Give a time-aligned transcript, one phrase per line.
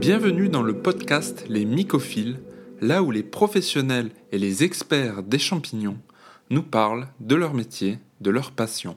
[0.00, 2.40] Bienvenue dans le podcast Les Mycophiles,
[2.80, 5.98] là où les professionnels et les experts des champignons
[6.48, 8.96] nous parlent de leur métier, de leur passion.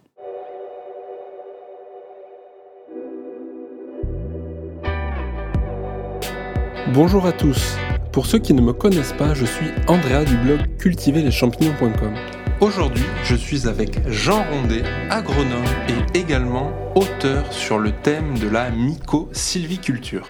[6.93, 7.75] Bonjour à tous.
[8.13, 12.38] Pour ceux qui ne me connaissent pas, je suis Andrea du blog cultiverleschampignons.com.
[12.61, 18.69] Aujourd'hui, je suis avec Jean Rondet, agronome et également auteur sur le thème de la
[18.69, 20.27] myco-sylviculture.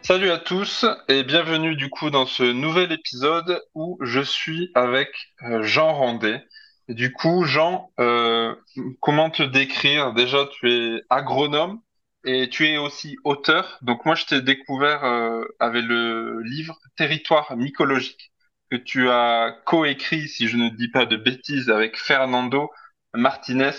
[0.00, 5.08] Salut à tous et bienvenue du coup dans ce nouvel épisode où je suis avec
[5.42, 6.44] euh, Jean Randet.
[6.88, 8.54] du coup, Jean, euh,
[9.00, 10.12] comment te décrire?
[10.12, 11.80] Déjà, tu es agronome
[12.24, 13.78] et tu es aussi auteur.
[13.82, 18.30] Donc moi, je t'ai découvert euh, avec le livre Territoire mycologique
[18.78, 22.70] que tu as coécrit, si je ne dis pas de bêtises, avec Fernando
[23.12, 23.70] Martinez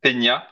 [0.00, 0.46] Peña.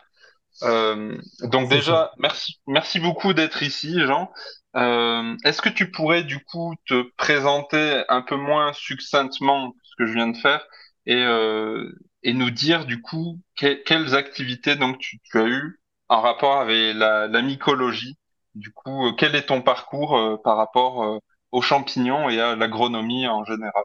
[0.62, 4.30] donc déjà, merci, merci beaucoup d'être ici, Jean.
[4.76, 10.06] Euh, est-ce que tu pourrais du coup te présenter un peu moins succinctement ce que
[10.06, 10.66] je viens de faire
[11.06, 11.90] et, euh,
[12.22, 16.94] et nous dire du coup quelles activités donc tu, tu, as eues en rapport avec
[16.94, 18.18] la, la mycologie?
[18.54, 21.18] Du coup, euh, quel est ton parcours euh, par rapport euh,
[21.52, 23.84] aux champignons et à l'agronomie en général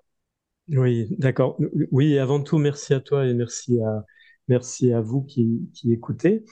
[0.70, 1.58] Oui, d'accord.
[1.92, 4.06] Oui, avant tout, merci à toi et merci à,
[4.48, 6.44] merci à vous qui, qui écoutez.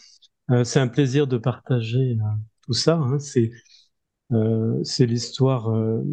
[0.63, 2.17] c'est un plaisir de partager
[2.61, 2.95] tout ça.
[2.95, 3.19] Hein.
[3.19, 3.51] C'est
[4.31, 6.03] euh, l'histoire, euh,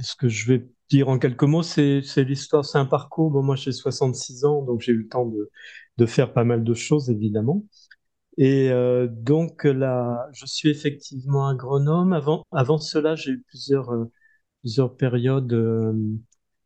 [0.00, 3.30] ce que je vais dire en quelques mots, c'est l'histoire, c'est un parcours.
[3.30, 5.50] Bon, moi, j'ai 66 ans, donc j'ai eu le temps de,
[5.98, 7.64] de, faire pas mal de choses, évidemment.
[8.38, 12.12] Et euh, donc là, je suis effectivement agronome.
[12.12, 14.10] Avant, avant cela, j'ai eu plusieurs, euh,
[14.64, 15.92] plusieurs périodes euh,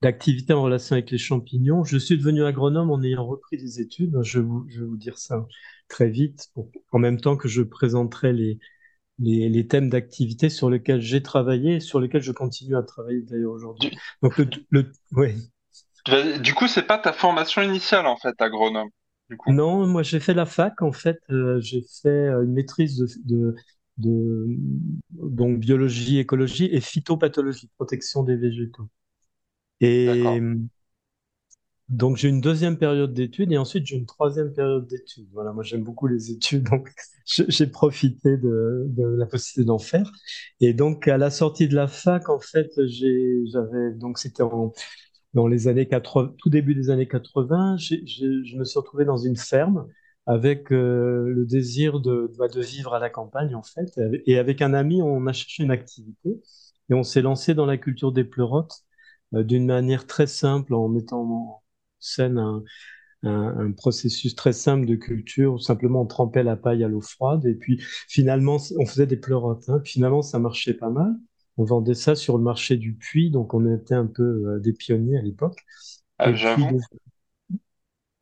[0.02, 1.82] d'activité en relation avec les champignons.
[1.82, 4.16] Je suis devenu agronome en ayant repris des études.
[4.22, 5.44] Je vais vous, je vais vous dire ça
[5.88, 6.52] très vite,
[6.92, 8.60] en même temps que je présenterai les,
[9.18, 13.52] les, thèmes d'activité sur lesquels j'ai travaillé et sur lesquels je continue à travailler d'ailleurs
[13.52, 13.90] aujourd'hui.
[14.22, 15.34] Donc le, le ouais.
[16.40, 18.90] Du coup, c'est pas ta formation initiale en fait, agronome.
[19.28, 19.52] Du coup?
[19.52, 21.18] Non, moi j'ai fait la fac en fait.
[21.30, 23.56] Euh, j'ai fait euh, une maîtrise de, de,
[23.98, 24.46] de,
[25.10, 28.88] donc biologie, écologie et phytopathologie, protection des végétaux.
[29.80, 30.40] Et
[31.88, 35.26] donc j'ai une deuxième période d'études et ensuite j'ai une troisième période d'études.
[35.32, 36.90] Voilà, moi j'aime beaucoup les études, donc
[37.24, 40.12] j'ai profité de, de, la possibilité d'en faire.
[40.60, 44.42] Et donc à la sortie de la fac, en fait, j'avais donc c'était
[45.34, 49.36] dans les années 80, tout début des années 80, je me suis retrouvé dans une
[49.36, 49.86] ferme
[50.28, 53.98] avec euh, le désir de, bah, de vivre à la campagne en fait.
[54.26, 56.40] Et avec un ami, on a cherché une activité
[56.90, 58.84] et on s'est lancé dans la culture des pleurotes
[59.34, 61.62] euh, d'une manière très simple en mettant
[61.98, 62.62] scène un,
[63.24, 67.46] un, processus très simple de culture où simplement on trempait la paille à l'eau froide
[67.46, 69.68] et puis finalement on faisait des pleurotes.
[69.68, 69.80] Hein.
[69.84, 71.14] Finalement ça marchait pas mal.
[71.56, 74.72] On vendait ça sur le marché du puits, donc on était un peu euh, des
[74.72, 75.64] pionniers à l'époque.
[76.18, 76.32] Ah,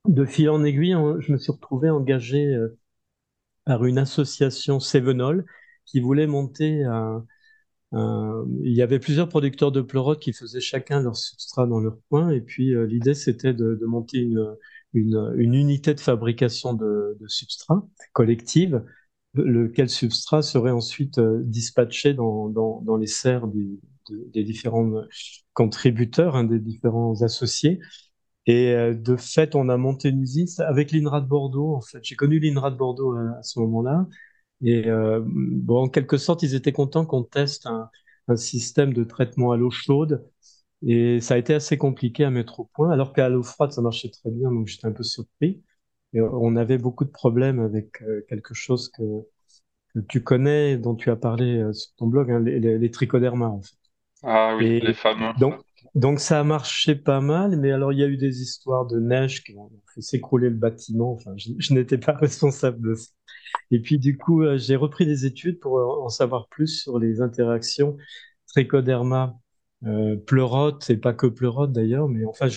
[0.08, 2.78] de, fil en aiguille, je me suis retrouvé engagé euh,
[3.64, 5.46] par une association Sevenol
[5.84, 7.24] qui voulait monter un,
[7.92, 12.30] il y avait plusieurs producteurs de pleurotes qui faisaient chacun leur substrat dans leur coin.
[12.30, 14.56] Et puis euh, l'idée, c'était de, monter une,
[14.92, 18.82] une, unité de fabrication de, de substrat collective,
[19.34, 23.78] lequel substrat serait ensuite euh, dispatché dans, dans, dans, les serres des,
[24.10, 25.02] des différents
[25.54, 27.80] contributeurs, hein, des différents associés.
[28.46, 31.74] Et de fait, on a monté une usine avec l'INRA de Bordeaux.
[31.74, 34.06] En fait, j'ai connu l'INRA de Bordeaux à ce moment-là.
[34.62, 37.90] Et euh, bon, en quelque sorte, ils étaient contents qu'on teste un,
[38.28, 40.26] un, système de traitement à l'eau chaude.
[40.82, 43.82] Et ça a été assez compliqué à mettre au point, alors qu'à l'eau froide, ça
[43.82, 45.62] marchait très bien, donc j'étais un peu surpris.
[46.12, 49.02] Et on avait beaucoup de problèmes avec euh, quelque chose que,
[49.94, 52.90] que, tu connais, dont tu as parlé euh, sur ton blog, hein, les, les, les,
[52.90, 53.76] trichodermas, en fait.
[54.22, 55.32] Ah oui, les fameux.
[55.38, 55.60] Donc,
[55.96, 59.00] donc ça a marché pas mal, mais alors il y a eu des histoires de
[59.00, 61.12] neige qui ont fait s'écrouler le bâtiment.
[61.12, 63.10] Enfin, je, n'étais pas responsable de ça.
[63.70, 66.98] Et puis du coup, euh, j'ai repris des études pour euh, en savoir plus sur
[66.98, 67.96] les interactions
[68.46, 69.38] trichoderma
[69.86, 72.48] euh, pleurote, et pas que pleurote d'ailleurs, mais enfin,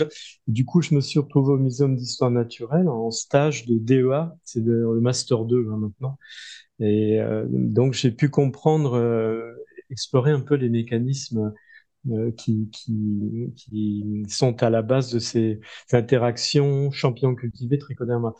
[0.47, 4.61] du coup, je me suis retrouvé au Muséum d'histoire naturelle en stage de DEA, c'est
[4.63, 6.17] le Master 2 hein, maintenant.
[6.79, 8.97] Et euh, donc, j'ai pu comprendre,
[9.89, 11.53] explorer un peu les mécanismes
[12.37, 15.59] qui, qui, qui, sont à la base de ces
[15.91, 18.33] interactions champignons cultivés trichoderma.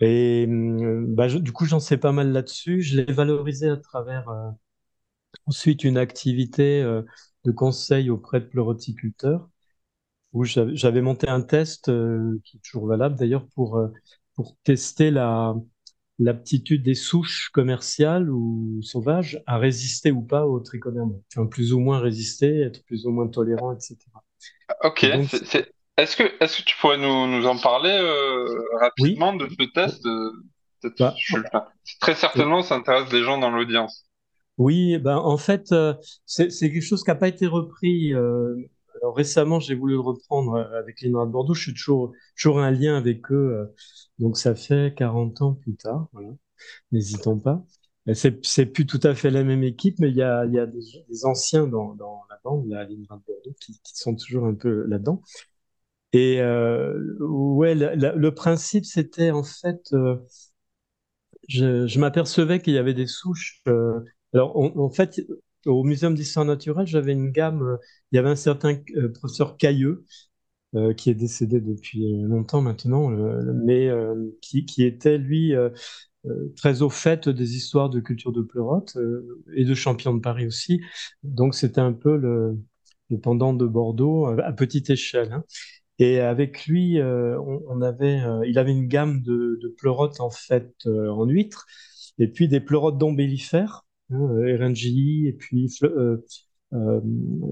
[0.00, 2.82] Et euh, bah, du coup, j'en sais pas mal là-dessus.
[2.82, 4.50] Je l'ai valorisé à travers euh,
[5.46, 7.02] ensuite une activité euh,
[7.44, 9.48] de conseil auprès de pleuroticulteurs
[10.32, 11.86] où j'avais monté un test
[12.44, 13.80] qui est toujours valable d'ailleurs pour,
[14.34, 15.54] pour tester la,
[16.20, 21.18] l'aptitude des souches commerciales ou sauvages à résister ou pas au trichoderme.
[21.34, 23.96] Enfin, plus ou moins résister, être plus ou moins tolérant, etc.
[24.84, 25.04] Ok.
[25.04, 28.44] Est-ce que, est que tu pourrais nous, nous en parler euh,
[28.78, 30.06] rapidement de ce test
[30.98, 31.14] bah,
[32.00, 34.04] Très certainement, ça intéresse les gens dans l'audience.
[34.58, 35.94] Oui, ben, en fait, euh,
[36.26, 38.12] c'est quelque chose qui n'a pas été repris.
[38.12, 38.54] Euh,
[39.02, 41.54] alors récemment, j'ai voulu le reprendre avec l'INRA de Bordeaux.
[41.54, 43.72] Je suis toujours, toujours un lien avec eux.
[44.18, 46.08] donc ça fait 40 ans plus tard.
[46.92, 47.64] N'hésitons pas.
[48.14, 51.94] C'est plus tout à fait la même équipe, mais il y a, des, anciens dans,
[52.30, 55.22] la bande, la l'INRA de Bordeaux, qui, sont toujours un peu là-dedans.
[56.12, 60.16] Et euh, ouais, le principe, c'était en fait, euh,
[61.48, 63.62] je, m'apercevais qu'il y avait des souches.
[63.68, 64.00] Euh,
[64.34, 65.20] alors, en fait,
[65.66, 67.62] au Muséum d'histoire naturelle, j'avais une gamme.
[67.62, 67.76] Euh,
[68.12, 70.04] il y avait un certain euh, professeur Cailleux,
[70.96, 73.90] qui est décédé depuis longtemps maintenant, mais
[74.40, 75.52] qui, était, lui,
[76.54, 78.96] très au fait des histoires de culture de pleurote
[79.56, 80.80] et de champion de Paris aussi.
[81.24, 82.56] Donc, c'était un peu le,
[83.20, 85.32] pendant de Bordeaux à petite échelle.
[85.32, 85.42] Hein.
[86.00, 90.30] Et avec lui, euh, on, avait, euh, il avait une gamme de, de pleurotes en
[90.30, 91.66] fait euh, en huître,
[92.18, 95.68] et puis des pleurotes d'ombellifères, hein, et puis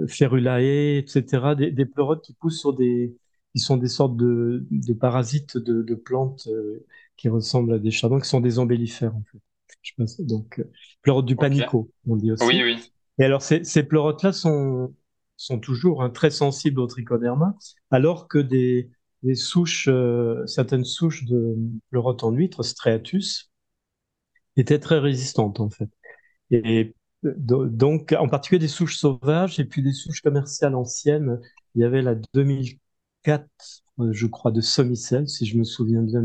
[0.08, 1.54] Ferulae, etc.
[1.56, 3.16] Des, des, pleurotes qui poussent sur des,
[3.54, 6.48] qui sont des sortes de, de parasites de, de plantes
[7.16, 9.38] qui ressemblent à des chardons, qui sont des ombellifères en fait.
[9.82, 10.62] Je pense, donc
[11.02, 12.44] pleurotes du panico, on dit aussi.
[12.46, 12.92] Oui, oui.
[13.18, 14.92] Et alors ces, ces pleurotes-là sont
[15.38, 17.56] sont toujours hein, très sensibles au trichoderma,
[17.90, 18.90] alors que des,
[19.34, 21.56] souches, euh, certaines souches de
[21.90, 23.50] pleurote en huître, Striatus,
[24.56, 25.88] étaient très résistantes en fait.
[26.50, 31.40] Et donc, en particulier des souches sauvages et puis des souches commerciales anciennes.
[31.74, 33.48] Il y avait la 2004,
[34.00, 36.22] euh, je crois, de Somicel, si je me souviens bien.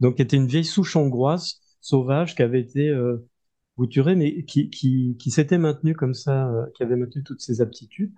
[0.00, 3.26] Donc, qui était une vieille souche hongroise sauvage qui avait été euh,
[3.76, 7.60] bouturée, mais qui, qui, qui s'était maintenue comme ça, euh, qui avait maintenu toutes ses
[7.60, 8.12] aptitudes.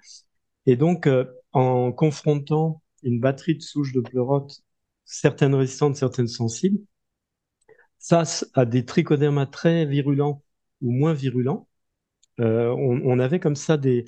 [0.67, 4.63] Et donc, euh, en confrontant une batterie de souches de pleurotes,
[5.05, 6.81] certaines résistantes, certaines sensibles,
[8.01, 10.43] face à des trichodermas très virulents
[10.83, 11.69] ou moins virulents,
[12.41, 14.05] euh, on, avait comme ça des,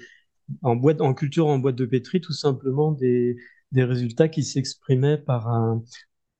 [0.63, 3.37] en, boîte, en culture en boîte de pétri, tout simplement des,
[3.73, 5.83] des résultats qui s'exprimaient par un,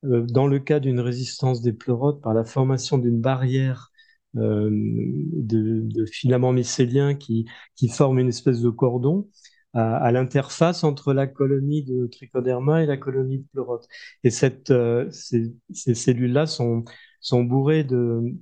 [0.05, 3.91] euh, dans le cas d'une résistance des pleurotes, par la formation d'une barrière
[4.37, 7.45] euh, de, de, filaments mycéliens qui,
[7.75, 9.29] qui forment une espèce de cordon
[9.73, 13.87] à, l'interface entre la colonie de trichoderma et la colonie de pleurote.
[14.23, 14.71] Et cette,
[15.11, 16.85] ces, ces cellules-là sont,
[17.21, 18.35] sont bourrées de,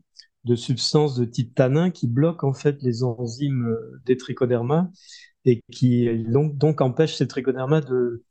[0.43, 4.89] de substances de type tannin qui bloquent en fait les enzymes euh, des trichodermas
[5.45, 8.23] et qui donc, donc empêchent ces trichodermas de,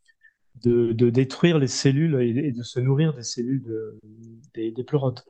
[0.64, 3.98] de, détruire les cellules et, de se nourrir des cellules de,
[4.54, 5.24] des, pleurotes.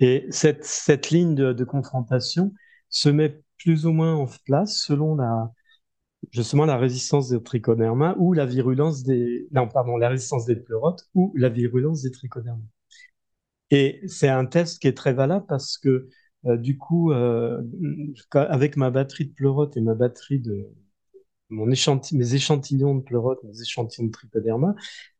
[0.00, 2.52] Et cette, cette ligne de, de, confrontation
[2.88, 5.52] se met plus ou moins en place selon la,
[6.30, 11.08] justement la résistance des trichoderma ou la virulence des non pardon la résistance des pleurotes
[11.14, 12.62] ou la virulence des trichoderma.
[13.70, 16.08] Et c'est un test qui est très valable parce que
[16.46, 17.62] euh, du coup euh,
[18.34, 20.68] avec ma batterie de pleurotes et ma batterie de
[21.48, 24.74] mon échantillon, mes échantillons de pleurotes, mes échantillons de trichoderma,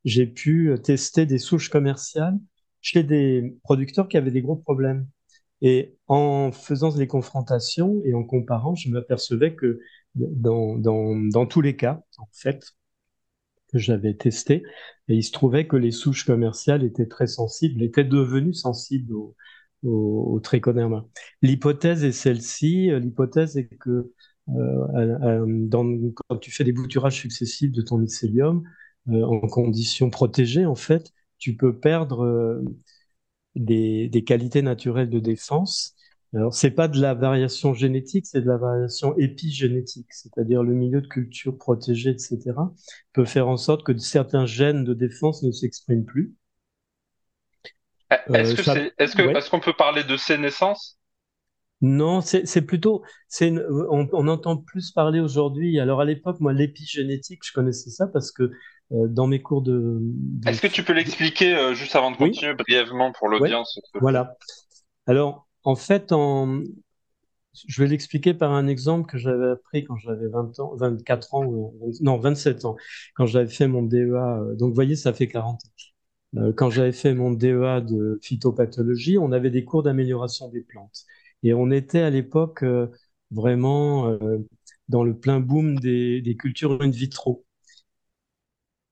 [0.04, 2.38] j'ai pu tester des souches commerciales
[2.81, 5.08] chez des producteurs qui avaient des gros problèmes.
[5.62, 9.81] Et en faisant les confrontations et en comparant, je m'apercevais que
[10.15, 12.74] dans, dans, dans, tous les cas, en fait,
[13.73, 14.63] que j'avais testé,
[15.08, 19.35] et il se trouvait que les souches commerciales étaient très sensibles, étaient devenues sensibles au,
[19.82, 20.41] au.
[21.43, 24.13] L'hypothèse est celle-ci, l'hypothèse est que
[24.49, 25.85] euh, dans,
[26.29, 28.63] quand tu fais des bouturages successifs de ton mycélium,
[29.08, 32.63] euh, en conditions protégées, en fait, tu peux perdre euh,
[33.56, 35.95] des, qualités naturelles de défense
[36.34, 41.00] alors, c'est pas de la variation génétique, c'est de la variation épigénétique, c'est-à-dire le milieu
[41.00, 42.38] de culture protégé, etc.,
[43.12, 46.34] peut faire en sorte que certains gènes de défense ne s'expriment plus.
[48.12, 48.54] Euh,
[48.98, 50.98] est-ce qu'on peut parler de sénescence?
[51.82, 53.02] Non, c'est plutôt,
[53.40, 55.78] on, on, entend plus parler aujourd'hui.
[55.78, 58.50] Alors à l'époque, moi, l'épigénétique, je connaissais ça parce que
[58.92, 60.00] euh, dans mes cours de.
[60.46, 63.78] Est-ce que tu peux l'expliquer euh, juste avant de continuer brièvement pour l'audience?
[64.00, 64.36] Voilà.
[65.06, 66.13] Alors, en fait,
[67.67, 71.73] je vais l'expliquer par un exemple que j'avais appris quand j'avais 20 ans, 24 ans,
[72.01, 72.77] non, 27 ans,
[73.15, 74.41] quand j'avais fait mon DEA.
[74.41, 76.39] Euh, donc, vous voyez, ça fait 40 ans.
[76.39, 81.05] Euh, quand j'avais fait mon DEA de phytopathologie, on avait des cours d'amélioration des plantes.
[81.43, 82.89] Et on était à l'époque euh,
[83.31, 84.19] vraiment
[84.89, 87.44] dans le plein boom des, cultures in vitro.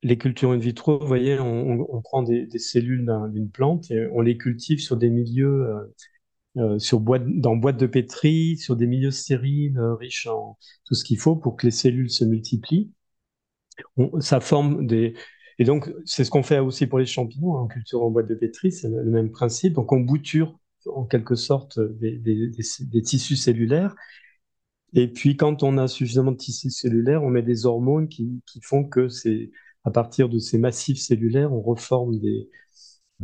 [0.03, 4.37] les cultures in vitro, vous voyez, on, prend des, cellules d'une plante et on les
[4.37, 5.67] cultive sur des milieux,
[6.57, 11.05] euh, sur boîte, dans boîte de pétri, sur des milieux stériles, riches en tout ce
[11.05, 12.93] qu'il faut pour que les cellules se multiplient.
[14.21, 15.15] ça forme des,
[15.59, 18.35] et donc, c'est ce qu'on fait aussi pour les champignons, en culture en boîte de
[18.35, 19.75] pétri, c'est le, même principe.
[19.75, 22.51] Donc, on bouture en quelque sorte des,
[23.03, 23.95] tissus cellulaires.
[24.95, 28.85] Et puis, quand on a suffisamment de tissus cellulaires, on met des hormones qui, font
[28.85, 29.51] que c'est
[29.85, 32.49] à partir de ces massifs cellulaires, on reforme des,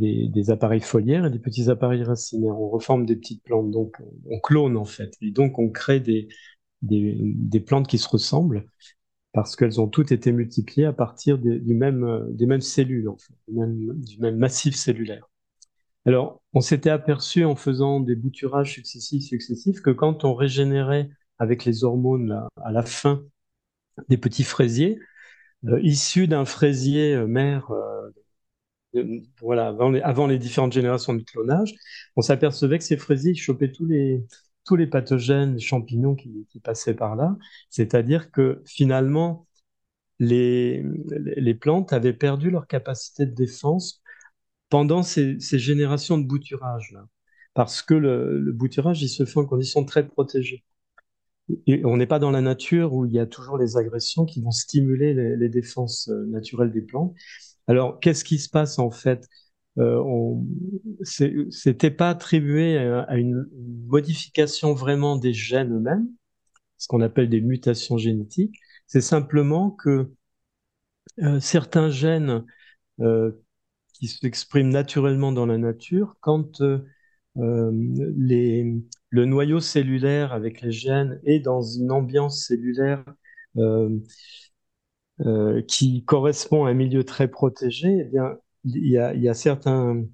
[0.01, 2.59] des, appareils foliaires et des petits appareils racinaires.
[2.59, 3.71] On reforme des petites plantes.
[3.71, 3.97] Donc,
[4.29, 5.15] on, clone en fait.
[5.21, 6.27] Et donc, on crée des,
[6.81, 8.65] des, plantes qui se ressemblent
[9.33, 13.17] parce qu'elles ont toutes été multipliées à partir du même, euh, des mêmes cellules, en
[13.17, 15.29] fait, du, même, massif cellulaire.
[16.05, 21.63] Alors, on s'était aperçu en faisant des bouturages successifs, successifs, que quand on régénérait avec
[21.63, 23.23] les hormones à la fin
[24.09, 24.99] des petits fraisiers,
[25.67, 27.27] euh, issus d'un fraisier euh,
[29.41, 29.67] voilà,
[30.03, 31.73] avant les, différentes générations de clonage,
[32.15, 34.23] on s'apercevait que ces fraisiers chopaient tous les,
[34.65, 37.37] tous les pathogènes, les champignons qui, passaient par là.
[37.69, 39.47] C'est-à-dire que finalement,
[40.19, 40.83] les,
[41.37, 44.01] les, plantes avaient perdu leur capacité de défense
[44.69, 46.91] pendant ces, générations de bouturage.
[46.93, 47.07] Là.
[47.53, 50.63] Parce que le, bouturage, il se fait en conditions très protégées.
[51.83, 54.51] On n'est pas dans la nature où il y a toujours les agressions qui vont
[54.51, 57.13] stimuler les, les défenses euh, naturelles des plantes.
[57.71, 59.29] Alors, qu'est-ce qui se passe en fait?
[59.77, 60.35] Euh,
[61.05, 63.47] c'était pas attribué à, une
[63.87, 66.09] modification vraiment des gènes eux-mêmes,
[66.77, 68.59] ce qu'on appelle des mutations génétiques.
[68.87, 70.11] C'est simplement que
[71.23, 72.43] euh, certains gènes
[72.99, 73.31] euh,
[73.93, 76.79] qui s'expriment naturellement dans la nature, quand euh,
[77.35, 83.05] le noyau cellulaire avec les gènes est dans une ambiance cellulaire
[85.67, 90.05] qui correspond à un milieu très protégé, eh bien, il y a, certains,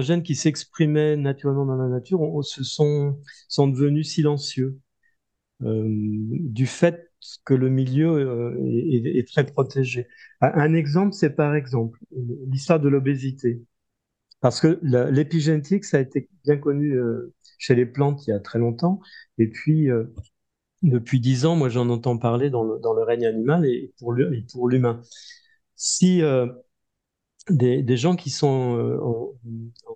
[0.00, 4.78] gènes qui s'exprimaient naturellement dans la nature se sont, sont devenus silencieux
[5.64, 7.10] euh, du fait
[7.44, 8.56] que le milieu euh,
[8.92, 10.06] est, très protégé.
[10.40, 11.98] Un exemple, c'est par exemple
[12.46, 13.64] l'histoire de l'obésité.
[14.40, 14.78] Parce que
[15.10, 19.00] l'épigénétique, ça a été bien connu euh, chez les plantes il y a très longtemps.
[19.38, 19.88] Et puis,
[20.82, 24.12] depuis dix ans, moi, j'en entends parler dans le, dans le, règne animal et pour
[24.68, 25.00] l'humain.
[25.76, 26.22] Si
[27.50, 29.34] des, gens qui sont euh, en,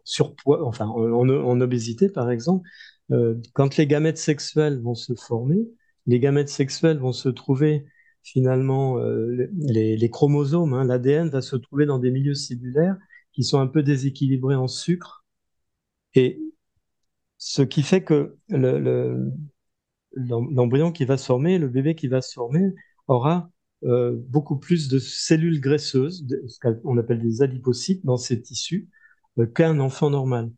[0.04, 2.68] surpoids, enfin en, obésité par exemple,
[3.10, 5.68] euh, quand les gamètes sexuelles vont se former,
[6.06, 7.86] les gamètes sexuelles vont se trouver
[8.22, 12.96] finalement, euh, les, chromosomes, hein, l'ADN va se trouver dans des milieux cellulaires
[13.32, 15.24] qui sont un peu déséquilibrés en sucre.
[16.14, 16.40] Et
[17.38, 19.32] ce qui fait que l'embryon le,
[20.92, 22.72] qui va se former, le bébé qui va se former,
[23.08, 23.50] aura
[23.84, 28.88] euh, beaucoup plus de cellules graisseuses, ce qu'on appelle des adipocytes, dans ces tissus
[29.38, 30.52] euh, qu'un enfant normal.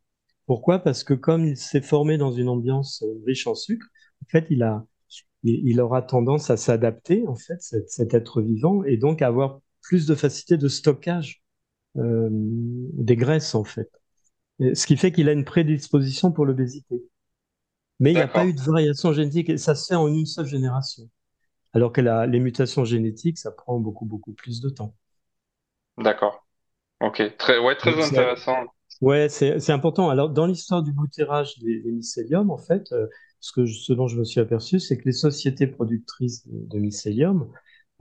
[0.46, 0.78] Pourquoi?
[0.80, 3.86] Parce que comme il s'est formé dans une ambiance euh, riche en sucre,
[4.22, 4.86] en fait, il, a,
[5.42, 10.14] il, aura tendance à s'adapter, en fait, cet, être vivant, et donc avoir plus de
[10.14, 11.42] facilité de stockage
[11.96, 13.88] des graisses, en fait.
[14.58, 17.04] ce qui fait qu'il a une prédisposition pour l'obésité.
[18.00, 20.26] Mais il n'y a pas eu de variation génétique, et ça se fait en une
[20.26, 21.08] seule génération
[21.74, 24.94] alors que les mutations génétiques, ça prend beaucoup, beaucoup plus de temps.
[25.98, 26.46] D'accord.
[27.00, 28.64] Ok, très, ouais, très intéressant.
[29.00, 30.08] Ouais, c'est important.
[30.08, 33.08] Alors, dans l'histoire du boutérage des, mycéliums, en fait, euh,
[33.40, 37.50] ce, que ce dont je me suis aperçu, c'est que les sociétés productrices de, mycélium,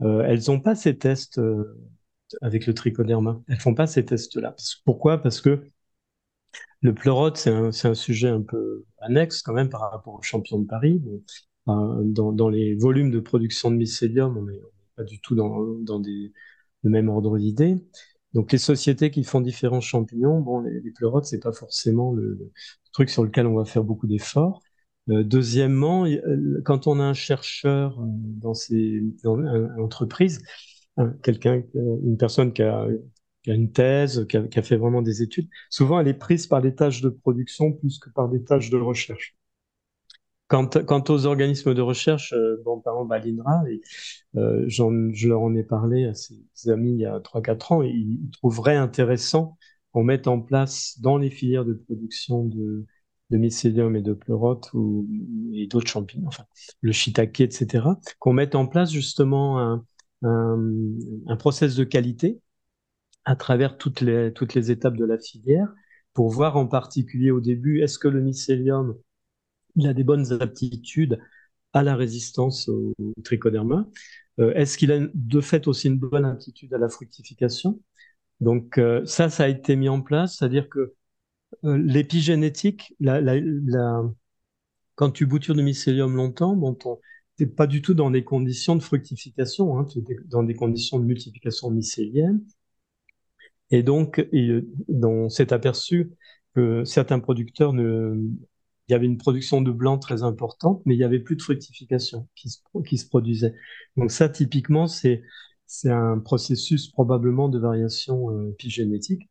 [0.02, 1.76] euh, elles n'ont pas ces tests euh,
[2.42, 3.40] avec le trichoderma.
[3.48, 4.54] Elles font pas ces tests-là.
[4.84, 5.18] Pourquoi?
[5.18, 5.64] Parce que
[6.84, 10.66] le pleurote, c'est un, sujet un peu annexe quand même par rapport au champion de
[10.66, 11.02] Paris
[11.66, 14.60] dans, les volumes de production de mycélium, on n'est
[14.94, 17.76] pas du tout dans, le même ordre d'idée.
[18.34, 22.52] Donc les sociétés qui font différents champignons, bon, les, les pleurotes, c'est pas forcément le,
[22.92, 24.62] truc sur lequel on va faire beaucoup d'efforts.
[25.10, 30.42] Euh, deuxièmement, euh, quand on a un chercheur euh, dans ces dans une entreprise,
[31.22, 32.86] quelqu'un, une personne qui a,
[33.44, 36.62] qui a une thèse, qui a, fait vraiment des études, souvent elle est prise par
[36.62, 39.36] des tâches de production plus que par des tâches de recherche.
[40.48, 43.64] Quant, quant, aux organismes de recherche, euh, bon, par exemple à l'INRA,
[44.36, 46.36] euh, je leur en ai parlé à ses
[46.68, 49.56] amis il y a 3-4 ans, et ils trouveraient intéressant
[49.92, 52.84] qu'on mette en place dans les filières de production de,
[53.30, 55.06] de mycélium et de pleurote ou,
[55.54, 56.44] et d'autres champignons, enfin
[56.80, 57.86] le shiitake, etc.,
[58.18, 59.84] qu'on mette en place justement un,
[60.22, 60.58] un,
[61.26, 62.40] un process de qualité
[63.24, 65.68] à travers toutes les, toutes les étapes de la filière
[66.12, 68.96] pour voir en particulier au début, est-ce que le mycélium
[69.76, 71.18] il a des bonnes aptitudes
[71.72, 73.88] à la résistance au trichoderma?
[74.38, 77.80] Est-ce qu'il a de fait aussi une bonne aptitude à la fructification?
[78.40, 80.94] Donc ça, ça a été mis en place, c'est-à-dire que
[81.64, 84.02] l'épigénétique, la, la,
[84.96, 86.88] quand tu boutures du mycélium longtemps, bon, tu
[87.44, 90.98] n'es pas du tout dans des conditions de fructification, hein, tu es dans des conditions
[90.98, 92.44] de multiplication mycélienne.
[93.74, 94.24] Et donc,
[95.02, 96.12] on s'est aperçu
[96.54, 98.14] que certains producteurs, ne,
[98.86, 101.42] il y avait une production de blanc très importante, mais il n'y avait plus de
[101.42, 103.52] fructification qui se, produisait.
[103.96, 105.24] Donc ça, typiquement, c'est
[105.86, 109.28] un processus probablement de variation euh, épigénétique.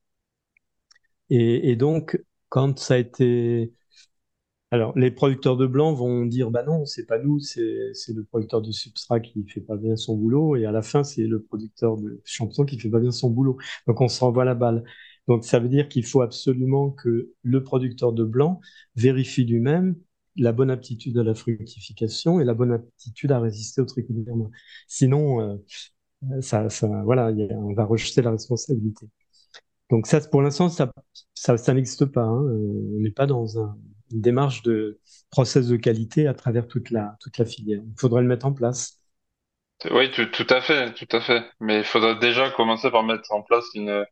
[1.29, 3.73] Et, donc, quand ça a été
[4.73, 8.59] alors, les producteurs de blanc vont dire, bah non, c'est pas nous, c'est le producteur
[8.59, 11.95] de substrat qui fait pas bien son boulot, et à la fin, c'est le producteur
[11.95, 13.57] de champion qui fait pas bien son boulot.
[13.85, 14.83] Donc, on se renvoie la balle.
[15.27, 18.61] Donc, ça veut dire qu'il faut absolument que le producteur de blanc
[18.95, 19.95] vérifie lui-même
[20.37, 24.49] la bonne aptitude à la fructification et la bonne aptitude à résister au trichoderme.
[24.87, 25.39] Sinon,
[26.31, 26.67] euh, ça,
[27.03, 29.07] voilà, on va rejeter la responsabilité.
[29.91, 30.91] Donc ça, pour l'instant, ça,
[31.35, 32.23] ça, n'existe pas.
[32.23, 32.41] Hein.
[32.41, 33.77] On n'est pas dans un,
[34.11, 34.99] une démarche de
[35.31, 37.81] process de qualité à travers toute la, toute la filière.
[37.85, 38.99] Il faudrait le mettre en place.
[39.91, 41.43] Oui, tout, à fait, tout à fait.
[41.59, 44.05] Mais il faudrait déjà commencer par mettre en place une,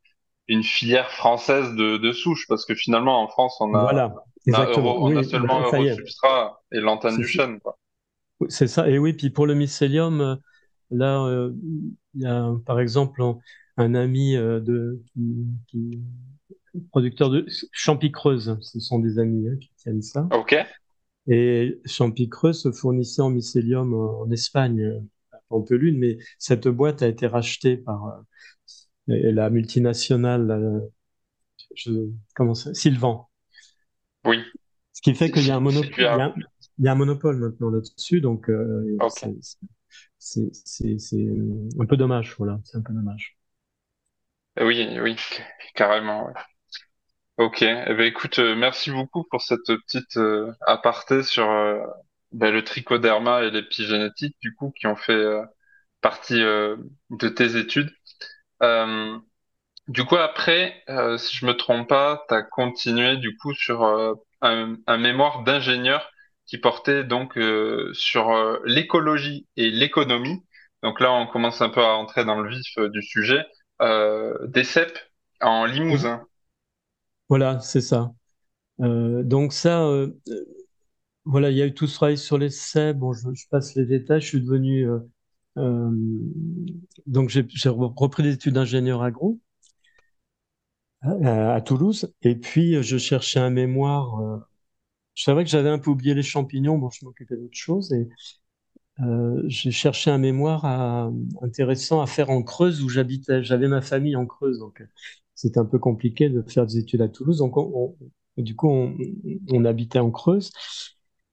[0.48, 4.14] une filière française de, de souche, parce que finalement, en France, on a, voilà,
[4.48, 7.60] on a, seulement bah, Substrat et l'antenne du chêne.
[8.50, 8.90] C'est ça.
[8.90, 10.36] Et oui, puis pour le mycélium, euh,
[10.90, 11.52] là, euh,
[12.16, 13.22] il y a par exemple
[13.78, 15.02] un ami euh, de,
[15.68, 16.02] qui,
[16.92, 18.58] producteur de Champicreuse.
[18.62, 20.28] Ce sont des amis hein, qui tiennent ça.
[20.32, 20.56] Ok.
[21.28, 27.28] Et Champicreuse se fournissait en mycélium en, Espagne, à Pampelune, mais cette boîte a été
[27.28, 28.06] rachetée par
[29.10, 30.80] euh, la multinationale, euh,
[31.76, 31.92] je,
[32.36, 33.28] comment ça, Sylvan.
[34.26, 34.40] Oui.
[34.94, 35.90] Ce qui fait qu'il y a un monopole.
[36.78, 38.98] Il y a, un monopole maintenant là-dessus, donc euh,
[40.18, 40.48] c'est
[41.80, 43.38] un peu dommage, voilà, c'est un peu dommage.
[44.60, 45.18] Oui, oui,
[45.76, 46.32] carrément.
[47.38, 51.80] Ok, eh ben, écoute, euh, merci beaucoup pour cette petite euh, aparté sur euh,
[52.32, 55.24] ben, le trichoderma et l'épigénétique, du coup, qui ont fait
[56.02, 57.92] partie de tes études.
[59.88, 60.84] du coup, après,
[61.18, 63.84] si je me trompe pas, tu as continué du coup sur
[64.42, 66.10] un mémoire d'ingénieur
[66.46, 67.38] qui portait donc
[67.94, 70.44] sur l'écologie et l'économie.
[70.84, 73.46] Donc là, on commence un peu à entrer dans le vif du sujet.
[73.82, 74.98] Des CEP
[75.42, 76.26] en Limousin.
[77.30, 78.14] Voilà, c'est ça.
[78.82, 80.46] Euh, donc ça, euh, euh,
[81.26, 82.98] voilà, il y a eu tout ce travail sur les cèpes.
[82.98, 84.22] Bon, je, passe les détails.
[84.22, 84.88] Je suis devenu
[87.08, 89.40] donc j'ai repris des études d'ingénieur agro
[91.02, 92.14] à, Toulouse.
[92.22, 94.46] Et puis je cherchais un mémoire.
[95.16, 96.78] je savais que j'avais un peu oublié les champignons.
[96.78, 98.10] Bon, je m'occupais d'autre chose et
[99.48, 100.66] j'ai cherché un mémoire
[101.42, 103.44] intéressant à faire en Creuse où j'habitais.
[103.44, 104.84] J'avais ma famille en Creuse, donc
[105.36, 107.40] c'était un peu compliqué de faire des études à Toulouse.
[107.40, 107.56] Donc,
[108.38, 110.52] du coup, on, habitait en Creuse.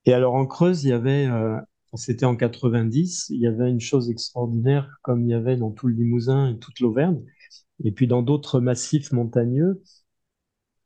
[0.07, 1.59] Et alors, en Creuse, il y avait, euh,
[1.95, 5.89] c'était en 90, il y avait une chose extraordinaire, comme il y avait dans tout
[5.89, 7.23] le Limousin et toute l'Auvergne,
[7.85, 9.83] et puis dans d'autres massifs montagneux,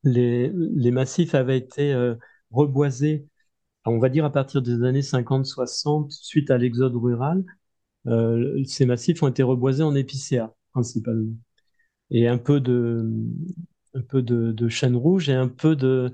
[0.04, 0.50] les,
[0.90, 2.16] massifs avaient été euh,
[2.50, 3.28] reboisés,
[3.84, 7.44] on va dire à partir des années 50-60, suite à l'exode rural.
[8.06, 11.32] Euh, ces massifs ont été reboisés en épicéa, principalement
[12.12, 13.08] et un peu de,
[14.68, 16.12] chêne rouge et un peu de,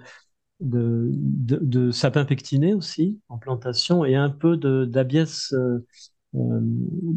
[1.93, 5.81] sapin pectiné aussi en plantation et un peu d'abies euh,
[6.35, 6.61] euh,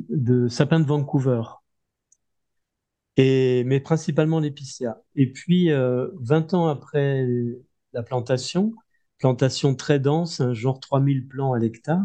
[0.10, 1.44] de sapin de Vancouver.
[3.18, 5.02] Et, mais principalement l'épicéa.
[5.16, 7.26] Et puis, 20 euh, ans après
[7.94, 8.74] la plantation,
[9.22, 12.04] plantation très dense, un genre 3000 plants à l'hectare,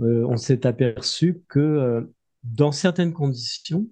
[0.00, 2.10] on s'est aperçu que
[2.44, 3.86] dans certaines conditions,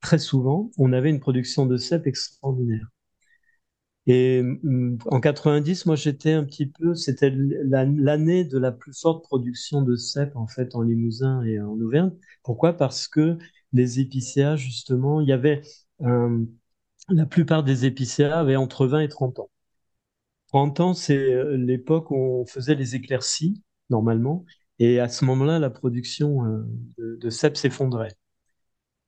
[0.00, 2.88] très souvent, on avait une production de cèpes extraordinaire.
[4.06, 9.24] Et mm, en 90, moi j'étais un petit peu, c'était l'année de la plus forte
[9.24, 12.12] production de cèpes en fait en Limousin et en Auvergne.
[12.44, 12.72] Pourquoi?
[12.76, 13.38] Parce que
[13.72, 15.62] les épicéas justement, il y avait
[17.08, 19.50] la plupart des épicéas avaient entre 20 et 30 ans.
[20.56, 24.44] 30 ans, c'est l'époque où on faisait les éclaircies normalement,
[24.78, 26.62] et à ce moment-là, la production euh,
[26.98, 28.12] de, de cèpes s'effondrait.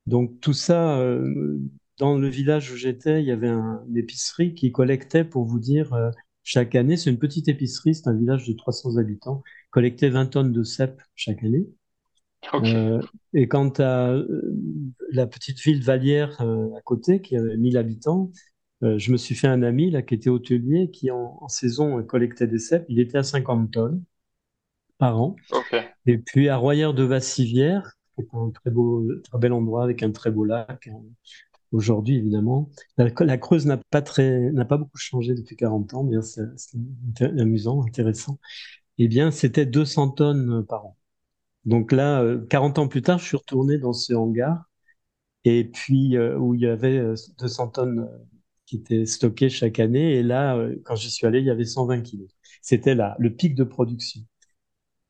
[0.07, 1.59] Donc tout ça, euh,
[1.99, 5.93] dans le village où j'étais, il y avait une épicerie qui collectait, pour vous dire,
[5.93, 6.11] euh,
[6.43, 10.53] chaque année, c'est une petite épicerie, c'est un village de 300 habitants, collectait 20 tonnes
[10.53, 11.67] de cèpes chaque année.
[12.63, 13.03] Euh,
[13.35, 14.15] et quant à
[15.13, 18.31] la petite ville Vallière à côté, qui avait 1000 habitants,
[18.83, 22.59] je me suis fait un ami là qui était hôtelier, qui en, saison collectait des
[22.59, 22.87] cèpes.
[22.89, 24.05] Il était à 50 tonnes
[24.99, 25.37] par an.
[26.07, 30.03] Et puis à Royer de Vassivière, qui est un très beau, très bel endroit avec
[30.03, 30.89] un très beau lac.
[30.89, 31.01] Hein.
[31.73, 36.17] Aujourd'hui, évidemment, la, Creuse n'a pas très, n'a pas beaucoup changé depuis 40 ans, mais
[36.23, 36.79] c'est
[37.21, 38.39] amusant, intéressant.
[38.99, 40.97] Eh bien, c'était 200 tonnes par an.
[41.65, 44.65] Donc là, 40 ans plus tard, je suis retourné dans ce hangar
[45.45, 47.03] et puis où il y avait
[47.39, 48.09] 200 tonnes
[48.69, 50.17] qui étaient stockées chaque année.
[50.17, 52.29] Et là, quand j'y suis allé, il y avait 120 kilos.
[52.61, 54.21] C'était là, le pic de production.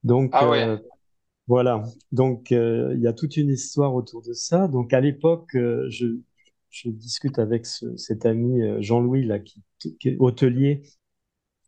[0.05, 0.79] Donc, ah ouais.
[1.49, 1.83] voilà.
[2.13, 4.69] Donc, il y a toute une histoire autour de ça.
[4.69, 6.21] Donc, à l'époque, je,
[6.71, 9.65] je discute avec cet ami Jean-Louis, là, qui,
[10.05, 10.83] est hôtelier,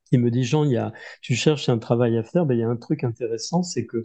[0.04, 2.60] qui me dit, Jean, il y a, tu cherches un travail à faire, ben, il
[2.60, 4.04] y a un truc intéressant, c'est que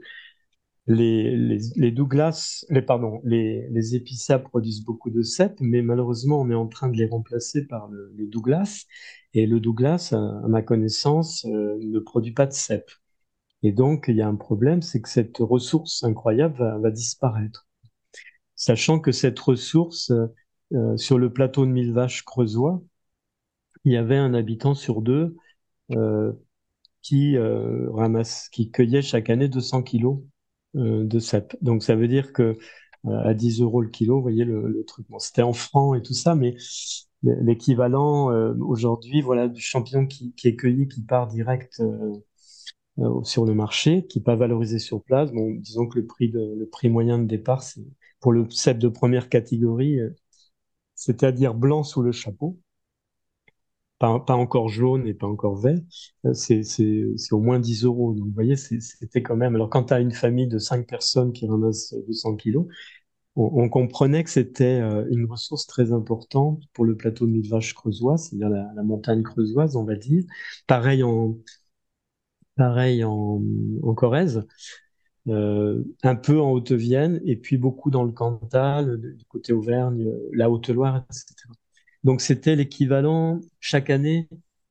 [0.87, 1.35] les,
[1.75, 6.67] les, Douglas, les, pardon, les, les produisent beaucoup de cèpes, mais malheureusement, on est en
[6.67, 8.85] train de les remplacer par le, les Douglas.
[9.33, 12.91] Et le Douglas, à, ma connaissance, euh, ne produit pas de cèpes.
[13.63, 17.67] Et donc, il y a un problème, c'est que cette ressource incroyable va, va, disparaître.
[18.55, 20.11] Sachant que cette ressource,
[20.73, 22.81] euh, sur le plateau de Mille Vaches creusois,
[23.85, 25.35] il y avait un habitant sur deux
[25.91, 26.33] euh,
[27.01, 30.34] qui, euh, ramasse, qui cueillait chaque année 200 kilos euh,
[30.75, 31.55] de cèpes.
[31.61, 32.57] Donc ça veut dire que
[33.07, 35.05] euh, à 10 euros le kilo, vous voyez le, truc.
[35.09, 36.55] Bon, c'était en francs et tout ça, mais
[37.23, 41.81] l'équivalent euh, aujourd'hui, voilà, du champignon qui, est cueilli, qui part direct
[43.23, 45.31] sur le marché, qui n'est pas valorisé sur place.
[45.31, 47.81] Bon, disons que le prix, de, moyen de départ, c'est
[48.19, 49.99] pour le cèpe de première catégorie,
[50.95, 52.57] c'est-à-dire blanc sous le chapeau,
[53.99, 55.79] pas, encore jaune et pas encore vert,
[56.25, 56.63] euh, c'est
[57.31, 58.13] au moins 10 euros.
[58.13, 59.55] Donc, vous voyez, c'était quand même.
[59.55, 62.67] Alors, quand tu as une famille de 5 personnes qui ramassent 200 kilos,
[63.38, 68.17] on, comprenait que c'était euh, une ressource très importante pour le plateau de Millevaches creusois,
[68.17, 70.23] c'est-à-dire la, montagne creusoise, on va dire.
[70.67, 71.38] Pareil en,
[72.55, 73.41] pareil en
[73.95, 74.45] Corrèze.
[75.27, 80.51] Euh, un peu en Haute-Vienne et puis beaucoup dans le Cantal, du côté Auvergne, la
[80.51, 81.49] Haute-Loire, etc.
[82.05, 84.29] Donc c'était l'équivalent, chaque année,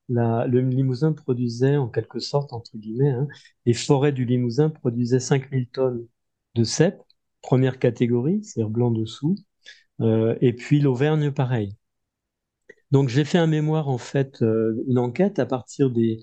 [0.09, 3.27] le Limousin produisait en quelque sorte, entre guillemets, hein,
[3.67, 6.07] les forêts du Limousin produisaient 5000 tonnes
[6.55, 7.03] de cèpes,
[7.43, 9.37] première catégorie, c'est-à-dire blanc dessous,
[10.01, 11.77] euh, et puis l'Auvergne pareil.
[12.91, 16.19] Donc j'ai fait un mémoire, en fait, euh, une enquête à partir des,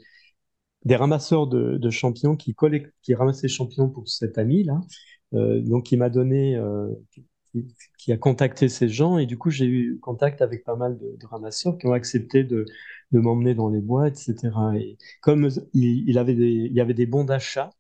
[0.86, 2.56] des ramasseurs de, champignons qui,
[3.04, 4.82] qui ramassaient champignons pour cet ami-là.
[5.34, 6.58] Euh, donc il m'a donné
[7.98, 11.26] qui a contacté ces gens et du coup j'ai eu contact avec pas mal de,
[11.26, 12.66] ramasseurs qui ont accepté de,
[13.12, 14.52] de m'emmener dans les bois, etc.
[14.78, 17.72] Et comme il, avait des, il y avait des bons d'achat,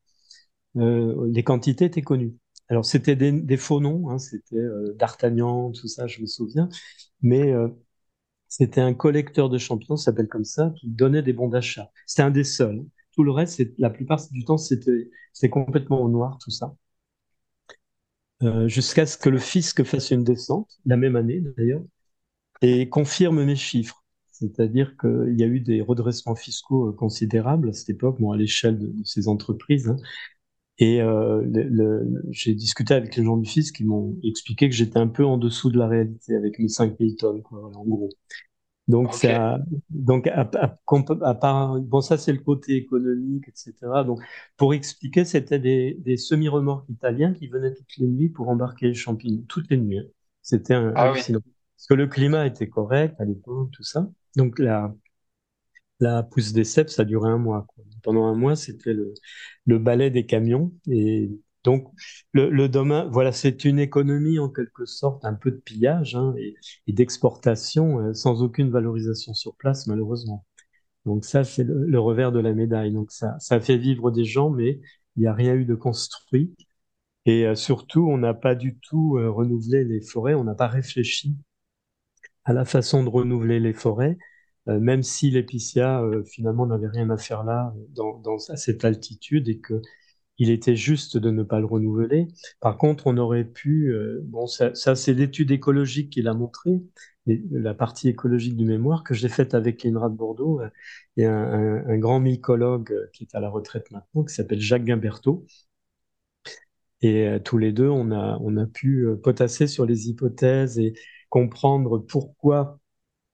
[0.77, 2.35] euh, les quantités étaient connues.
[2.69, 6.69] Alors c'était des, faux noms, hein, c'était euh, D'Artagnan, tout ça, je me souviens,
[7.21, 7.67] mais euh,
[8.47, 11.91] c'était un collecteur de champions, s'appelle comme ça, qui donnait des bons d'achat.
[12.05, 12.85] C'était un des seuls.
[13.13, 15.09] Tout le reste, la plupart du temps, c'était
[15.49, 16.75] complètement au noir, tout ça.
[18.43, 21.83] Euh, jusqu'à ce que le fisc fasse une descente, la même année d'ailleurs,
[22.61, 24.03] et confirme mes chiffres.
[24.31, 28.37] C'est-à-dire qu'il y a eu des redressements fiscaux euh, considérables à cette époque, bon, à
[28.37, 29.89] l'échelle de, ces entreprises.
[29.89, 29.97] Hein.
[30.79, 31.43] Et euh,
[32.31, 35.37] j'ai discuté avec les gens du fisc qui m'ont expliqué que j'étais un peu en
[35.37, 38.09] dessous de la réalité avec mes 5000 tonnes, quoi, en gros.
[38.91, 44.03] Donc, ça, donc à, part, bon, ça c'est le côté économique, etc.
[44.03, 44.19] Donc,
[44.57, 48.93] pour expliquer, c'était des, des semi-remorques italiens qui venaient toutes les nuits pour embarquer les
[48.93, 49.99] champignons, toutes les nuits.
[49.99, 50.07] Hein.
[50.41, 51.21] C'était un, ah, oui.
[51.21, 54.09] Parce que le climat était correct à l'époque, tout ça.
[54.35, 54.93] Donc, la,
[56.01, 57.65] la pousse des cèpes, ça durait un mois.
[57.69, 57.85] Quoi.
[58.03, 59.13] Pendant un mois, c'était le,
[59.65, 61.31] le balai des camions et
[61.63, 61.87] donc,
[62.33, 66.55] le, domaine, voilà, c'est une économie en quelque sorte, un peu de pillage hein, et,
[66.93, 70.45] d'exportation euh, sans aucune valorisation sur place, malheureusement.
[71.05, 72.93] Donc ça, c'est le, revers de la médaille.
[72.93, 74.81] Donc ça, ça fait vivre des gens, mais
[75.15, 76.55] il n'y a rien eu de construit.
[77.25, 80.67] Et euh, surtout, on n'a pas du tout euh, renouvelé les forêts, on n'a pas
[80.67, 81.35] réfléchi
[82.45, 84.17] à la façon de renouveler les forêts,
[84.67, 89.81] même si l'épicéa, finalement, n'avait rien à faire là, dans, à cette altitude, et que
[90.37, 92.27] il était juste de ne pas le renouveler.
[92.59, 96.81] Par contre, on aurait pu, euh, bon, ça, c'est l'étude écologique qui l'a montré,
[97.27, 100.69] la partie écologique du mémoire que j'ai faite avec l'INRA de Bordeaux euh,
[101.17, 105.45] et un, grand mycologue euh, qui est à la retraite maintenant, qui s'appelle Jacques Gimbertot.
[107.03, 110.93] Et tous les deux, on a, on a pu potasser sur les hypothèses et
[111.29, 112.80] comprendre pourquoi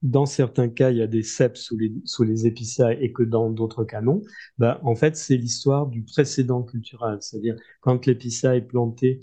[0.02, 3.22] dans certains cas, il y a des cèpes sous les, sous les épicéas et que
[3.22, 4.22] dans d'autres cas non,
[4.58, 7.18] bah, en fait, c'est l'histoire du précédent culturel.
[7.20, 9.20] C'est-à-dire, quand l'épicéa est planté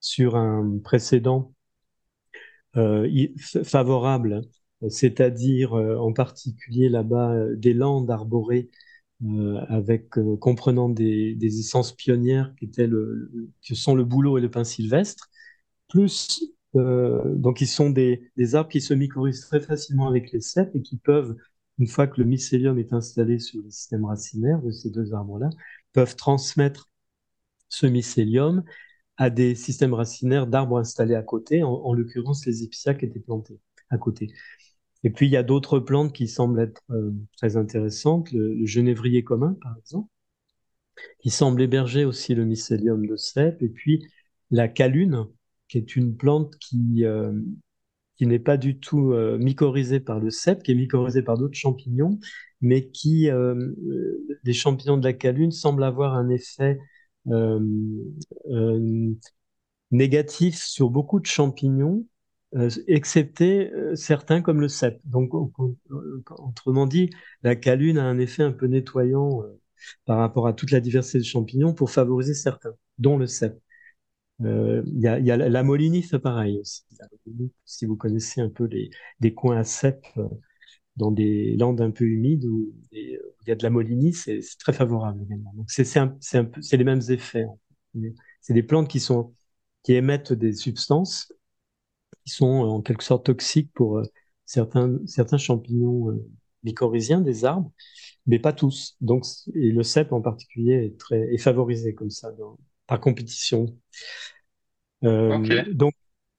[0.00, 1.52] sur un précédent
[2.76, 3.08] euh,
[3.64, 4.42] favorable,
[4.90, 8.70] c'est-à-dire euh, en particulier là-bas euh, des landes arborées
[9.24, 13.30] euh, avec euh, comprenant des, des, essences pionnières qui étaient le,
[13.66, 15.30] que sont le bouleau et le pin sylvestre,
[15.88, 16.42] plus
[16.74, 20.96] donc ils sont des, arbres qui se mycorhizent très facilement avec les cèpes et qui
[20.96, 21.36] peuvent,
[21.78, 25.50] une fois que le mycélium est installé sur le système racinaire de ces deux arbres-là,
[25.92, 26.90] peuvent transmettre
[27.68, 28.64] ce mycélium
[29.16, 33.58] à des systèmes racinaires d'arbres installés à côté, en, l'occurrence les épicéas qui étaient plantés
[33.90, 34.30] à côté.
[35.04, 39.24] Et puis il y a d'autres plantes qui semblent être euh, très intéressantes, le, genévrier
[39.24, 40.08] commun par exemple,
[41.20, 44.06] qui semble héberger aussi le mycélium de cèpe, et puis
[44.50, 45.26] la calune,
[45.68, 47.32] qui est une plante qui, euh,
[48.16, 51.58] qui n'est pas du tout euh, mycorhizée par le cèpe, qui est mycorhizée par d'autres
[51.58, 52.18] champignons,
[52.60, 53.28] mais qui,
[54.44, 56.78] les champignons de la calune semblent avoir un effet
[57.28, 57.60] euh,
[58.50, 59.14] euh,
[59.90, 62.06] négatif sur beaucoup de champignons,
[62.56, 65.00] euh, excepté certains comme le cèpe.
[65.04, 65.32] Donc,
[66.30, 67.10] autrement dit,
[67.42, 69.42] la calune a un effet un peu nettoyant
[70.04, 73.60] par rapport à toute la diversité de champignons pour favoriser certains, dont le cèpe.
[74.40, 76.82] Il y, a, la molinie fait pareil aussi.
[77.64, 80.06] Si vous connaissez un peu des coins à cèpe
[80.96, 84.72] dans des landes un peu humides où il y a de la molinie, c'est très
[84.72, 85.52] favorable également.
[85.54, 87.46] Donc c'est les mêmes effets.
[88.40, 89.00] C'est des plantes qui
[89.94, 91.32] émettent des substances
[92.24, 94.02] qui sont en quelque sorte toxiques pour euh,
[94.44, 96.28] certains champignons euh,
[96.64, 97.70] mycorhiziens des arbres,
[98.26, 98.96] mais pas tous.
[99.00, 102.32] Donc et le cèpe en particulier est favorisé comme ça
[102.86, 103.66] par compétition.
[105.04, 105.94] Euh, donc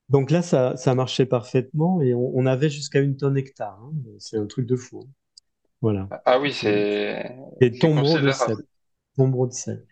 [0.10, 3.79] donc là, ça, ça marchait parfaitement et on, avait jusqu'à une tonne hectare.
[3.81, 3.93] Hein.
[4.19, 5.01] C'est un truc de fou.
[5.03, 5.10] Hein.
[5.81, 6.07] Voilà.
[6.25, 8.55] Ah oui, c'est Et tombereaux de sel.
[9.17, 9.86] De sel,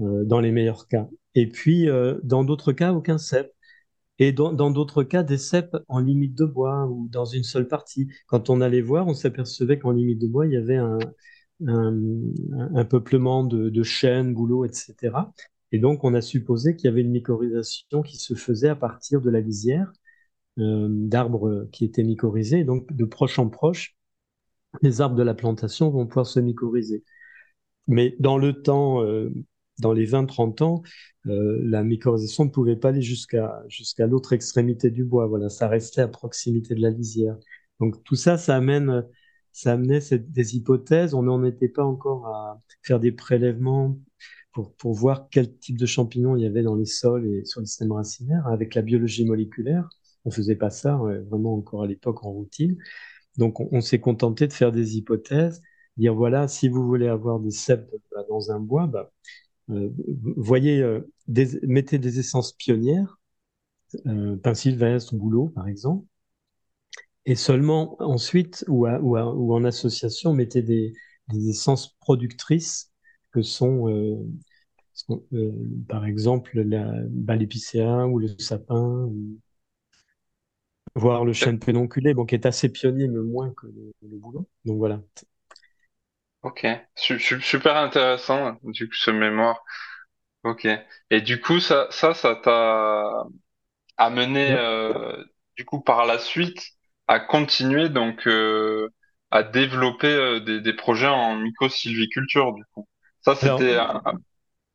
[0.00, 1.08] euh, dans les meilleurs cas.
[1.34, 3.52] Et puis, euh, dans d'autres cas, aucun cep.
[4.18, 8.08] Et dans d'autres cas, des cèpes en limite de bois ou dans une seule partie.
[8.26, 10.98] Quand on allait voir, on s'apercevait qu'en limite de bois, il y avait un,
[11.66, 11.98] un,
[12.74, 15.12] un peuplement de, de chênes, bouleaux, etc.
[15.72, 19.20] Et donc, on a supposé qu'il y avait une mycorhisation qui se faisait à partir
[19.20, 19.92] de la lisière
[20.58, 22.64] euh, d'arbres qui étaient mycorhizés.
[22.64, 23.96] donc, de proche en proche,
[24.82, 27.02] les arbres de la plantation vont pouvoir se mycorhizer.
[27.88, 29.30] Mais dans le temps, euh,
[29.78, 30.82] dans les 20-30 ans,
[31.26, 35.26] euh, la mycorhisation ne pouvait pas aller jusqu'à jusqu'à l'autre extrémité du bois.
[35.26, 37.36] Voilà, ça restait à proximité de la lisière.
[37.80, 39.04] Donc tout ça, ça amène,
[39.52, 41.14] ça amenait des hypothèses.
[41.14, 43.98] On n'en était pas encore à faire des prélèvements
[44.52, 47.60] pour, pour voir quel type de champignons il y avait dans les sols et sur
[47.60, 48.46] le système racinaire.
[48.46, 49.88] Avec la biologie moléculaire,
[50.24, 52.76] on faisait pas ça vraiment encore à l'époque en routine.
[53.38, 55.62] Donc on, s'est contenté de faire des hypothèses,
[55.96, 59.10] dire voilà, si vous voulez avoir des cèpes bah, dans un bois, bah,
[59.70, 59.90] euh,
[60.36, 63.18] voyez, euh, des, mettez des essences pionnières,
[64.06, 66.06] euh, pin sylvestre, bouleau par exemple,
[67.24, 70.92] et seulement ensuite ou, ou, ou en association, mettez des,
[71.28, 72.91] des essences productrices
[73.32, 74.16] que sont, euh,
[75.32, 75.52] euh,
[75.88, 79.10] par exemple, la, bah, l'épicéa ou le sapin,
[80.94, 84.46] voire le chêne pédonculé, bon, qui est assez pionnier, mais moins que le, boulot.
[84.64, 85.00] Donc voilà.
[86.42, 86.66] Ok,
[86.96, 89.64] super intéressant, du coup, ce mémoire.
[90.44, 90.66] Ok.
[91.10, 93.24] Et du coup, ça, ça, ça t'a
[93.96, 95.24] amené, euh,
[95.56, 96.60] du coup, par la suite,
[97.06, 98.28] à continuer, donc,
[99.30, 102.86] à développer des, des projets en mycosylviculture, du coup.
[103.22, 103.78] Ça, c'était.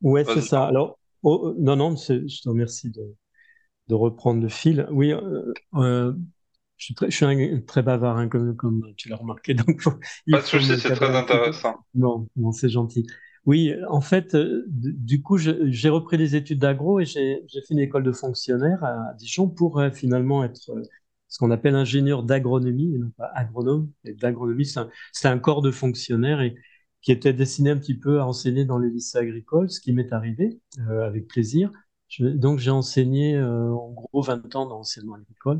[0.01, 0.65] Ouais, c'est ça.
[0.65, 3.15] Alors, oh, non, non, je te remercie de,
[3.87, 4.87] de reprendre le fil.
[4.91, 6.13] Oui, euh, euh,
[6.77, 9.53] je suis très, je suis un, très bavard, hein, comme, comme tu l'as remarqué.
[9.53, 9.83] Donc,
[10.31, 11.77] Pas de souci, c'est très intéressant.
[11.95, 13.07] Non, non, c'est gentil.
[13.45, 17.79] Oui, en fait, euh, du coup, j'ai repris des études d'agro et j'ai fait une
[17.79, 20.69] école de fonctionnaire à Dijon pour finalement être
[21.29, 23.89] ce qu'on appelle ingénieur d'agronomie, et non pas agronome.
[24.03, 24.89] D'agronomie, c'est un,
[25.23, 26.55] un, corps de fonctionnaires et
[27.07, 30.11] qui était destiné un petit peu à enseigner dans les lycées agricoles, ce qui m'est
[30.11, 31.71] arrivé euh, avec plaisir.
[32.19, 35.59] donc j'ai enseigné euh, en gros 20 ans dans l'enseignement agricole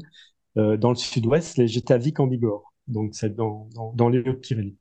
[0.57, 4.75] euh, dans le sud-ouest, j'étais à Vic en Bigorre, donc dans, dans, dans, les Hautes-Pyrénées.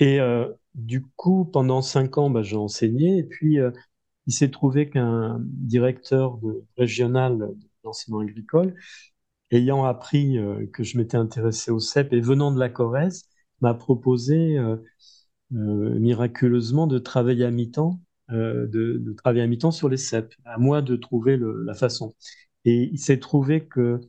[0.00, 0.18] Et
[0.74, 3.58] du coup, pendant cinq ans, bah, j'ai enseigné, et puis
[4.26, 6.40] il s'est trouvé qu'un directeur
[6.76, 7.52] régional
[7.84, 8.74] d'enseignement agricole,
[9.52, 10.38] ayant appris
[10.72, 13.28] que je m'étais intéressé au CEP et venant de la Corrèze,
[13.60, 14.58] m'a proposé
[15.50, 18.00] miraculeusement de travailler à mi-temps,
[18.32, 20.34] euh, de, travailler à mi-temps sur les cèpes.
[20.44, 22.14] À moi de trouver la façon.
[22.64, 24.00] Et il s'est trouvé que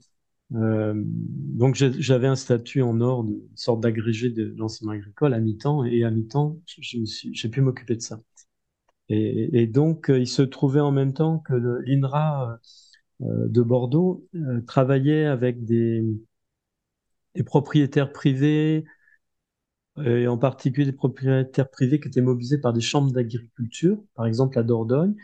[0.56, 5.84] euh, donc j'avais un statut en or, une sorte d'agrégé de l'enseignement agricole à mi-temps,
[5.84, 8.20] et à mi-temps, j'ai pu m'occuper de ça.
[9.10, 12.60] Et, donc, il se trouvait en même temps que l'INRA
[13.20, 14.28] de Bordeaux
[14.68, 16.04] travaillait avec des,
[17.36, 18.84] des, propriétaires privés,
[20.06, 24.60] et en particulier des propriétaires privés qui étaient mobilisés par des chambres d'agriculture, par exemple
[24.60, 25.16] à Dordogne,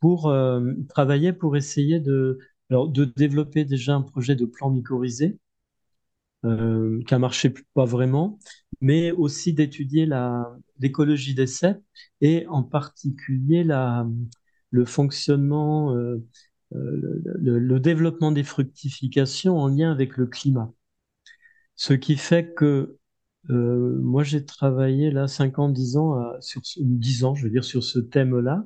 [0.00, 2.38] pour euh, travailler pour essayer de,
[2.70, 5.38] alors, de développer déjà un projet de plan mycorhizé
[6.44, 8.38] euh, qui a marché pas vraiment,
[8.80, 10.08] mais aussi d'étudier
[10.78, 11.82] l'écologie des cèpes
[12.20, 14.06] et en particulier la,
[14.70, 16.24] le fonctionnement, euh,
[16.74, 20.72] euh, le, le, développement des fructifications en lien avec le climat.
[21.76, 22.96] Ce qui fait que
[23.50, 27.50] euh, moi, j'ai travaillé là 5 ans, 10 ans, à, sur 10 ans, je veux
[27.50, 28.64] dire, sur ce thème-là.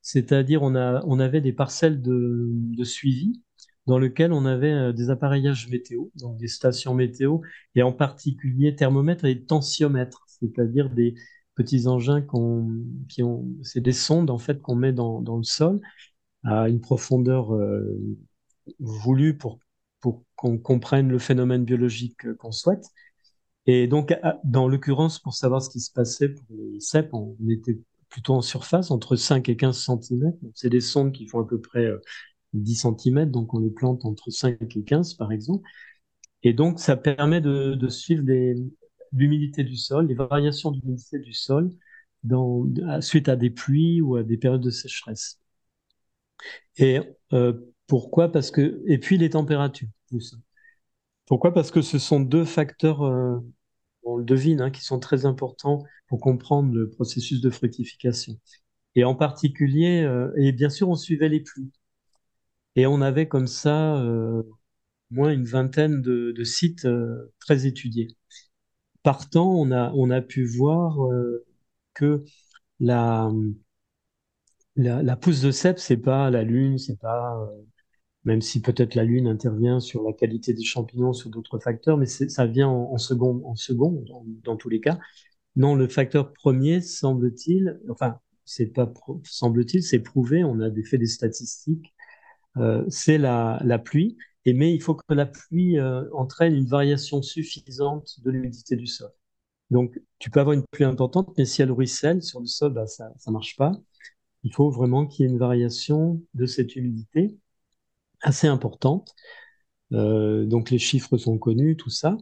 [0.00, 3.40] C'est-à-dire, on, on avait des parcelles de, suivi
[3.86, 7.38] dans lequel on avait euh, des appareillages météo, donc des stations météo,
[7.74, 11.14] et en particulier thermomètres et tensiomètres, c'est-à-dire des
[11.54, 12.22] petits engins
[13.08, 15.80] qui ont, c'est des sondes en fait qu'on met dans, le sol
[16.44, 17.98] à une profondeur euh,
[18.78, 19.58] voulue pour
[20.36, 22.84] qu'on comprenne le phénomène biologique qu'on souhaite.
[23.66, 27.78] Et donc, dans l'occurrence, pour savoir ce qui se passait pour les cèpes, on était
[28.08, 30.34] plutôt en surface, entre 5 et 15 cm.
[30.54, 31.88] C'est des sondes qui font à peu près
[32.54, 35.66] 10 euh, cm, donc on les plante entre 5 et 15 par exemple.
[36.42, 38.24] Et donc, ça permet de, de suivre
[39.12, 41.70] l'humidité du sol, les variations d'humidité du sol
[42.24, 42.66] dans,
[43.00, 45.40] suite à des pluies ou à des périodes de sécheresse.
[46.76, 47.00] Et
[47.32, 47.52] euh,
[47.86, 48.30] pourquoi?
[48.30, 49.88] Parce que et puis les températures.
[51.32, 51.54] Pourquoi?
[51.54, 53.38] Parce que ce sont deux facteurs, euh,
[54.02, 58.38] on le devine, hein, qui sont très importants pour comprendre le processus de fructification.
[58.96, 61.72] Et en particulier, euh, et bien sûr, on suivait les pluies.
[62.76, 64.42] Et on avait comme ça euh,
[65.10, 68.08] moins une vingtaine de, sites euh, très étudiés.
[69.02, 70.98] Partant, on a, on a pu voir
[71.94, 72.24] que
[72.78, 73.30] la,
[74.76, 77.50] la, la, pousse de cèpe, c'est pas la lune, c'est pas
[78.24, 82.06] même si peut-être la Lune intervient sur la qualité des champignons, sur d'autres facteurs, mais
[82.06, 84.04] ça vient en, second, en second
[84.44, 84.98] dans, tous les cas.
[85.56, 88.92] Non, le facteur premier, semble-t-il, enfin, c'est pas
[89.24, 91.94] semble-t-il, c'est prouvé, on a fait des statistiques,
[92.58, 94.16] euh, c'est la, la, pluie.
[94.44, 98.86] Et mais il faut que la pluie euh, entraîne une variation suffisante de l'humidité du
[98.86, 99.10] sol.
[99.70, 102.86] Donc, tu peux avoir une pluie importante, mais si elle ruisselle sur le sol, bah,
[102.86, 103.72] ça ne marche pas.
[104.44, 107.38] Il faut vraiment qu'il y ait une variation de cette humidité
[108.22, 109.14] assez importante.
[109.92, 112.16] Euh, donc les chiffres sont connus, tout ça.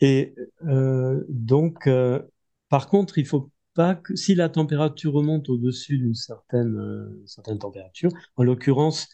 [0.00, 0.34] Et
[0.66, 2.22] euh, donc, euh,
[2.68, 8.10] par contre, il faut pas que si la température remonte au-dessus d'une certaine, certaine température,
[8.36, 9.08] en l'occurrence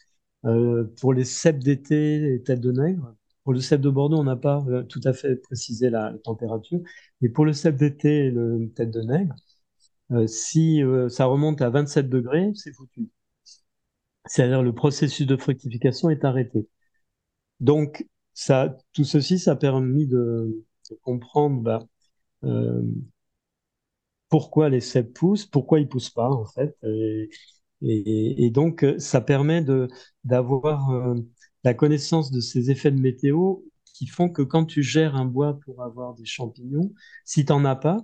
[0.97, 4.35] pour les cèpes d'été et têtes de nègre, pour le cèpe de Bordeaux, on n'a
[4.35, 6.79] pas tout à fait précisé la, la, température,
[7.21, 9.35] mais pour le cèpe d'été et le tête de nègre,
[10.27, 13.09] si ça remonte à 27 degrés, c'est foutu
[14.29, 16.67] c'est-à-dire le processus de fructification est arrêté.
[17.59, 20.65] Donc, ça, tout ceci, ça a permis de,
[21.03, 21.87] comprendre bah,
[22.43, 22.81] euh,
[24.29, 26.75] pourquoi les cèpes poussent, pourquoi ils poussent pas en fait,
[27.81, 29.63] et, donc ça permet
[30.23, 31.15] d'avoir euh,
[31.63, 35.59] la connaissance de ces effets de météo qui font que quand tu gères un bois
[35.65, 36.93] pour avoir des champignons,
[37.25, 37.97] si tu n'en as pas,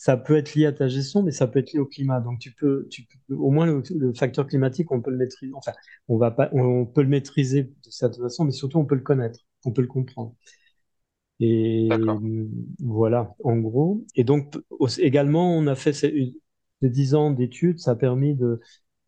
[0.00, 2.20] ça peut être lié à ta gestion, mais ça peut être lié au climat.
[2.20, 5.52] Donc tu peux, tu peux au moins le, facteur climatique, on peut le maîtriser.
[5.54, 5.72] Enfin,
[6.08, 9.02] on va pas, on peut le maîtriser de cette façon, mais surtout on peut le
[9.02, 10.34] connaître, on peut le comprendre.
[11.38, 11.90] Et
[12.78, 14.02] voilà, en gros.
[14.16, 14.54] Et donc
[14.98, 16.34] également, on a fait ces,
[16.80, 18.58] dix ans d'études, ça a permis de,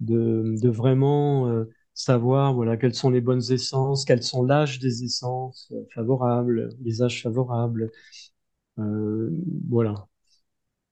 [0.00, 5.04] de, de vraiment euh, savoir voilà quelles sont les bonnes essences, quels sont l'âge des
[5.04, 7.90] essences favorables, les âges favorables.
[8.78, 9.30] Euh,
[9.70, 10.06] voilà.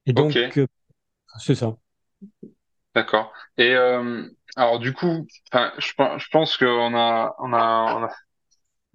[0.07, 0.67] Et donc, euh,
[1.41, 1.77] c'est ça.
[2.95, 3.33] D'accord.
[3.57, 4.25] Et euh,
[4.57, 8.11] alors du coup, je, je pense qu'on a, on a, on a,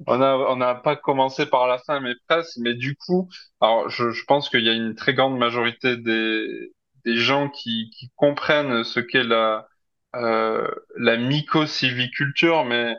[0.08, 2.58] on a, on n'a pas commencé par la fin, mais presque.
[2.60, 3.30] Mais du coup,
[3.62, 6.74] alors je, je pense qu'il y a une très grande majorité des,
[7.06, 9.68] des gens qui, qui comprennent ce qu'est la,
[10.16, 12.96] euh, la mycosylviculture, mais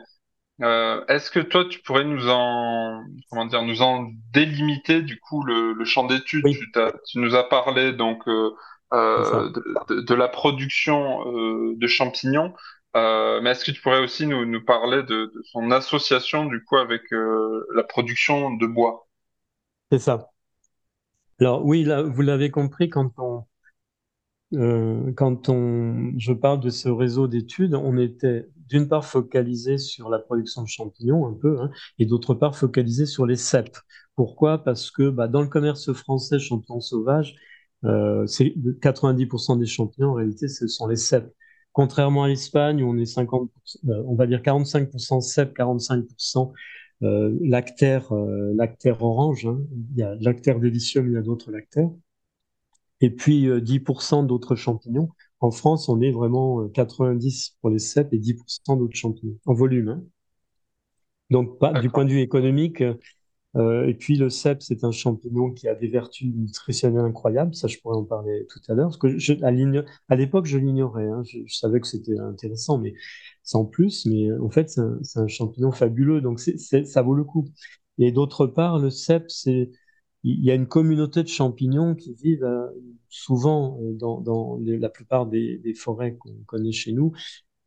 [0.61, 5.43] euh, est-ce que toi, tu pourrais nous en, comment dire, nous en délimiter du coup
[5.43, 6.71] le, le champ d'étude tu,
[7.05, 8.51] tu, nous as parlé donc euh,
[8.93, 9.51] euh
[9.89, 12.53] de, de, la production euh, de champignons,
[12.95, 16.77] mais est-ce que tu pourrais aussi nous, nous parler de, de son association du coup
[16.77, 19.07] avec la production de bois?
[19.91, 20.31] C'est ça.
[21.39, 23.45] Alors oui, là, vous l'avez compris, quand on,
[25.13, 30.19] quand on, je parle de ce réseau d'études, on était d'une part focalisé sur la
[30.19, 33.77] production de champignons un peu, hein, et d'autre part focalisé sur les cèpes.
[34.15, 34.63] Pourquoi?
[34.63, 37.35] Parce que bah, dans le commerce français champignons sauvages,
[37.85, 41.31] euh, c'est 90% des champignons en réalité ce sont les cèpes.
[41.73, 43.51] Contrairement à l'Espagne où on est 50,
[43.87, 46.53] euh, va dire 45% cèpes, 45%
[47.03, 48.55] euh, lactaire, euh,
[48.99, 49.45] orange.
[49.45, 49.59] Hein.
[49.91, 51.89] Il y a lactaire délicieux, mais il y a d'autres lactaires
[53.01, 55.09] et puis 10% euh, d'autres champignons.
[55.39, 59.53] En France, on est vraiment 90 euh, pour les cèpes et 10% d'autres champignons, en
[59.53, 59.89] volume.
[59.89, 60.03] Hein.
[61.29, 62.81] Donc, pas, du point de vue économique,
[63.55, 67.53] euh, et puis le cèpe, c'est un champignon qui a des vertus nutritionnelles incroyables.
[67.55, 68.87] Ça, je pourrais en parler tout à l'heure.
[68.87, 69.33] Parce que je,
[70.09, 71.07] à l'époque, je l'ignorais.
[71.07, 71.23] Hein.
[71.25, 72.93] Je, savais que c'était intéressant, mais
[73.43, 74.05] sans plus.
[74.05, 76.21] Mais en fait, c'est un, un, champignon fabuleux.
[76.21, 77.45] Donc, ça vaut le coup.
[77.97, 79.71] Et d'autre part, le cèpe, c'est
[80.23, 82.67] il y a une communauté de champignons qui vivent euh,
[83.09, 87.13] souvent euh, dans, la plupart des, forêts qu'on connaît chez nous,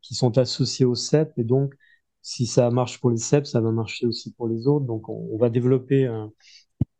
[0.01, 1.33] qui sont associés au cèpe.
[1.37, 1.73] Et donc,
[2.21, 4.85] si ça marche pour les cèpes, ça va marcher aussi pour les autres.
[4.85, 6.31] Donc, on, va développer un,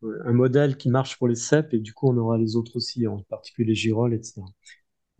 [0.02, 3.06] un, modèle qui marche pour les cèpes et du coup, on aura les autres aussi,
[3.06, 4.42] en particulier les girolles, etc.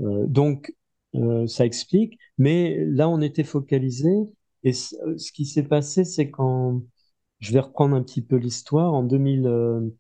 [0.01, 0.75] Euh, donc,
[1.15, 2.19] euh, ça explique.
[2.39, 4.11] Mais là, on était focalisé.
[4.65, 6.83] Et ce qui s'est passé, c'est quand
[7.41, 8.95] je vais reprendre un petit peu l'histoire.
[8.95, 9.93] En 2000,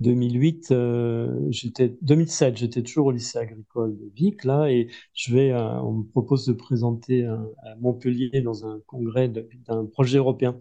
[0.00, 5.52] 2008, euh, j'étais 2007, j'étais toujours au lycée agricole de Vic là, et je vais,
[5.52, 10.58] euh, on me propose de présenter à Montpellier dans un congrès d'un projet européen,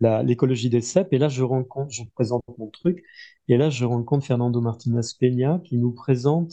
[0.00, 1.12] l'écologie des cèpes.
[1.12, 3.02] Et là, je rencontre, je présente mon truc,
[3.48, 6.52] et là, je rencontre Fernando Martinez Peña qui nous présente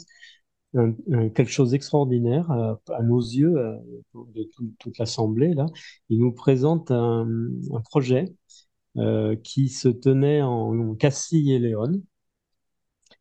[1.35, 3.77] quelque chose d'extraordinaire à, nos yeux, euh,
[4.33, 5.67] de toute l'assemblée là.
[6.09, 7.27] Il nous présente un,
[7.71, 8.25] un projet
[8.97, 12.01] euh, qui se tenait en Castille et Léon.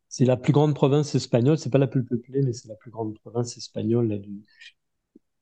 [0.08, 2.90] C'est la plus grande province espagnole, c'est pas la plus peuplée, mais c'est la plus
[2.90, 4.44] grande province espagnole là, du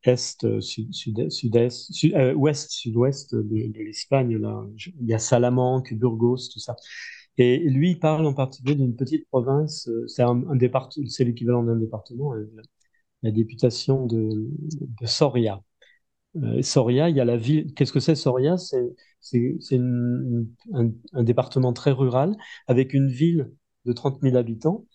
[0.03, 4.37] est, euh, sud, sud, sud-est, sud, euh, ouest, sud-ouest de, l'Espagne.
[4.39, 4.67] Là,
[5.01, 6.77] il y a Salamanque, Burgos, tout ça.
[7.39, 9.89] Et lui, il parle en particulier d'une petite province.
[9.89, 12.47] Euh, c'est un, un département, c'est l'équivalent d'un département, hein,
[13.23, 14.49] la députation de,
[15.01, 15.63] de Soria.
[16.37, 17.73] Euh, Soria, il y a la ville.
[17.75, 18.57] Qu'est-ce que c'est Soria?
[18.57, 23.51] C'est un, département très rural avec une ville
[23.85, 24.87] de 30 000 habitants,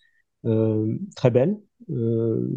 [0.46, 1.58] euh, très belle.
[1.90, 2.48] Euh,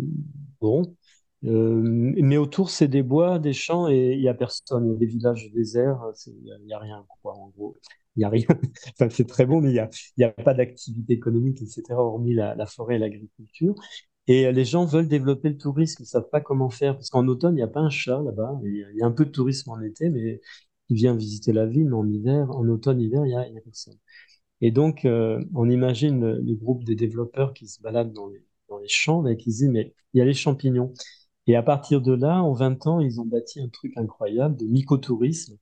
[0.61, 0.95] bon,
[1.41, 4.87] mais autour, c'est des bois, des champs et il y a personne.
[4.87, 7.77] Il y a des villages déserts, il n'y a, rien, quoi, en gros.
[8.15, 8.47] Il n'y a rien.
[8.93, 12.33] enfin, c'est très bon, mais il n'y a, y a pas d'activité économique, etc., hormis
[12.33, 13.75] la, la forêt et l'agriculture.
[14.29, 17.53] Et les gens veulent développer le tourisme, ils savent pas comment faire, parce qu'en automne,
[17.53, 18.59] il n'y a pas un chat là-bas.
[18.63, 20.39] Il y a un peu de tourisme en été, mais
[20.89, 23.97] il vient visiter la ville, mais en hiver, en automne, hiver, il n'y a, personne.
[24.61, 29.25] Et donc, euh, on imagine le, groupe des développeurs qui se baladent dans les, champs
[29.25, 30.93] et qui se disent, mais il y a les champignons.
[31.47, 34.65] Et à partir de là, en 20 ans, ils ont bâti un truc incroyable de
[34.65, 35.57] mycotourisme.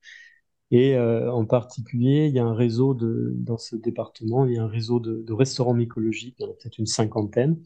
[0.72, 4.58] Et euh, en particulier, il y a un réseau de, dans ce département, il y
[4.58, 7.58] a un réseau de, de restaurants mycologiques, il y en a peut-être une cinquantaine,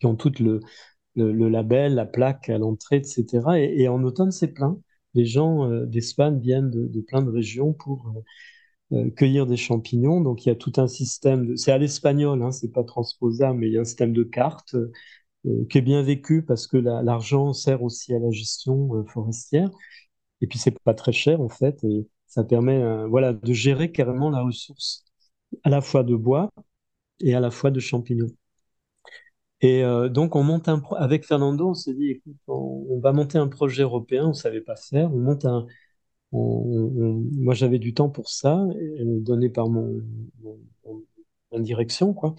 [0.00, 0.60] qui ont tout le,
[1.16, 3.58] le, label, la plaque à l'entrée, etc.
[3.58, 4.78] Et, en automne, c'est plein.
[5.14, 8.06] Les gens euh, d'Espagne viennent de, plein de régions pour
[8.92, 10.20] euh, euh, cueillir des champignons.
[10.20, 11.56] Donc il y a tout un système.
[11.56, 14.76] C'est à l'espagnol, hein, c'est pas transposable, mais il y a un système de cartes
[15.70, 19.70] qui est bien vécu parce que l'argent sert aussi à la gestion forestière.
[20.40, 24.30] Et puis c'est pas très cher en fait, et ça permet voilà de gérer carrément
[24.30, 25.04] la ressource
[25.64, 26.50] à la fois de bois
[27.20, 28.28] et à la fois de champignons.
[29.60, 33.38] Et euh, donc, on monte un avec Fernando, on s'est dit, écoute, on, va monter
[33.38, 35.12] un projet européen, on savait pas faire.
[35.12, 35.66] On monte un.
[36.32, 38.64] moi, j'avais du temps pour ça,
[39.00, 40.00] donné par mon,
[41.58, 42.34] direction, quoi.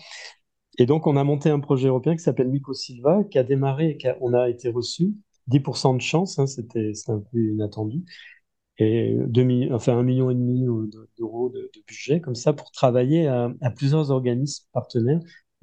[0.78, 3.98] Et donc, on a monté un projet européen qui s'appelle Mico Silva, qui a démarré,
[4.00, 5.14] et on a été reçu.
[5.48, 8.04] 10% de chance, hein, c'était un peu inattendu.
[8.78, 9.18] Et
[9.72, 10.64] enfin, un million et demi
[11.18, 15.20] d'euros de, budget, comme ça, pour travailler à plusieurs organismes partenaires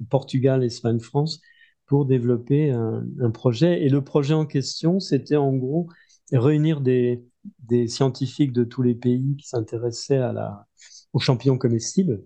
[0.09, 1.41] Portugal, Espagne, France,
[1.85, 3.83] pour développer un, projet.
[3.83, 5.87] Et le projet en question, c'était en gros
[6.31, 7.23] réunir des,
[7.87, 10.21] scientifiques de tous les pays qui s'intéressaient
[11.13, 12.23] aux champignons comestibles,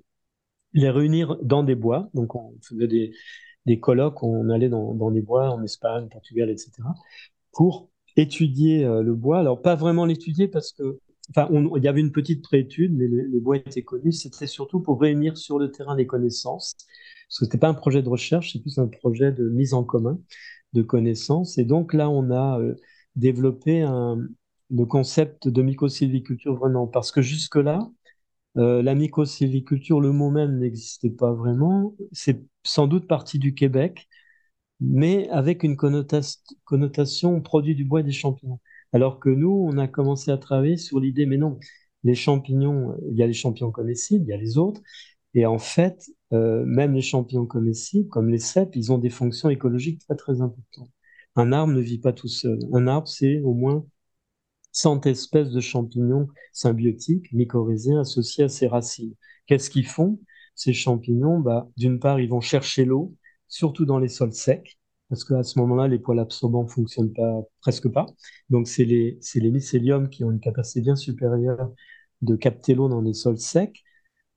[0.74, 2.10] les réunir dans des bois.
[2.14, 6.72] Donc, on faisait des, colloques, on allait dans, dans des bois en Espagne, Portugal, etc.,
[7.52, 9.40] pour étudier euh, le bois.
[9.40, 11.00] Alors, pas vraiment l'étudier parce que,
[11.32, 14.14] enfin, il y avait une petite préétude, mais les, bois étaient connus.
[14.14, 16.76] C'était surtout pour réunir sur le terrain des connaissances
[17.40, 20.20] parce que pas un projet de recherche, c'est plus un projet de mise en commun
[20.74, 21.58] de connaissances.
[21.58, 22.76] Et donc là, on a euh,
[23.16, 23.86] développé
[24.70, 27.90] le concept de mycosylviculture vraiment, parce que jusque-là,
[28.58, 31.96] euh, la mycosylviculture, le mot même n'existait pas vraiment.
[32.12, 34.08] C'est sans doute parti du Québec,
[34.82, 38.60] mais avec une connotation produit du bois et des champignons.
[38.94, 41.60] Alors que nous, on a commencé à travailler sur l'idée, mais non,
[42.04, 44.82] les champignons, il y a les champignons comestibles, il y a les autres,
[45.34, 49.50] et en fait, euh, même les champignons comestibles, comme les cèpes, ils ont des fonctions
[49.50, 50.92] écologiques très très importantes.
[51.36, 52.60] Un arbre ne vit pas tout seul.
[52.74, 53.86] Un arbre, c'est au moins
[54.74, 59.16] 100 espèces de champignons symbiotiques, mycorhiziens, associés à ses racines.
[59.48, 60.20] Qu'est-ce qu'ils font
[60.56, 63.16] Ces champignons, bah, d'une part, ils vont chercher l'eau,
[63.48, 64.78] surtout dans les sols secs,
[65.12, 68.06] parce qu'à ce moment-là, les poils absorbants fonctionnent pas, presque pas.
[68.50, 69.20] Donc, c'est les,
[69.52, 71.74] mycéliums qui ont une capacité bien supérieure
[72.22, 73.84] de capter l'eau dans les sols secs.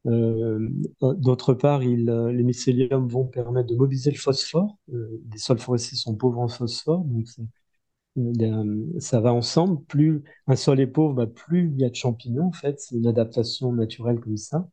[0.07, 0.68] Euh,
[1.01, 4.77] d'autre part, euh, les mycéliums vont permettre de mobiliser le phosphore.
[4.93, 7.29] Euh, les sols forestiers sont pauvres en phosphore, donc
[9.01, 9.81] ça va ensemble.
[9.85, 12.81] Plus un sol est pauvre, bah, plus il y a de champignons, en fait.
[12.81, 14.68] C'est une adaptation naturelle comme ça.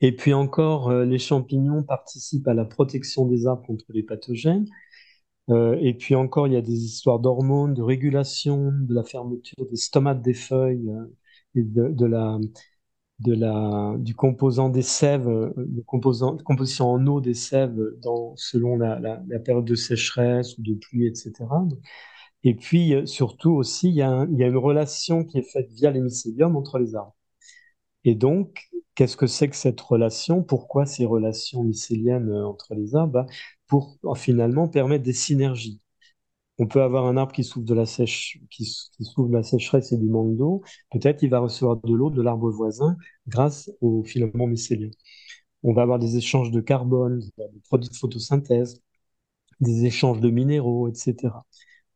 [0.00, 4.66] Et puis encore, les champignons participent à la protection des arbres contre les pathogènes.
[5.50, 9.76] et puis encore, il y a des histoires d'hormones, de régulation de la fermeture des
[9.76, 10.90] stomates des feuilles,
[11.54, 12.38] et de, la,
[13.20, 18.76] de la, du composant des sèves, le composant, composition en eau des sèves dans, selon
[18.76, 21.32] la, la, période de sécheresse ou de pluie, etc.
[22.44, 25.42] Et puis, euh, surtout aussi, il y, a il y, a une relation qui est
[25.42, 27.15] faite via les mycéliums entre les arbres.
[28.06, 30.42] Et donc, qu'est-ce que c'est que cette relation?
[30.42, 33.26] Pourquoi ces relations mycéliennes euh, entre les arbres bah,
[33.66, 35.80] Pour finalement permettre des synergies.
[36.58, 37.84] On peut avoir un arbre qui souffre de la,
[39.42, 40.62] sécheresse et du manque d'eau.
[40.90, 42.96] Peut-être il va recevoir de l'eau de l'arbre voisin
[43.26, 44.90] grâce aux filaments mycéliens.
[45.62, 48.80] On va avoir des échanges de carbone, des produits de photosynthèse,
[49.60, 51.44] des échanges de minéraux, etc.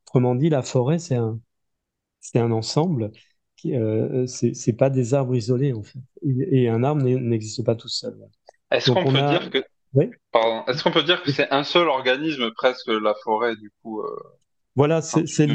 [0.07, 3.13] Autrement dit, la forêt, c'est un ensemble.
[3.61, 5.99] Qui, euh, c'est pas des arbres isolés en fait.
[6.23, 8.17] Et un arbre n'existe pas tout seul.
[8.71, 9.59] Est-ce qu'on peut dire que
[9.99, 14.07] Est-ce qu'on peut dire que c'est un seul organisme presque la forêt du coup euh,
[14.77, 15.47] Voilà, c'est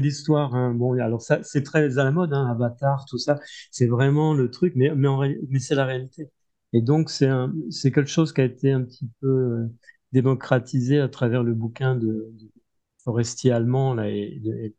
[0.00, 0.54] l'histoire.
[0.54, 0.74] Hein.
[0.74, 3.38] Bon, alors ça, c'est très à la mode, hein, Avatar, tout ça.
[3.70, 5.08] C'est vraiment le truc, mais mais,
[5.48, 6.30] mais c'est la réalité.
[6.74, 7.30] Et donc c'est
[7.70, 9.66] c'est quelque chose qui a été un petit peu euh,
[10.12, 12.50] démocratisé à travers le bouquin de, de
[13.02, 14.74] forestier allemand là, et,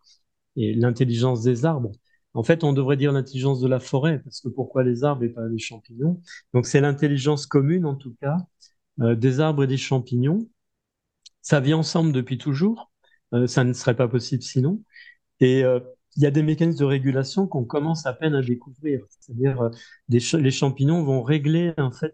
[0.58, 1.92] et, l'intelligence des arbres.
[2.36, 5.30] En fait, on devrait dire l'intelligence de la forêt, parce que pourquoi les arbres et
[5.30, 6.22] pas les champignons?
[6.54, 8.38] Donc c'est l'intelligence commune, en tout cas,
[9.02, 10.48] euh, des arbres et des champignons.
[11.42, 12.92] Ça vit ensemble depuis toujours,
[13.34, 14.84] euh, ça ne serait pas possible sinon.
[15.40, 15.80] Et euh,
[16.18, 19.06] il y a des mécanismes de régulation qu'on commence à peine à découvrir.
[19.20, 19.72] C'est-à-dire,
[20.10, 22.14] les champignons vont régler, en fait,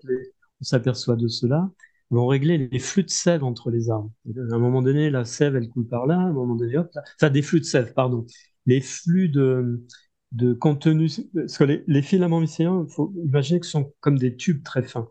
[0.62, 1.70] on s'aperçoit de cela,
[2.10, 4.12] vont régler les flux de sève entre les arbres.
[4.28, 6.90] À un moment donné, la sève, elle coule par là, à un moment donné, hop,
[6.94, 7.04] là.
[7.16, 8.26] enfin des flux de sève, pardon.
[8.66, 9.84] Les flux de,
[10.32, 14.36] de contenu, parce que les, filaments mycéliens, il faut imaginer que ce sont comme des
[14.36, 15.10] tubes très fins.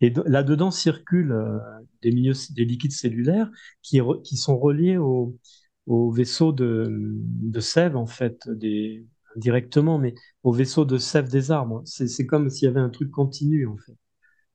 [0.00, 1.58] Et là-dedans circulent euh,
[2.02, 3.50] des, milieux, des liquides cellulaires
[3.82, 4.00] qui,
[4.36, 5.38] sont reliés au,
[5.86, 9.06] au vaisseau de, sève, en fait, des,
[9.36, 11.82] directement, mais au vaisseau de sève des arbres.
[11.84, 13.96] C'est comme s'il y avait un truc continu, en fait.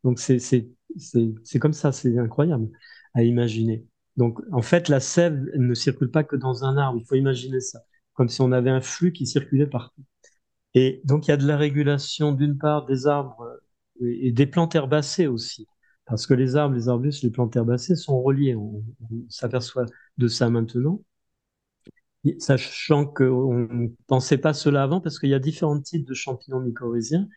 [0.04, 2.70] Donc c'est comme ça, c'est incroyable
[3.14, 3.86] à imaginer.
[4.18, 7.00] Donc, en fait, la sève ne circule pas que dans un arbre.
[7.02, 7.80] Il faut imaginer ça,
[8.16, 10.04] comme si on avait un flux qui circulait partout.
[10.74, 13.44] Et donc, il y a de la régulation, d'une part, des arbres
[14.02, 15.68] euh, et des plantes herbacées aussi.
[16.06, 18.56] Parce que les arbres, les arbustes, les plantes herbacées sont reliés.
[18.56, 18.84] On,
[19.30, 19.86] s'aperçoit
[20.18, 21.02] de ça maintenant.
[22.40, 26.60] Sachant qu'on ne pensait pas cela avant, parce qu'il y a différents types de champignons
[26.60, 27.28] mycorhiziens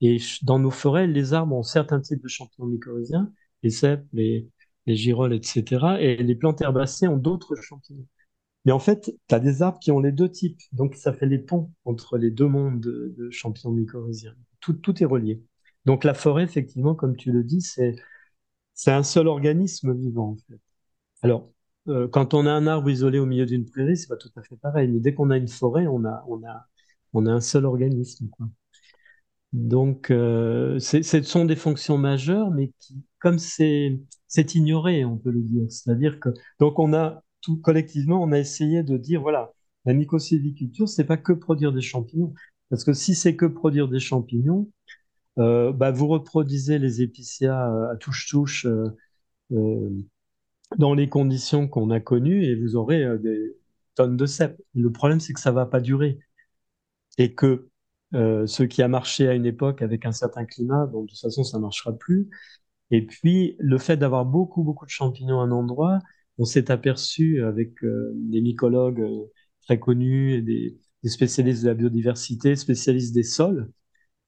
[0.00, 4.48] et dans nos forêts, les arbres ont certains types de champignons mycorhiziens, les cèpes, les,
[4.86, 5.98] les girolles, etc.
[6.00, 8.06] Et les plantes herbacées ont d'autres champignons.
[8.68, 10.60] Mais en fait, tu as des arbres qui ont les deux types.
[10.72, 14.34] Donc, ça fait les ponts entre les deux mondes de, champignons mycorhiziens.
[14.60, 15.42] Tout, est relié.
[15.86, 17.96] Donc, la forêt, effectivement, comme tu le dis, c'est,
[18.74, 20.36] c'est un seul organisme vivant.
[21.22, 21.50] Alors,
[21.88, 24.42] euh, quand on a un arbre isolé au milieu d'une prairie, c'est pas tout à
[24.42, 24.88] fait pareil.
[24.88, 26.26] Mais dès qu'on a une forêt, on a,
[27.14, 28.28] un seul organisme.
[29.54, 35.40] Donc, euh, ce sont des fonctions majeures, mais qui, comme c'est ignoré, on peut le
[35.40, 35.64] dire.
[35.72, 36.28] C'est-à-dire que,
[36.60, 37.24] donc, on a
[37.62, 39.52] collectivement, on a essayé de dire, voilà,
[39.84, 42.34] la mycosylviculture, c'est pas que produire des champignons,
[42.70, 44.70] parce que si c'est que produire des champignons,
[45.38, 48.66] euh, bah, vous reproduisez les épicéas euh, à touche-touche
[49.52, 49.90] euh,
[50.76, 53.56] dans les conditions qu'on a connues et vous aurez des
[53.94, 54.60] tonnes de cèpes.
[54.74, 56.18] Le problème, c'est que ça va pas durer
[57.18, 57.68] et que
[58.12, 61.44] ce qui a marché à une époque avec un certain climat, bon, de toute façon,
[61.44, 62.28] ça ne marchera plus.
[62.90, 65.98] Et puis, le fait d'avoir beaucoup, beaucoup de champignons à un endroit,
[66.38, 69.30] on s'est aperçu avec euh, des mycologues euh,
[69.62, 73.70] très connus et des, spécialistes de la biodiversité, spécialistes des sols,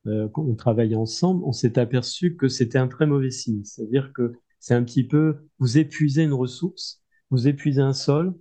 [0.07, 3.65] euh, on travaille ensemble, on s'est aperçu que c'était un très mauvais signe.
[3.65, 8.35] C'est-à-dire que c'est un petit peu, vous épuisez une ressource, vous épuisez un sol,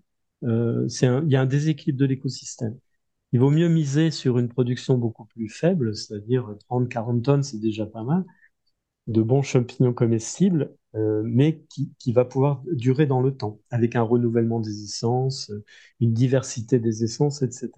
[0.43, 2.77] euh, il y a un déséquilibre de l'écosystème.
[3.31, 7.85] Il vaut mieux miser sur une production beaucoup plus faible, c'est-à-dire 30-40 tonnes, c'est déjà
[7.85, 8.25] pas mal,
[9.09, 13.95] de bons champignons comestibles, euh, mais qui, qui, va pouvoir durer dans le temps, avec
[13.95, 15.65] un renouvellement des essences, euh,
[15.99, 17.71] une diversité des essences, etc.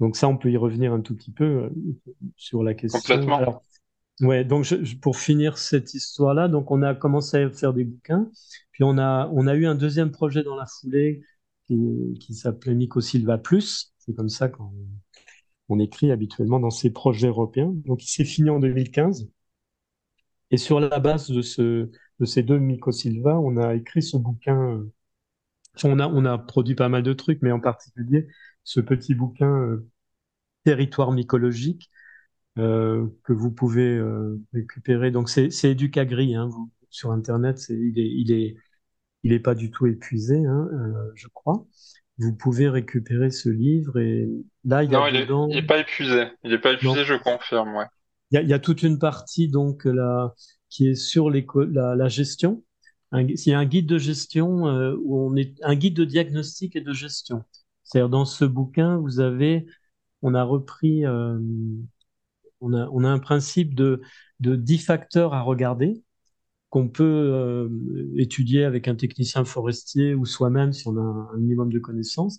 [0.00, 1.70] Donc ça, on peut y revenir un tout petit peu euh,
[2.36, 3.00] sur la question.
[3.00, 3.36] Complètement.
[3.36, 3.62] Alors,
[4.20, 4.66] Ouais, donc
[5.00, 8.28] pour finir cette histoire-là, donc on a commencé à faire des bouquins,
[8.72, 11.22] puis on a, on a eu un deuxième projet dans la foulée
[11.68, 13.94] qui, s'appelait Nico Silva Plus.
[13.98, 14.72] C'est comme ça qu'on
[15.68, 17.72] on écrit habituellement dans ces projets européens.
[17.86, 19.28] Donc il s'est fini en 2015.
[20.50, 21.90] Et sur la base de, ce,
[22.20, 24.84] de ces deux Silva, on a écrit ce bouquin.
[25.84, 28.26] On a, on a produit pas mal de trucs, mais en particulier
[28.64, 29.88] ce petit bouquin euh,
[30.64, 31.90] Territoire mycologique
[32.58, 35.10] euh, que vous pouvez euh, récupérer.
[35.10, 38.56] Donc c'est Educagri, hein, vous, sur Internet, il est, il est,
[39.24, 41.66] il est pas du tout épuisé, hein, euh, je crois.
[42.18, 44.28] Vous pouvez récupérer ce livre et
[44.64, 46.26] là il y a non, il, est, il est pas épuisé.
[46.44, 47.86] Il est pas épuisé, je confirme, ouais.
[48.30, 50.34] Il y, a, a toute une partie donc là
[50.68, 52.62] qui est sur la, la gestion.
[53.10, 54.64] A un guide de gestion
[55.02, 57.42] où on est un guide de diagnostic et de gestion.
[57.84, 59.66] C'est-à-dire dans ce bouquin, vous avez,
[60.20, 61.04] on a repris
[62.60, 64.00] on a, un principe de,
[64.40, 66.02] de 10 facteurs à regarder
[66.70, 67.68] qu'on peut euh,
[68.16, 71.00] étudier avec un technicien forestier ou soi-même si on a
[71.34, 72.38] un, minimum de connaissances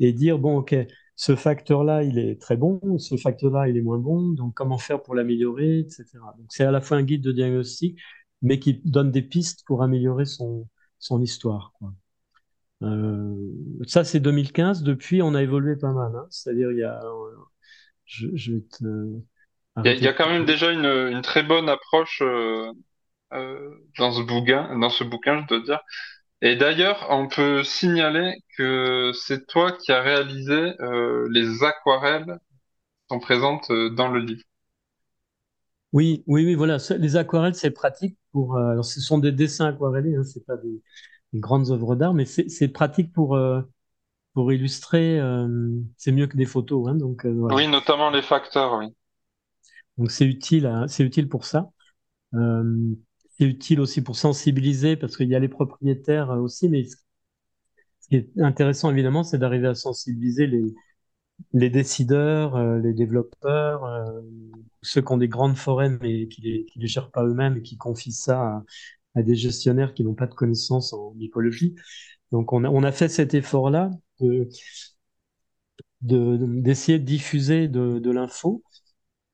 [0.00, 0.76] et dire, bon, OK,
[1.16, 5.02] ce facteur-là, il est très bon, ce facteur-là, il est moins bon, donc comment faire
[5.02, 6.04] pour l'améliorer, etc.
[6.36, 7.98] Donc c'est à la fois un guide de diagnostic,
[8.42, 11.72] mais qui donne des pistes pour améliorer son, son histoire.
[12.82, 13.34] Euh,
[13.86, 14.82] ça, c'est 2015.
[14.82, 16.12] Depuis, on a évolué pas mal.
[16.14, 16.26] Hein.
[16.30, 17.00] C'est-à-dire, il y a...
[18.04, 18.84] Je, je vais te
[19.84, 22.72] il y, a quand même déjà une, une très bonne approche euh,
[23.32, 25.80] euh, dans ce bouquin, dans ce bouquin, je dois dire.
[26.42, 33.14] Et d'ailleurs, on peut signaler que c'est toi qui as réalisé euh, les aquarelles qui
[33.14, 34.42] sont présentes euh, dans le livre.
[35.92, 36.78] Oui, oui, oui, voilà.
[36.98, 38.56] Les aquarelles, c'est pratique pour.
[38.56, 40.82] Euh, alors, ce sont des dessins aquarellés, hein, c'est pas des,
[41.32, 43.62] des, grandes œuvres d'art, mais c'est pratique pour euh,
[44.34, 45.20] pour illustrer.
[45.96, 47.24] c'est mieux que des photos, hein, donc.
[47.24, 47.54] Voilà.
[47.54, 48.86] Oui, notamment les facteurs, oui.
[49.96, 51.70] Donc c'est utile, c'est utile pour ça.
[53.40, 56.96] Euh, c'est utile aussi pour sensibiliser parce qu'il y a les propriétaires aussi, mais ce
[58.08, 60.64] qui est intéressant évidemment, c'est d'arriver à sensibiliser les,
[61.52, 64.20] les décideurs, euh, les développeurs, euh,
[64.82, 67.76] ceux qui ont des grandes forêts mais qui qui les gèrent pas eux-mêmes et qui
[67.76, 68.62] confient ça
[69.14, 71.74] à, des gestionnaires qui n'ont pas de connaissances en écologie.
[72.32, 74.48] Donc on a, on a fait cet effort-là de
[76.02, 78.62] d'essayer de, diffuser de, l'info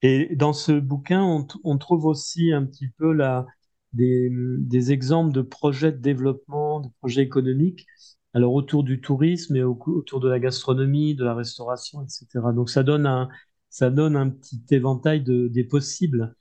[0.03, 1.23] et dans ce bouquin,
[1.65, 3.47] on trouve aussi un petit peu la,
[3.93, 7.87] des, exemples de projets de développement, de projets économiques,
[8.35, 12.53] alors autour du tourisme et autour de la gastronomie, de la restauration, etc.
[12.55, 13.29] Donc ça donne un,
[13.71, 16.35] ça donne un petit éventail de, des possibles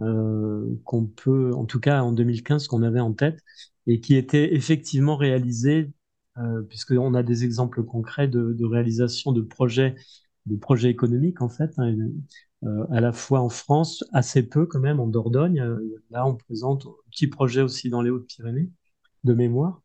[0.00, 3.40] euh, qu'on peut, en tout cas en 2015, qu'on avait en tête
[3.86, 5.92] et qui étaient effectivement réalisés,
[6.38, 9.96] euh, puisqu'on a des exemples concrets de, de réalisation de projets
[10.46, 11.94] de projets économiques en fait, hein,
[12.64, 15.60] euh, à la fois en France, assez peu quand même en Dordogne.
[15.60, 18.70] Euh, là, on présente un petit projet aussi dans les Hautes-Pyrénées
[19.24, 19.82] de mémoire.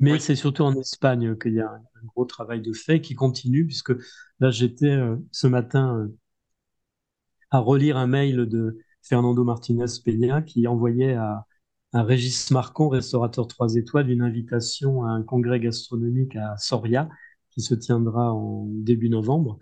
[0.00, 3.66] Mais c'est surtout en Espagne qu'il y a un, gros travail de fait qui continue,
[3.66, 3.92] puisque
[4.40, 6.10] là, j'étais euh, ce matin
[7.50, 11.46] à relire un mail de Fernando Martinez Peña qui envoyait à,
[11.92, 17.08] à Régis Marcon, restaurateur 3 étoiles, une invitation à un congrès gastronomique à Soria
[17.50, 19.58] qui se tiendra en début novembre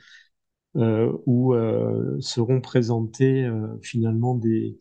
[0.75, 4.79] où euh, seront présentées euh, finalement des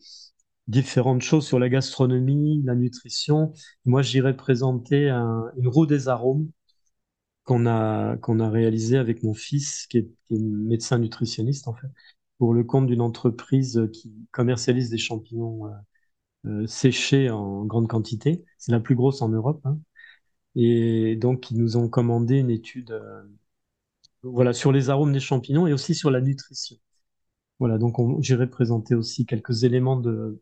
[0.68, 3.52] différentes choses sur la gastronomie, la nutrition.
[3.84, 6.50] Moi, j'irai présenter une roue des arômes
[7.44, 11.74] qu'on a qu'on a réalisé avec mon fils, qui est, qui est, médecin nutritionniste en
[11.74, 11.88] fait,
[12.38, 15.66] pour le compte d'une entreprise qui commercialise des champignons
[16.46, 18.44] euh, séchés en grande quantité.
[18.58, 19.60] C'est la plus grosse en Europe.
[19.64, 19.78] Hein.
[20.56, 22.92] Et donc, ils nous ont commandé une étude
[24.22, 26.76] voilà, sur les arômes des champignons et aussi sur la nutrition.
[27.58, 30.40] Voilà, donc j'irai présenter aussi quelques éléments de,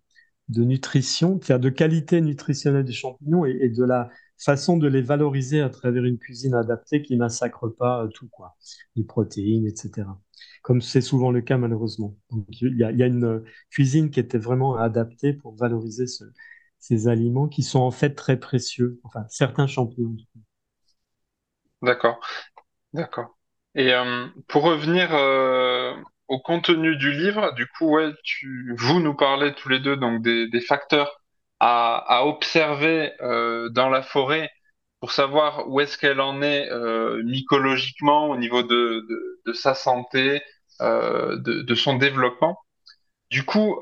[0.48, 5.68] de nutrition, de qualité nutritionnelle des champignons et, de la façon de les valoriser à
[5.68, 8.56] travers une cuisine adaptée qui massacre pas euh, tout, quoi,
[8.96, 10.08] les protéines, etc.
[10.62, 12.16] Comme c'est souvent le cas malheureusement.
[12.30, 16.24] Donc il y a, une cuisine qui était vraiment adaptée pour valoriser ce,
[16.78, 20.16] ces aliments qui sont en fait très précieux, enfin certains champignons.
[21.82, 22.18] D'accord,
[22.92, 23.39] d'accord.
[23.74, 25.94] Et euh, pour revenir euh,
[26.28, 27.96] au contenu du livre, du coup,
[28.76, 31.20] vous nous parlez tous les deux donc des, facteurs
[31.60, 34.50] à, observer euh, dans la forêt
[35.00, 36.68] pour savoir où est-ce qu'elle en est
[37.24, 40.42] mycologiquement au niveau de, sa santé,
[40.80, 42.58] de, son développement.
[43.30, 43.80] Du coup,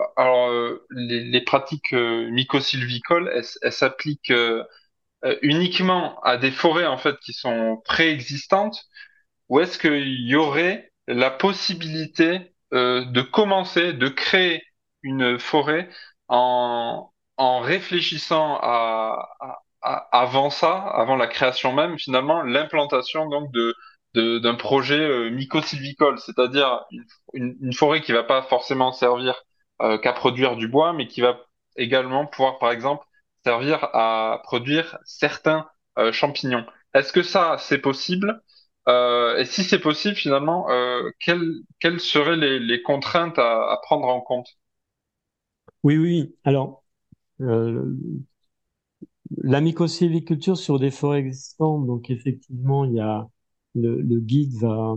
[0.90, 4.32] les, pratiques mycosylvicoles, elles, elles s'appliquent
[5.42, 8.86] uniquement à des forêts en fait qui sont préexistantes
[9.48, 14.62] ou est-ce qu'il y aurait la possibilité euh, de commencer, de créer
[15.02, 15.88] une forêt
[16.28, 18.58] en, réfléchissant
[19.80, 23.74] avant ça, avant la création même, finalement, l'implantation donc de
[24.14, 26.84] d'un projet euh, mycosylvicole, c'est-à-dire
[27.34, 29.44] une, une, forêt qui va pas forcément servir
[29.82, 31.38] euh, qu'à produire du bois, mais qui va
[31.76, 33.04] également pouvoir, par exemple,
[33.44, 35.68] servir à produire certains
[35.98, 36.66] euh, champignons.
[36.94, 38.42] Est-ce que ça, c'est possible?
[38.88, 44.20] Euh, Et si c'est possible, finalement, euh, quelles, quelles seraient les, contraintes à, prendre en
[44.20, 44.48] compte?
[45.82, 46.34] Oui, oui.
[46.44, 46.84] Alors,
[47.40, 47.94] euh,
[49.36, 53.28] la mycosylviculture sur des forêts existantes, donc effectivement, il y a
[53.74, 54.96] le, guide va,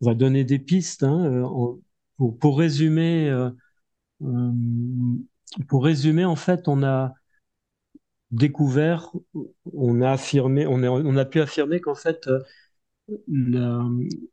[0.00, 1.02] va donner des pistes.
[1.02, 1.42] Hein,
[2.16, 3.30] pour, pour résumer,
[5.68, 7.12] pour résumer, en fait, on a
[8.30, 9.10] découvert,
[9.74, 12.28] on a affirmé, on, on a pu affirmer qu'en fait,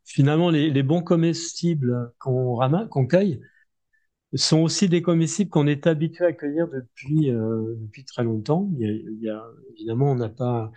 [0.04, 3.40] finalement, les, bons comestibles qu'on ramasse, qu'on cueille,
[4.34, 8.70] sont aussi des comestibles qu'on est habitué à cueillir depuis, euh, très longtemps.
[9.76, 10.70] Évidemment, on n'a pas.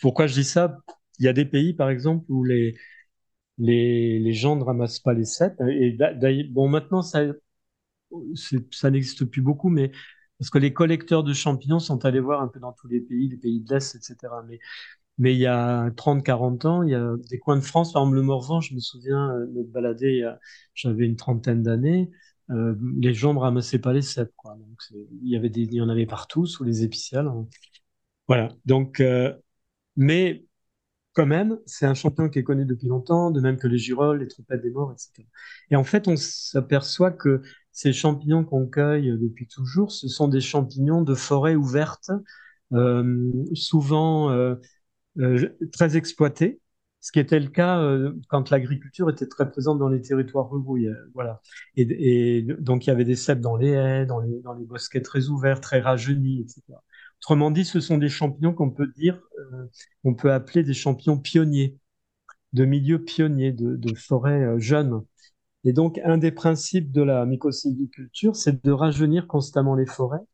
[0.00, 0.78] Pourquoi je dis ça?
[1.18, 5.60] Il y a des pays, par exemple, où les gens ne ramassent pas les cèpes.
[5.68, 5.96] Et
[6.50, 7.24] bon, maintenant, ça,
[8.70, 9.90] ça n'existe plus beaucoup, mais
[10.38, 13.28] parce que les collecteurs de champignons sont allés voir un peu dans tous les pays,
[13.28, 14.16] les pays de l'Est, etc.
[14.48, 14.58] Mais,
[15.18, 18.02] mais il y a 30, 40 ans, il y a des coins de France, par
[18.02, 20.30] exemple le Morvan, je me souviens euh, me balader,
[20.74, 22.10] j'avais une trentaine d'années,
[22.50, 24.54] euh, les gens ne ramassaient pas les cèpes, quoi.
[24.54, 24.80] Donc,
[25.22, 27.26] il y avait des, il y en avait partout, sous les épiciales.
[27.26, 27.46] Hein.
[28.28, 28.50] Voilà.
[28.66, 29.34] Donc, euh,
[29.96, 30.46] mais
[31.14, 34.20] quand même, c'est un champignon qui est connu depuis longtemps, de même que les girolles,
[34.20, 35.28] les trompettes des morts, etc.
[35.70, 37.42] Et en fait, on s'aperçoit que
[37.72, 42.10] ces champignons qu'on cueille depuis toujours, ce sont des champignons de forêt ouverte,
[43.54, 44.56] souvent
[45.72, 46.60] très exploités,
[47.00, 50.76] ce qui était le cas euh, quand l'agriculture était très présente dans les territoires ruraux.
[51.14, 51.40] voilà.
[51.76, 55.60] Et, donc il y avait des cèpes dans les haies, dans les, bosquets très ouverts,
[55.60, 56.62] très rajeunis, etc.
[57.22, 59.66] Autrement dit, ce sont des champignons qu'on peut dire, euh,
[60.04, 61.78] on peut appeler des champignons pionniers,
[62.52, 65.02] de milieux pionniers, de, de forêts jeunes.
[65.64, 70.24] Et donc, un des principes de la mycosylviculture, c'est de rajeunir constamment les forêts,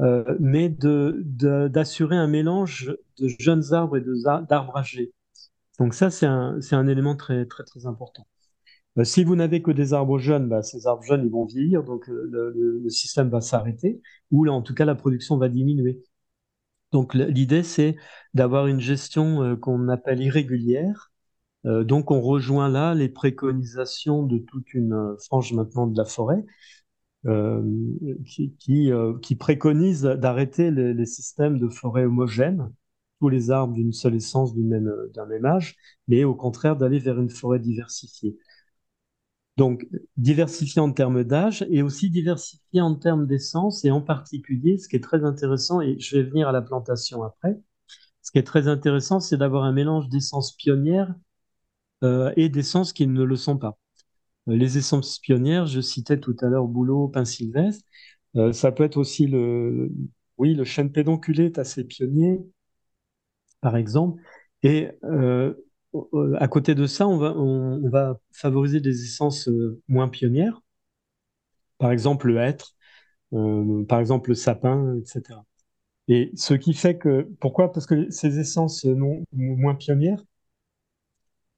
[0.00, 4.04] euh, mais d'assurer de, un mélange de jeunes arbres et
[4.48, 5.12] d'arbres âgés.
[5.78, 8.26] Donc ça, c'est un, un, élément très, très, très important.
[8.98, 11.82] Euh, si vous n'avez que des arbres jeunes, bah, ces arbres jeunes, ils vont vieillir,
[11.84, 16.02] donc euh, le, système va s'arrêter, ou là, en tout cas, la production va diminuer.
[16.92, 17.96] Donc l'idée, c'est
[18.34, 21.12] d'avoir une gestion qu'on appelle irrégulière,
[21.64, 26.44] donc on rejoint là les préconisations de toute une frange maintenant de la forêt
[27.26, 27.62] euh,
[28.38, 32.72] euh, qui, préconise d'arrêter les, systèmes de forêt homogènes,
[33.20, 35.76] tous les arbres d'une seule essence d'un même, âge,
[36.08, 38.38] mais au contraire d'aller vers une forêt diversifiée.
[39.56, 44.88] Donc diversifiée en termes d'âge et aussi diversifiée en termes d'essence et en particulier, ce
[44.88, 47.60] qui est très intéressant, et je vais venir à la plantation après,
[48.22, 51.14] ce qui est très intéressant, c'est d'avoir un mélange d'essences pionnières
[52.04, 53.78] euh, et d'essences qui ne le sont pas.
[54.48, 57.84] Euh, les essences pionnières, je citais tout à l'heure Bouleau, Pin Sylvestre,
[58.36, 59.90] euh, ça peut être aussi le,
[60.38, 62.40] oui, le chêne pédonculé est assez pionnier,
[63.60, 64.20] par exemple.
[64.62, 65.54] Et euh,
[66.38, 69.48] à côté de ça, on va, on, va favoriser des essences
[69.88, 70.60] moins pionnières,
[71.78, 72.76] par exemple le hêtre,
[73.34, 75.44] euh, par exemple le sapin, etc.
[76.08, 77.72] Et ce qui fait que, pourquoi?
[77.72, 80.22] Parce que ces essences non, moins pionnières,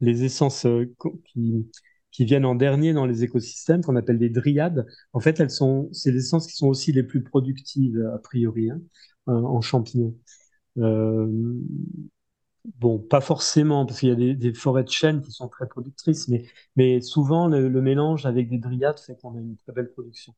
[0.01, 0.93] les essences euh,
[1.25, 1.71] qui,
[2.13, 5.89] qui viennent en dernier dans les écosystèmes, qu'on appelle des dryades, en fait, elles sont,
[5.93, 8.81] c'est les essences qui sont aussi les plus productives, a priori, hein,
[9.27, 10.15] en champignons.
[10.79, 11.27] Euh,
[12.79, 16.29] bon, pas forcément, parce qu'il y a des, forêts de chênes qui sont très productrices,
[16.29, 16.45] mais,
[16.77, 20.35] mais souvent, le, mélange avec des dryades fait qu'on a une très belle production.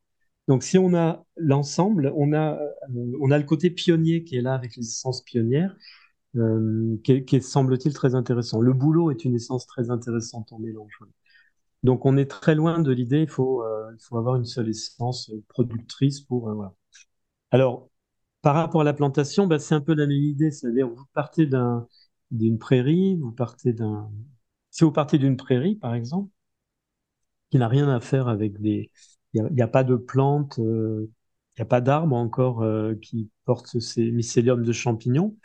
[0.49, 2.59] Donc, si on a l'ensemble, on a,
[2.95, 5.77] euh, on a le côté pionnier qui est là avec les essences pionnières,
[6.37, 8.61] euh, qui, qui semble-t-il très intéressant.
[8.61, 10.99] Le boulot est une essence très intéressante en mélange.
[11.85, 16.20] Donc on est très loin de l'idée, il faut, euh, avoir une seule essence productrice
[16.20, 16.51] pour...
[16.51, 16.66] Euh.
[17.53, 17.89] Alors,
[18.43, 21.47] par rapport à la plantation, bah, c'est un peu la même idée, c'est-à-dire vous partez
[21.47, 21.87] d'un,
[22.30, 24.11] d'une prairie, vous partez d'un...
[24.70, 26.30] Si vous partez d'une prairie, par exemple,
[27.51, 28.91] qui n'a rien à faire avec des...
[29.35, 31.11] Il n'y a, pas de plantes, euh,
[31.57, 35.37] il n'y a pas d'arbres encore euh, qui portent ces mycéliums de champignons.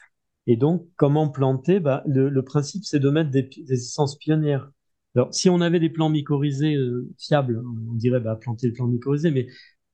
[0.45, 1.79] Et donc, comment planter?
[1.79, 4.71] Bah, le, principe, c'est de mettre des, essences pionnières.
[5.15, 8.87] Alors, si on avait des plants mycorhizés euh, fiables, on dirait bah, planter des plants
[8.87, 9.47] mycorhizés, mais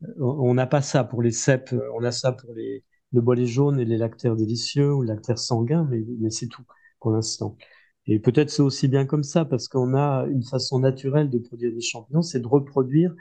[0.03, 3.21] euh, on n'a pas ça pour les cèpes, euh, on a ça pour les, le
[3.21, 6.63] bolet jaune et les lactaires délicieux ou lactaires sanguins, mais, mais c'est tout
[6.99, 7.57] pour l'instant.
[8.07, 11.73] Et peut-être c'est aussi bien comme ça, parce qu'on a une façon naturelle de produire
[11.73, 13.13] des champignons, c'est de reproduire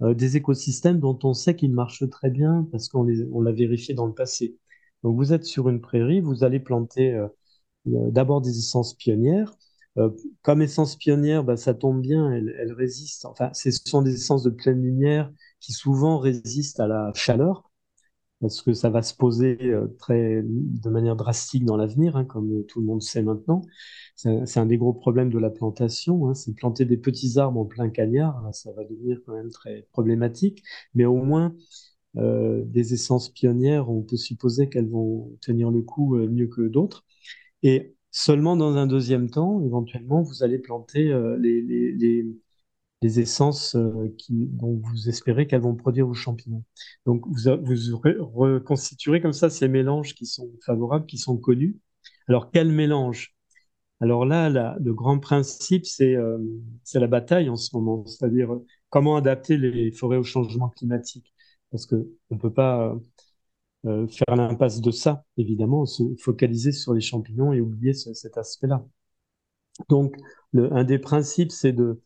[0.00, 4.06] des écosystèmes dont on sait qu'ils marchent très bien parce qu'on on l'a vérifié dans
[4.06, 4.56] le passé.
[5.04, 7.20] Donc vous êtes sur une prairie, vous allez planter
[7.86, 9.54] d'abord des essences pionnières.
[10.42, 13.26] Comme essence pionnière, bah, ça tombe bien, elles, elles résistent.
[13.26, 17.64] Enfin, ce sont des essences de pleine lumière qui souvent résistent à la chaleur
[18.40, 22.64] parce que ça va se poser euh, très, de manière drastique dans l'avenir, hein, comme
[22.66, 23.62] tout le monde sait maintenant.
[24.14, 27.64] C'est un des gros problèmes de la plantation, hein, c'est planter des petits arbres en
[27.64, 30.62] plein cagnard, ça va devenir quand même très problématique,
[30.94, 31.54] mais au moins
[32.16, 36.62] euh, des essences pionnières, on peut supposer qu'elles vont tenir le coup euh, mieux que
[36.68, 37.04] d'autres.
[37.62, 41.04] Et seulement dans un deuxième temps, éventuellement, vous allez planter
[41.38, 41.62] les,
[43.02, 46.64] les, essences euh, qui, dont vous espérez qu'elles vont produire vos champignons.
[47.06, 47.98] Donc, vous, vous
[48.34, 51.76] reconstituerez comme ça ces mélanges qui sont favorables, qui sont connus.
[52.28, 53.34] Alors, quel mélange?
[54.00, 54.48] Alors là,
[54.80, 56.38] le grand principe, c'est euh,
[56.94, 61.34] la bataille en ce moment, c'est-à-dire euh, comment adapter les forêts au changement climatique?
[61.70, 62.96] Parce qu'on ne peut pas euh,
[63.84, 68.84] faire l'impasse de ça, évidemment, se focaliser sur les champignons et oublier cet aspect-là.
[69.88, 70.16] Donc,
[70.54, 72.00] un des principes, c'est de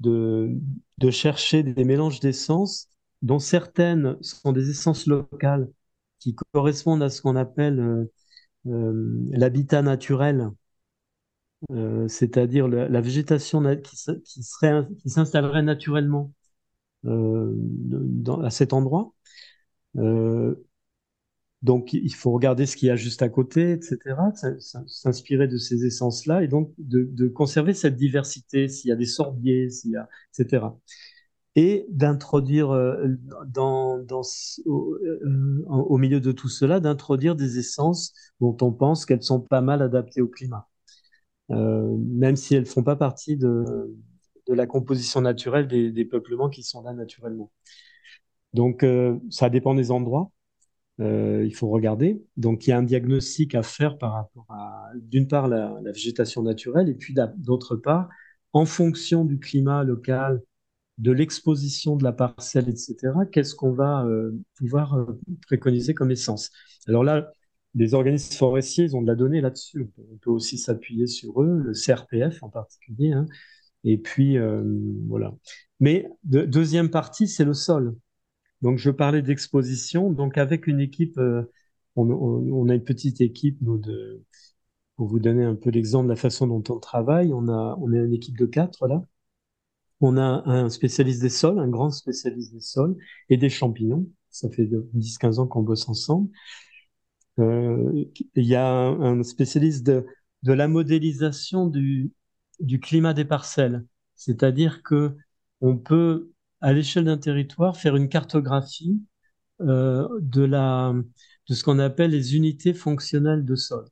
[0.00, 2.88] de, chercher des mélanges d'essences
[3.22, 5.70] dont certaines sont des essences locales
[6.18, 8.12] qui correspondent à ce qu'on appelle euh,
[8.66, 10.50] euh, l'habitat naturel,
[11.70, 16.32] euh, c'est-à-dire la, végétation qui, qui, serait, qui s'installerait naturellement
[17.02, 19.12] dans, à cet endroit.
[21.62, 23.98] Donc, il faut regarder ce qu'il y a juste à côté, etc.,
[24.86, 29.68] s'inspirer de ces essences-là et donc de, conserver cette diversité, s'il y a des sorbiers,
[29.68, 30.08] s'il y a,
[30.38, 30.68] etc.
[31.56, 33.08] Et d'introduire euh,
[33.46, 33.98] dans,
[34.66, 39.60] euh, au, milieu de tout cela, d'introduire des essences dont on pense qu'elles sont pas
[39.60, 40.66] mal adaptées au climat,
[41.50, 43.64] euh, même si elles font pas partie de,
[44.48, 47.52] la composition naturelle des, peuplements qui sont là naturellement.
[48.54, 48.84] Donc,
[49.30, 50.32] ça dépend des endroits.
[51.00, 52.22] Euh, il faut regarder.
[52.36, 56.42] Donc, il y a un diagnostic à faire par rapport à, d'une part, la, végétation
[56.42, 58.08] naturelle, et puis d'autre part,
[58.52, 60.42] en fonction du climat local,
[60.98, 62.96] de l'exposition de la parcelle, etc.,
[63.32, 66.50] qu'est-ce qu'on va euh, pouvoir euh, préconiser comme essence.
[66.86, 67.32] Alors là,
[67.74, 69.88] les organismes forestiers, ils ont de la donnée là-dessus.
[69.96, 73.12] On peut aussi s'appuyer sur eux, le CRPF en particulier.
[73.12, 73.26] Hein.
[73.84, 74.36] Et puis,
[75.06, 75.32] voilà.
[75.78, 77.94] Mais deuxième partie, c'est le sol.
[78.62, 80.10] Donc, je parlais d'exposition.
[80.12, 81.50] Donc, avec une équipe, euh,
[81.96, 84.22] on, a une petite équipe, nous, de,
[84.96, 87.32] pour vous donner un peu l'exemple de la façon dont on travaille.
[87.32, 89.04] On a, on est une équipe de quatre, là.
[90.00, 92.96] On a un spécialiste des sols, un grand spécialiste des sols
[93.28, 94.06] et des champignons.
[94.30, 96.30] Ça fait 10-15 ans qu'on bosse ensemble.
[97.38, 98.04] Euh,
[98.34, 100.06] il y a un, spécialiste de,
[100.42, 102.12] de la modélisation du,
[102.60, 103.84] du climat des parcelles.
[104.14, 105.16] C'est-à-dire que
[105.60, 106.30] on peut
[106.60, 109.00] à l'échelle d'un territoire, faire une cartographie
[109.62, 110.94] euh, de, la,
[111.48, 113.86] de ce qu'on appelle les unités fonctionnelles de sol.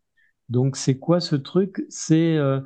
[0.48, 1.84] Donc, c'est quoi ce truc?
[1.90, 2.60] C'est euh,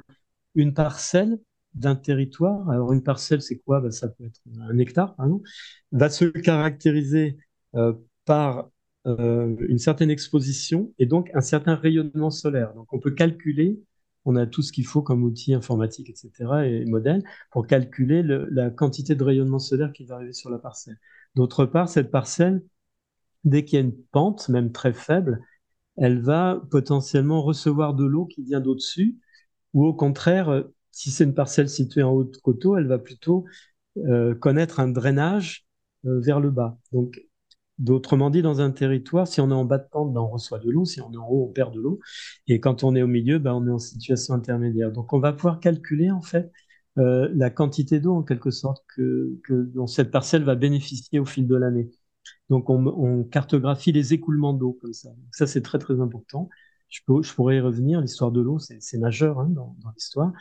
[0.55, 1.39] une parcelle
[1.75, 2.69] d'un territoire.
[2.71, 3.81] Alors, une parcelle, c'est quoi?
[3.81, 5.49] Ben, Ça peut être un hectare, par exemple.
[5.93, 7.39] Va se caractériser
[7.75, 7.95] euh,
[8.25, 8.71] par
[9.05, 12.73] une certaine exposition et donc un certain rayonnement solaire.
[12.75, 13.81] Donc, on peut calculer
[14.25, 16.33] on a tout ce qu'il faut comme outil informatique, etc.,
[16.67, 20.99] et modèle, pour calculer la quantité de rayonnement solaire qui va arriver sur la parcelle.
[21.35, 22.65] D'autre part, cette parcelle,
[23.45, 25.41] dès qu'il y a une pente, même très faible,
[25.97, 29.19] elle va potentiellement recevoir de l'eau qui vient d'au-dessus,
[29.75, 33.45] ou au contraire, si c'est une parcelle située en haut de coteau, elle va plutôt
[33.97, 35.67] euh, connaître un drainage
[36.07, 36.79] euh, vers le bas.
[36.93, 37.21] Donc,
[37.83, 40.61] D'autrement dit, dans un territoire, si on est en bas de pente, ben, on reçoit
[40.61, 40.85] de l'eau.
[40.85, 41.99] Si on est en haut, on perd de l'eau.
[42.47, 44.93] Et quand on est au milieu, ben, on est en situation intermédiaire.
[44.93, 46.53] Donc, on va pouvoir calculer, en fait,
[46.99, 51.49] euh, la quantité d'eau, en quelque sorte, que, dont cette parcelle va bénéficier au fil
[51.49, 51.91] de l'année.
[52.51, 55.11] Donc, on, cartographie les écoulements d'eau comme ça.
[55.33, 56.51] ça, c'est très, très important.
[56.89, 57.01] Je,
[57.35, 58.01] pourrais y revenir.
[58.01, 60.33] L'histoire de l'eau, c'est majeur hein, dans, dans l'histoire.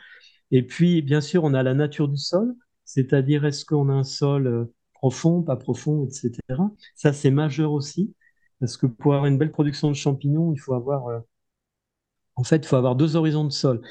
[0.51, 2.53] Et puis, bien sûr, on a la nature du sol,
[2.85, 4.65] c'est-à-dire est-ce qu'on a un sol euh,
[5.01, 6.71] profond, pas profond, etc.
[6.95, 8.13] Ça, c'est majeur aussi,
[8.59, 11.19] parce que pour avoir une belle production de champignons, il faut avoir, euh,
[12.35, 13.81] en fait, faut avoir deux horizons de sol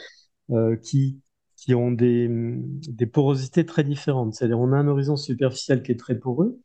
[0.51, 1.21] euh, qui,
[1.57, 4.35] qui ont des, des porosités très différentes.
[4.35, 6.61] C'est-à-dire, on a un horizon superficiel qui est très poreux,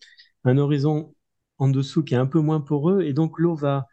[0.46, 1.16] un horizon
[1.60, 3.88] en dessous qui est un peu moins poreux, et donc l'eau va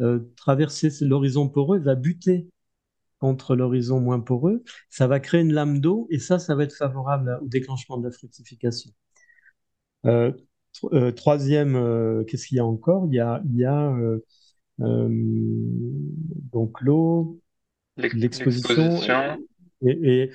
[0.00, 2.48] euh, traverser l'horizon poreux, va buter
[3.20, 6.76] contre l'horizon moins poreux, ça va créer une lame d'eau, et ça, ça va être
[6.76, 8.92] favorable au déclenchement de la fructification.
[10.06, 10.32] Euh,
[10.92, 13.06] euh, troisième, euh, qu'est-ce qu'il y a encore?
[13.06, 13.94] Il y a, il y a
[14.78, 17.40] donc l'eau,
[17.96, 19.00] l'exposition
[19.82, 20.30] et,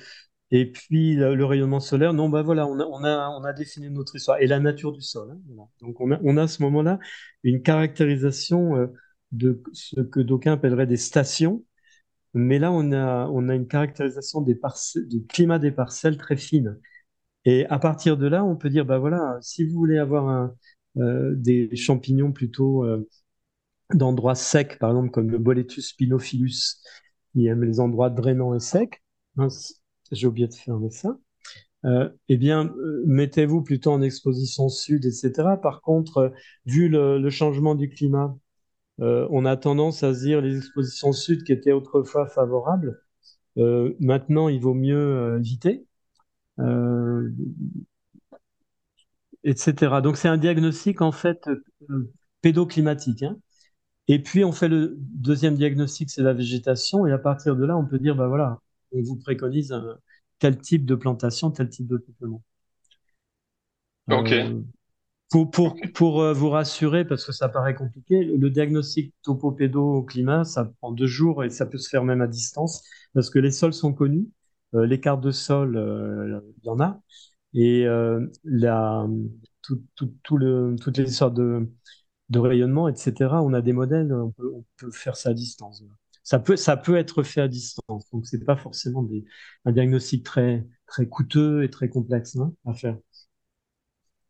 [0.54, 3.88] Et puis le, rayonnement solaire, non, bah voilà, on a, on a, on a défini
[3.88, 4.38] notre histoire.
[4.40, 5.30] Et la nature du sol.
[5.32, 6.98] Hein, Donc on a, on a à ce moment-là
[7.42, 8.86] une caractérisation euh,
[9.32, 11.64] de ce que d'aucuns appelleraient des stations,
[12.34, 14.58] mais là on a, on a une caractérisation des
[15.06, 16.78] du climat des parcelles très fine.
[17.44, 20.54] Et à partir de là, on peut dire, bah voilà, si vous voulez avoir un,
[20.98, 23.08] euh, des champignons plutôt euh,
[23.94, 26.80] d'endroits secs, par exemple comme le Boletus spinophilus,
[27.32, 29.02] qui aime les endroits drainants et secs.
[30.12, 31.18] J'ai oublié de fermer ça.
[31.84, 35.56] Euh, eh bien, euh, mettez-vous plutôt en exposition sud, etc.
[35.60, 36.30] Par contre, euh,
[36.66, 38.36] vu le, changement du climat,
[38.98, 43.00] on a tendance à se dire les expositions sud qui étaient autrefois favorables,
[43.56, 45.86] maintenant il vaut mieux éviter,
[49.44, 50.00] etc.
[50.02, 51.48] Donc c'est un diagnostic en fait
[52.42, 53.22] pédoclimatique.
[53.22, 53.36] Hein.
[54.08, 57.76] Et puis on fait le deuxième diagnostic, c'est la végétation, et à partir de là,
[57.76, 58.60] on peut dire, ben voilà,
[58.92, 59.96] on vous préconise un,
[60.38, 62.42] tel type de plantation, tel type de peuplement.
[64.10, 64.32] Ok.
[64.32, 64.60] Euh,
[65.30, 70.02] pour, pour, pour euh, vous rassurer, parce que ça paraît compliqué, le diagnostic topopédo au
[70.02, 72.84] climat, ça prend deux jours et ça peut se faire même à distance,
[73.14, 74.26] parce que les sols sont connus,
[74.74, 75.76] euh, les cartes de sol,
[76.62, 77.00] il y en a,
[77.54, 77.84] et
[78.44, 79.06] la,
[79.62, 81.70] tout, tout, tout le, toutes les sortes de,
[82.30, 85.82] de rayonnement, etc., on a des modèles, on peut, on peut faire ça à distance
[86.22, 88.08] ça peut, ça peut être fait à distance.
[88.10, 89.24] Donc, c'est pas forcément des,
[89.64, 92.96] un diagnostic très, très coûteux et très complexe hein, à faire.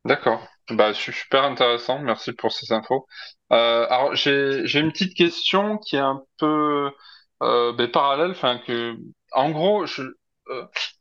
[0.05, 0.47] D'accord.
[0.71, 2.01] Bah, super intéressant.
[2.01, 3.07] Merci pour ces infos.
[3.53, 6.91] Euh, alors, j'ai, une petite question qui est un peu
[7.43, 8.35] euh, ben, parallèle.
[8.67, 8.97] Que,
[9.33, 10.19] en gros, je, euh,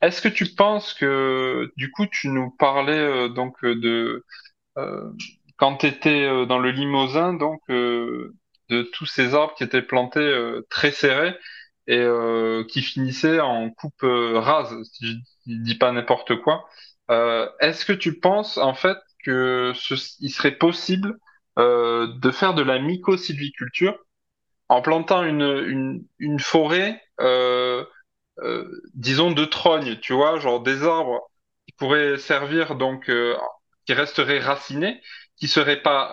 [0.02, 4.26] est-ce que tu penses que, du coup, tu nous parlais euh, donc de
[4.78, 5.12] euh,
[5.58, 7.62] quand tu étais dans le Limousin, donc
[8.72, 11.38] de tous ces arbres qui étaient plantés euh, très serrés
[11.88, 16.68] et euh, qui finissaient en coupe euh, rase, si je dis pas n'importe quoi.
[17.60, 19.74] Est-ce que tu penses en fait que
[20.22, 21.18] il serait possible
[21.58, 24.00] de faire de la mycosylviculture
[24.70, 27.02] en plantant une, une forêt,
[28.94, 31.30] disons, de trogne, tu vois, genre des arbres
[31.68, 33.12] qui pourraient servir donc,
[33.86, 35.02] qui resteraient racinés,
[35.38, 36.12] qui seraient pas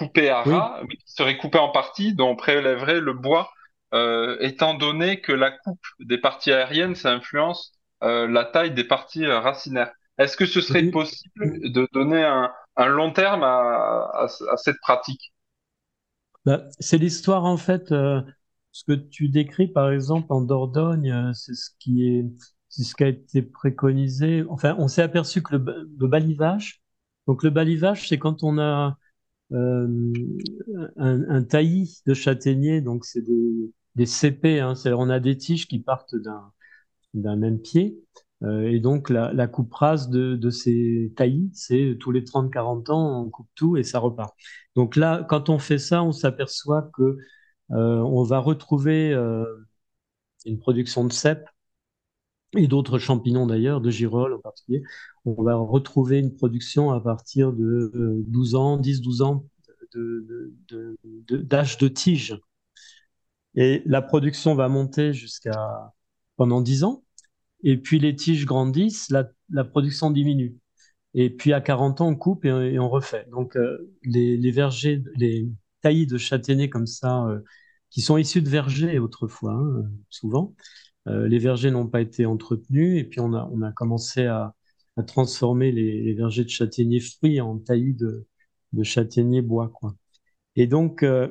[0.00, 3.50] coupé à ras, mais qui serait coupé en partie, dont on prélèverait le bois,
[3.92, 7.72] euh, étant donné que la coupe des parties aériennes, ça influence
[8.02, 9.92] euh, la taille des parties euh, racinaires.
[10.16, 12.50] Est-ce que ce serait possible de donner un,
[12.86, 14.26] long terme à,
[14.56, 15.32] cette pratique?
[16.46, 17.92] Bah, C'est l'histoire, en fait,
[18.72, 22.26] ce que tu décris, par exemple, en Dordogne, c'est ce qui est,
[22.68, 24.44] ce qui a été préconisé.
[24.48, 26.82] Enfin, on s'est aperçu que le, le balivage,
[27.26, 28.98] donc le balivage, c'est quand on a
[29.52, 30.12] euh,
[30.96, 35.80] un, taillis de châtaignier, donc c'est des, des CP, hein, on a des tiges qui
[35.80, 36.14] partent
[37.14, 37.98] d'un même pied.
[38.42, 43.24] Euh, et donc la, la coupe rase de, ces taillis, c'est tous les 30-40 ans,
[43.26, 44.34] on coupe tout et ça repart.
[44.76, 47.18] Donc là, quand on fait ça, on s'aperçoit que euh,
[47.70, 49.44] on va retrouver euh,
[50.44, 51.48] une production de cèpes
[52.56, 54.82] et d'autres champignons d'ailleurs, de girolles en particulier,
[55.24, 57.92] on va retrouver une production à partir de
[58.26, 59.44] 12 ans, 10-12 ans
[59.94, 62.38] d'âge de, de, tige.
[63.54, 65.92] Et la production va monter jusqu'à
[66.36, 67.04] pendant 10 ans.
[67.62, 70.56] Et puis les tiges grandissent, la, la, production diminue.
[71.14, 73.26] Et puis à 40 ans, on coupe et, on refait.
[73.30, 75.48] Donc euh, les, les, vergers, les
[75.82, 77.40] taillis de châtaigniers comme ça, euh,
[77.90, 80.54] qui sont issus de vergers autrefois, hein, souvent,
[81.08, 84.54] euh, les vergers n'ont pas été entretenus et puis on a, on a commencé à,
[84.96, 88.26] à transformer les, les, vergers de châtaigniers fruits en taillis de,
[88.72, 89.68] de châtaigniers bois.
[89.70, 89.94] Quoi.
[90.56, 91.28] Et donc, euh,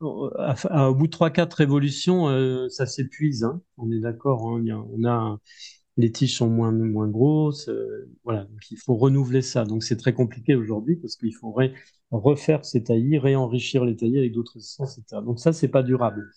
[0.00, 3.44] au bout de 3-4 révolutions, euh, ça s'épuise.
[3.44, 3.62] Hein.
[3.78, 4.48] On est d'accord.
[4.48, 4.64] Hein.
[4.92, 5.38] on a
[6.00, 7.68] les tiges sont moins, moins grosses.
[7.68, 9.64] Euh, voilà, donc il faut renouveler ça.
[9.64, 11.74] Donc c'est très compliqué aujourd'hui parce qu'il faudrait
[12.10, 15.22] refaire ces taillis, réenrichir les taillis avec d'autres essences, etc.
[15.22, 16.30] Donc ça, c'est pas durable.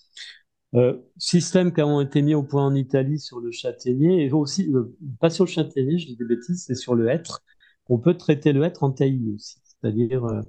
[0.76, 4.72] Euh, système qui ont été mis au point en Italie sur le châtaignier, et aussi,
[4.74, 7.44] euh, pas sur le châtaignier, je dis des bêtises, c'est sur le hêtre.
[7.90, 9.58] On peut traiter le hêtre en taillis aussi.
[9.64, 10.42] C'est-à-dire, euh,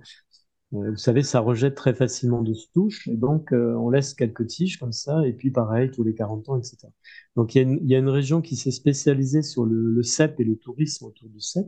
[0.75, 4.93] vous savez, ça rejette très facilement de touche, et donc on laisse quelques tiges comme
[4.93, 6.89] ça, et puis pareil, tous les 40 ans, etc.
[7.37, 10.57] Donc il y a une, région qui s'est spécialisée sur le, le, cep et le
[10.57, 11.67] tourisme autour du cep,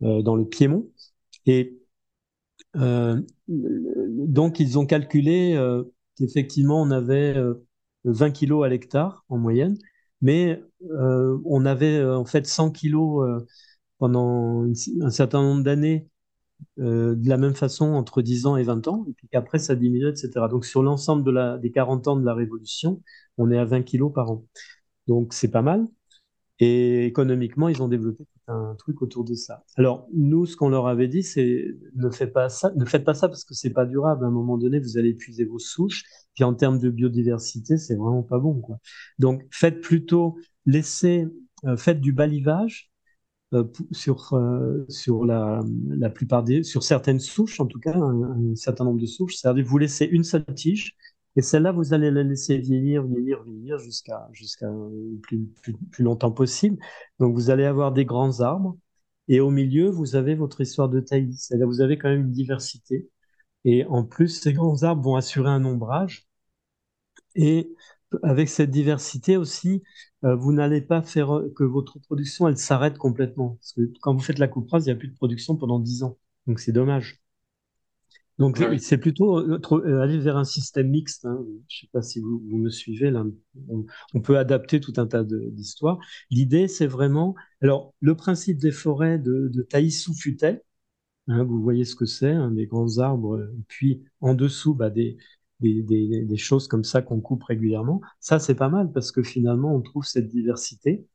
[0.00, 0.88] dans le Piémont.
[1.46, 1.78] Et
[2.74, 5.56] donc ils ont calculé
[6.24, 7.34] effectivement, on avait
[8.04, 9.76] 20 euh, kilos à l'hectare en moyenne,
[10.20, 13.42] mais euh, on avait euh, en fait 100 kilos
[13.98, 14.64] pendant
[15.02, 16.08] un certain nombre d'années
[16.76, 20.08] de la même façon entre 10 ans et 20 ans, et puis après ça diminue,
[20.08, 20.30] etc.
[20.48, 23.02] Donc sur l'ensemble de la, des 40 ans de la Révolution,
[23.38, 24.46] on est à 20 kilos par an.
[25.06, 25.86] Donc c'est pas mal.
[26.60, 29.64] Et économiquement, ils ont développé un truc autour de ça.
[29.76, 33.14] Alors, nous, ce qu'on leur avait dit, c'est ne faites pas ça, ne faites pas
[33.14, 34.24] ça parce que c'est pas durable.
[34.24, 36.04] À un moment donné, vous allez épuiser vos souches.
[36.34, 38.78] Puis en termes de biodiversité, c'est vraiment pas bon, quoi.
[39.18, 40.36] Donc, faites plutôt,
[40.66, 41.26] laissez,
[41.64, 42.89] euh, faites du balivage euh,
[43.92, 48.54] sur euh, sur la, la plupart des, sur certaines souches, en tout cas, un, un
[48.56, 49.36] certain nombre de souches.
[49.36, 50.96] C'est-à-dire, vous laissez une seule tige
[51.36, 54.66] et celle-là, vous allez la laisser vieillir, vieillir, vieillir jusqu'à jusqu'à
[55.22, 56.78] plus, plus, plus, longtemps possible.
[57.18, 58.76] Donc, vous allez avoir des grands arbres.
[59.28, 61.36] Et au milieu, vous avez votre histoire de taillis.
[61.36, 63.08] C'est-à-dire, vous avez quand même une diversité.
[63.64, 66.26] Et en plus, ces grands arbres vont assurer un ombrage.
[67.34, 67.74] Et
[68.22, 69.82] avec cette diversité aussi,
[70.24, 73.56] euh, vous n'allez pas faire que votre production, elle s'arrête complètement.
[73.60, 75.78] Parce que quand vous faites la coupe rase, il n'y a plus de production pendant
[75.78, 76.18] 10 ans.
[76.46, 77.20] Donc, c'est dommage.
[78.40, 81.26] Donc, c'est plutôt euh, euh, aller vers un système mixte.
[81.26, 81.44] Hein.
[81.68, 83.24] Je ne sais pas si vous, me suivez là.
[84.14, 85.98] On, peut adapter tout un tas d'histoires.
[86.30, 87.34] L'idée, c'est vraiment.
[87.60, 90.62] Alors, le principe des forêts de, de taillis sous futaie,
[91.28, 94.88] hein, vous voyez ce que c'est, hein, des grands arbres, et puis en dessous, bah,
[94.88, 95.18] des,
[95.60, 98.00] des, choses comme ça qu'on coupe régulièrement.
[98.20, 101.06] Ça, c'est pas mal parce que finalement, on trouve cette diversité.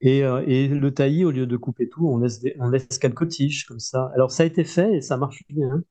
[0.00, 2.40] Et, euh, et, le taillis, au lieu de couper tout, on laisse,
[3.00, 4.10] quelques tiges comme ça.
[4.14, 5.82] Alors ça a été fait et ça marche bien.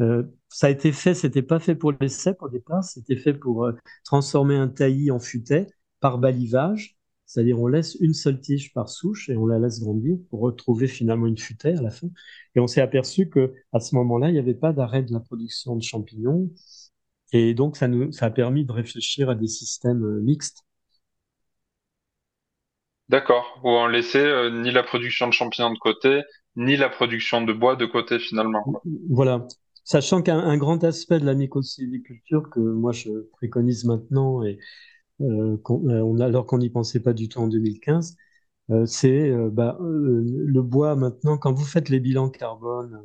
[0.00, 3.34] Euh, ça a été fait, c'était pas fait pour les cèpes au départ, c'était fait
[3.34, 3.72] pour euh,
[4.04, 5.68] transformer un taillis en futaie
[6.00, 6.96] par balivage,
[7.32, 10.86] c'est-à-dire on laisse une seule tige par souche et on la laisse grandir pour retrouver
[10.86, 12.08] finalement une futaie à la fin.
[12.54, 15.20] Et on s'est aperçu que à ce moment-là, il n'y avait pas d'arrêt de la
[15.20, 16.50] production de champignons
[17.32, 20.58] et donc ça nous ça a permis de réfléchir à des systèmes euh, mixtes
[23.08, 26.22] D'accord, où on laissait euh, ni la production de champignons de côté,
[26.56, 28.62] ni la production de bois de côté finalement.
[29.08, 29.46] Voilà.
[29.84, 34.58] Sachant qu'un grand aspect de la mycosylviculture que moi je préconise maintenant, et
[35.22, 38.16] euh, euh, alors qu'on n'y pensait pas du tout en 2015,
[38.86, 43.02] c'est bah, le bois maintenant, quand vous faites les bilans carbone,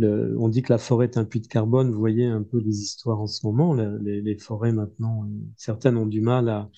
[0.00, 2.80] on dit que la forêt est un puits de carbone, vous voyez un peu les
[2.82, 6.70] histoires en ce moment, les, forêts maintenant, certaines ont du mal à,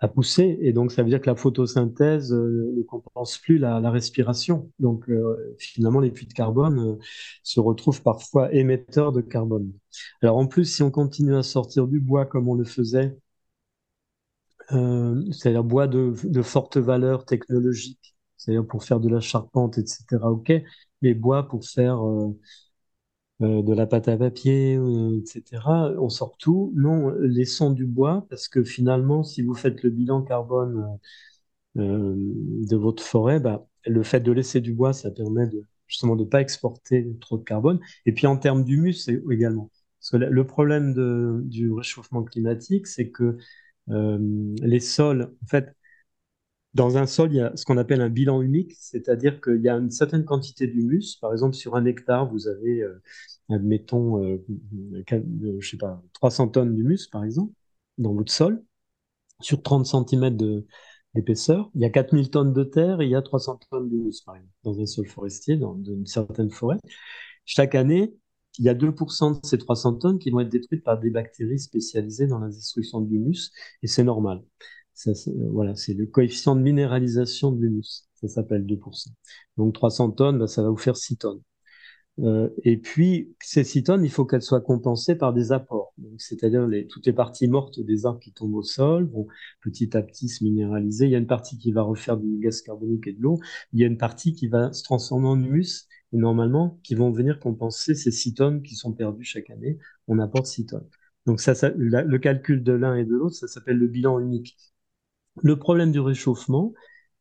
[0.00, 0.58] à, pousser.
[0.62, 4.70] Et donc, ça veut dire que la photosynthèse euh, ne compense plus la, respiration.
[4.78, 6.98] Donc, euh, finalement, les puits de carbone euh,
[7.42, 9.72] se retrouvent parfois émetteurs de carbone.
[10.22, 13.16] Alors, en plus, si on continue à sortir du bois comme on le faisait,
[14.70, 20.52] c'est-à-dire bois de, de forte valeur technologique, c'est-à-dire pour faire de la charpente, etc., ok,
[21.02, 22.02] mais bois pour faire
[23.42, 25.92] euh, de la pâte à papier, euh, etc.
[25.98, 26.72] On sort tout.
[26.76, 30.98] Non, laissons du bois parce que finalement, si vous faites le bilan carbone
[31.78, 36.16] euh, de votre forêt, bah, le fait de laisser du bois, ça permet de, justement
[36.16, 37.80] de ne pas exporter trop de carbone.
[38.06, 39.70] Et puis en termes d'humus également.
[40.00, 40.94] Parce que le problème
[41.44, 43.38] du réchauffement climatique, c'est que
[43.88, 45.74] les sols, en fait,
[46.74, 49.68] dans un sol, il y a ce qu'on appelle un bilan unique, c'est-à-dire qu'il y
[49.68, 51.16] a une certaine quantité d'humus.
[51.20, 53.02] Par exemple, sur un hectare, vous avez, euh,
[53.50, 54.44] admettons, euh,
[55.12, 57.52] euh, je sais pas, 300 tonnes d'humus, par exemple,
[57.96, 58.62] dans votre sol,
[59.40, 60.64] sur 30 cm
[61.14, 61.70] d'épaisseur.
[61.74, 64.36] Il y a 4000 tonnes de terre et il y a 300 tonnes d'humus, par
[64.36, 66.78] exemple, dans un sol forestier, dans une certaine forêt.
[67.44, 68.14] Chaque année,
[68.58, 71.58] il y a 2% de ces 300 tonnes qui vont être détruites par des bactéries
[71.60, 73.52] spécialisées dans la destruction de l'humus,
[73.82, 74.42] et c'est normal.
[74.98, 75.12] Ça,
[75.52, 78.08] voilà, c'est le coefficient de minéralisation de l'humus.
[78.14, 79.12] Ça s'appelle 2%.
[79.56, 81.40] Donc 300 tonnes, bah, ça va vous faire 6 tonnes.
[82.20, 85.94] Euh, et puis, ces 6 tonnes, il faut qu'elles soient compensées par des apports.
[86.18, 89.28] C'est-à-dire les, toutes les parties mortes des arbres qui tombent au sol vont
[89.62, 91.04] petit à petit se minéraliser.
[91.06, 93.38] Il y a une partie qui va refaire du gaz carbonique et de l'eau.
[93.72, 95.86] Il y a une partie qui va se transformer en humus.
[96.12, 99.78] Et normalement, qui vont venir compenser ces 6 tonnes qui sont perdues chaque année.
[100.08, 100.88] On apporte 6 tonnes.
[101.26, 104.56] Donc ça, ça le calcul de l'un et de l'autre, ça s'appelle le bilan unique.
[105.42, 106.72] Le problème du réchauffement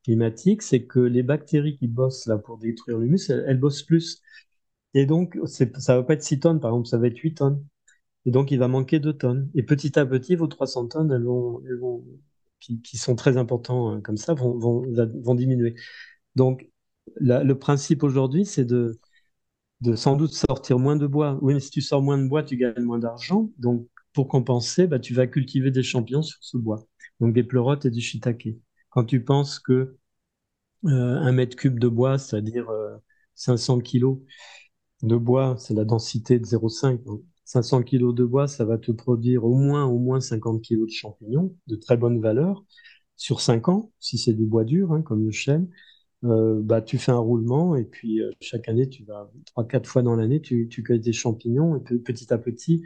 [0.03, 4.21] climatique, c'est que les bactéries qui bossent là pour détruire l'humus, elles, bossent plus.
[4.93, 7.63] Et donc, ça va pas être 6 tonnes, par exemple, ça va être 8 tonnes.
[8.25, 9.49] Et donc, il va manquer 2 tonnes.
[9.55, 11.61] Et petit à petit, vos 300 tonnes, elles vont,
[12.59, 15.75] qui, sont très importants hein, comme ça, vont, vont, diminuer.
[16.35, 16.69] Donc,
[17.19, 18.99] le principe aujourd'hui, c'est de,
[19.81, 21.37] de sans doute sortir moins de bois.
[21.41, 23.49] Oui, mais si tu sors moins de bois, tu gagnes moins d'argent.
[23.59, 26.87] Donc, pour compenser, bah, tu vas cultiver des champignons sur ce bois
[27.19, 28.49] donc des pleurotes et du shiitake.
[28.89, 29.97] Quand tu penses que
[30.85, 32.67] euh, un mètre cube de bois, c'est-à-dire
[33.35, 34.19] 500 euh, kilos
[35.03, 37.01] de bois, c'est la densité de 0,5.
[37.45, 40.93] 500 kilos de bois, ça va te produire au moins, au moins 50 kilos de
[40.93, 42.63] champignons de très bonne valeur
[43.15, 45.69] sur 5 ans, si c'est du bois dur, hein, comme le chêne.
[46.23, 50.15] Euh, bah, tu fais un roulement et puis chaque année, tu vas 3-4 fois dans
[50.15, 52.83] l'année, tu, tu cueilles des champignons et petit à petit,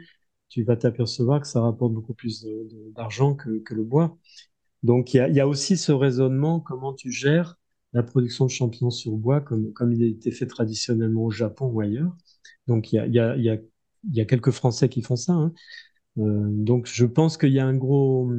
[0.52, 2.46] tu vas t'apercevoir que ça rapporte beaucoup plus
[2.94, 4.18] d'argent que, le bois.
[4.82, 7.58] Donc il y a, aussi ce raisonnement, comment tu gères
[7.94, 11.80] la production de champignons sur bois, comme, il a été fait traditionnellement au Japon ou
[11.80, 12.14] ailleurs.
[12.66, 15.32] Donc il y a, quelques Français qui font ça.
[15.32, 15.54] Hein.
[16.18, 18.30] Euh, donc je pense qu'il y a un gros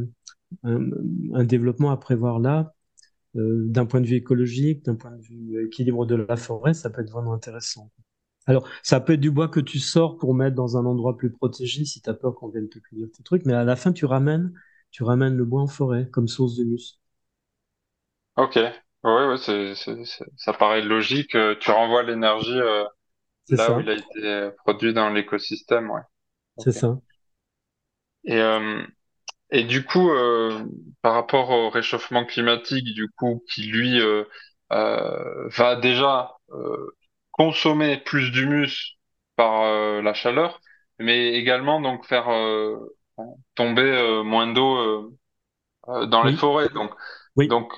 [0.62, 2.76] un, développement à prévoir là.
[3.36, 6.92] Euh, d'un point de vue écologique, d'un point de vue équilibre de la forêt, ça
[6.92, 7.90] peut être vraiment intéressant.
[8.46, 11.32] Alors, ça peut être du bois que tu sors pour mettre dans un endroit plus
[11.32, 13.92] protégé si tu as peur qu'on vienne te cueillir tes trucs, mais à la fin,
[13.94, 14.54] tu ramènes,
[14.92, 17.00] tu ramènes le bois en forêt comme source de mus.
[18.36, 19.74] Ok, ouais, ouais, c'est,
[20.38, 21.36] ça paraît logique.
[21.36, 22.86] Euh, tu renvoies l'énergie euh,
[23.50, 26.02] là où il a été produit dans l'écosystème, ouais.
[26.58, 27.00] C'est ça.
[28.26, 28.84] Et, euh,
[29.52, 30.66] et du coup, euh,
[31.02, 34.26] par rapport au réchauffement climatique, du coup, qui lui euh,
[34.74, 36.34] euh, va déjà
[37.34, 38.98] consommer plus d'humus
[39.36, 39.64] par
[40.02, 40.62] la chaleur,
[41.00, 42.30] mais également donc faire
[43.56, 45.12] tomber moins d'eau
[45.88, 46.70] dans les forêts.
[46.70, 46.92] Donc,
[47.36, 47.48] oui.
[47.48, 47.74] donc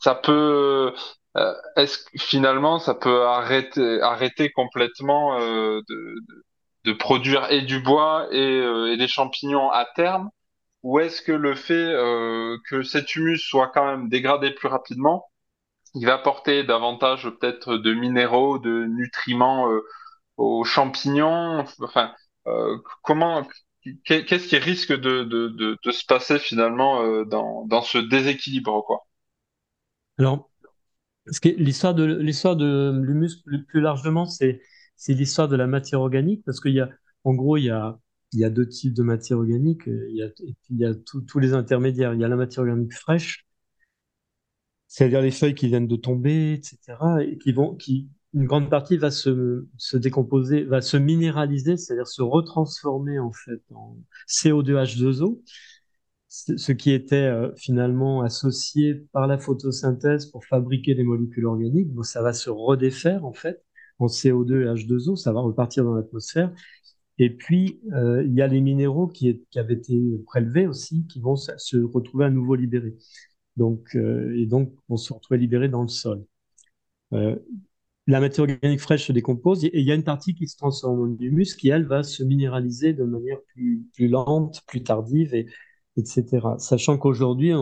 [0.00, 0.92] ça peut,
[1.76, 6.14] est-ce que finalement ça peut arrêter, arrêter complètement de, de,
[6.84, 10.30] de, produire et du bois et, et des champignons à terme?
[10.86, 15.26] ou est-ce que le fait euh, que cet humus soit quand même dégradé plus rapidement,
[15.96, 19.80] il va apporter davantage peut-être de minéraux, de nutriments euh,
[20.36, 22.12] aux champignons Enfin,
[22.46, 23.48] euh, comment,
[24.04, 29.06] qu'est-ce qui risque de, se passer finalement euh, dans, ce déséquilibre, quoi?
[30.18, 30.50] Alors,
[31.42, 34.60] l'histoire de l'histoire de l'humus plus, largement, c'est
[35.08, 36.90] l'histoire de la matière organique parce qu'il y a,
[37.24, 39.86] en gros, il y a deux types de matière organique.
[39.86, 40.28] Il y a,
[40.70, 42.12] il y a tous les intermédiaires.
[42.12, 43.45] Il y a la matière organique fraîche,
[44.88, 46.78] c'est-à-dire les feuilles qui viennent de tomber, etc.
[47.22, 52.06] Et qui vont, qui, une grande partie va se, se décomposer, va se minéraliser, c'est-à-dire
[52.06, 53.96] se retransformer en fait en
[54.28, 55.42] CO2H2O,
[56.28, 61.88] ce qui était euh, finalement associé par la photosynthèse pour fabriquer des molécules organiques.
[61.88, 63.62] Bon, ça va se redéfaire en fait
[63.98, 66.52] en CO2 et H2O, ça va repartir dans l'atmosphère
[67.18, 71.20] et puis, euh, il y a les minéraux qui, qui, avaient été prélevés aussi, qui
[71.20, 72.94] vont se retrouver à nouveau libérés.
[73.56, 76.24] Donc, euh, et donc, vont se retrouver libérés dans le sol.
[77.12, 77.36] Euh,
[78.06, 81.00] la matière organique fraîche se décompose et il y a une partie qui se transforme
[81.00, 85.46] en humus qui, elle, va se minéraliser de manière plus, plus lente, plus tardive, et,
[85.96, 86.56] etc.
[86.58, 87.52] Sachant qu'aujourd'hui,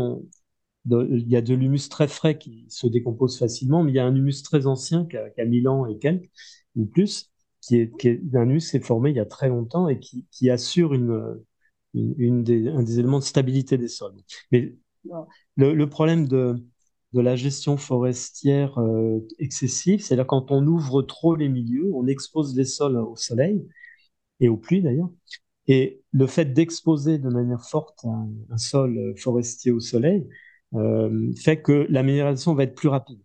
[0.86, 4.06] il y a de l'humus très frais qui se décompose facilement, mais il y a
[4.06, 6.30] un humus très ancien qui a, qui a 1000 ans et quelques,
[6.76, 7.30] ou plus,
[7.62, 10.50] qui est, qui est un s'est formé il y a très longtemps et qui, qui
[10.50, 11.40] assure une,
[11.94, 14.14] une, des, un des éléments de stabilité des sols.
[14.52, 14.74] Mais
[15.56, 16.56] le, problème de,
[17.12, 22.64] la gestion forestière euh, excessive, c'est-à-dire quand on ouvre trop les milieux, on expose les
[22.64, 23.66] sols au soleil
[24.40, 25.10] et aux pluies d'ailleurs.
[25.66, 30.28] Et le fait d'exposer de manière forte un, sol forestier au soleil
[30.74, 33.20] euh, fait que la minéralisation va être plus rapide.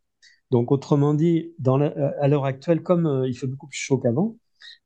[0.52, 4.38] Donc, autrement dit, à l'heure actuelle, comme euh, il fait beaucoup plus chaud qu'avant,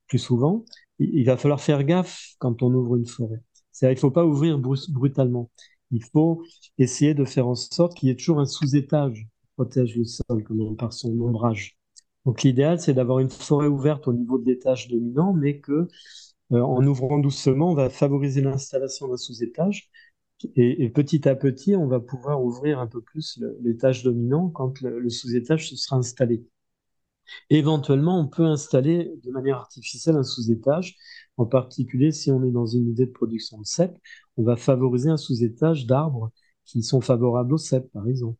[0.07, 0.65] plus souvent,
[0.99, 3.41] il, il, va falloir faire gaffe quand on ouvre une forêt.
[3.71, 5.49] C'est-à-dire, il ne faut pas ouvrir brutalement.
[5.93, 6.43] Il faut
[6.77, 10.43] essayer de faire en sorte qu'il y ait toujours un sous-étage qui protège le sol
[10.77, 11.77] par son ombrage.
[12.25, 15.87] Donc, l'idéal, c'est d'avoir une forêt ouverte au niveau de l'étage dominant, mais que,
[16.53, 19.89] euh, en ouvrant doucement, on va favoriser l'installation d'un sous-étage
[20.55, 24.81] et, et, petit à petit, on va pouvoir ouvrir un peu plus l'étage dominant quand
[24.81, 26.45] le, le sous-étage se sera installé.
[27.49, 30.95] Éventuellement, on peut installer de manière artificielle un sous-étage,
[31.37, 33.97] en particulier si on est dans une idée de production de cèpes,
[34.37, 36.31] on va favoriser un sous-étage d'arbres
[36.65, 38.39] qui sont favorables aux cèpes, par exemple.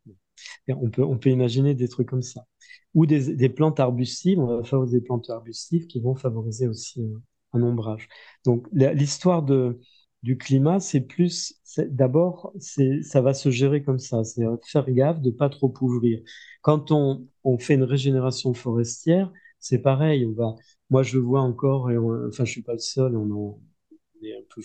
[0.68, 2.46] On, peut, peut imaginer des trucs comme ça.
[2.94, 7.60] Ou des, plantes arbustives, on va favoriser des plantes arbustives qui vont favoriser aussi un,
[7.60, 8.08] un ombrage.
[8.46, 9.80] Donc l'histoire de,
[10.24, 12.54] du climat, c'est plus, d'abord,
[13.02, 16.22] ça va se gérer comme ça, c'est faire gaffe de pas trop ouvrir.
[16.62, 20.56] Quand on, on fait une régénération forestière, c'est pareil, on va,
[20.90, 23.60] moi je vois encore, et enfin je suis pas le seul, on, on,
[24.24, 24.62] est un peu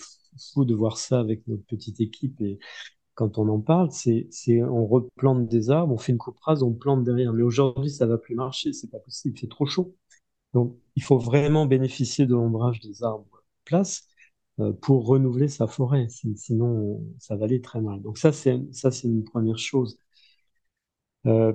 [0.53, 2.59] fou de voir ça avec notre petite équipe et
[3.15, 6.63] quand on en parle, c'est, c'est, on replante des arbres, on fait une coupe rase,
[6.63, 7.33] on plante derrière.
[7.33, 9.93] Mais aujourd'hui, ça va plus marcher, c'est pas possible, fait trop chaud.
[10.53, 14.07] Donc, il faut vraiment bénéficier de l'ombrage des arbres place
[14.81, 16.07] pour renouveler sa forêt.
[16.09, 18.01] Sinon, ça va aller très mal.
[18.01, 19.97] Donc ça, c'est ça, c'est une première chose.
[21.25, 21.53] Euh,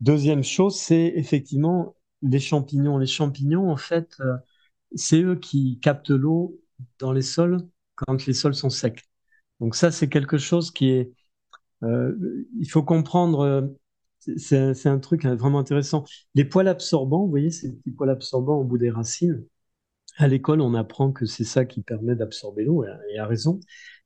[0.00, 2.98] deuxième chose, c'est effectivement les champignons.
[2.98, 4.36] Les champignons, en fait, euh,
[4.94, 6.60] c'est eux qui captent l'eau
[6.98, 7.58] dans les sols
[7.96, 9.02] quand les sols sont secs.
[9.60, 11.12] Donc ça, c'est quelque chose qui est...
[11.82, 12.16] Euh,
[12.58, 13.40] il faut comprendre...
[13.40, 13.62] Euh,
[14.38, 16.04] c'est un truc vraiment intéressant.
[16.34, 19.44] Les poils absorbants, vous voyez, ces petits poils absorbants au bout des racines,
[20.16, 23.60] à l'école, on apprend que c'est ça qui permet d'absorber l'eau, et à raison.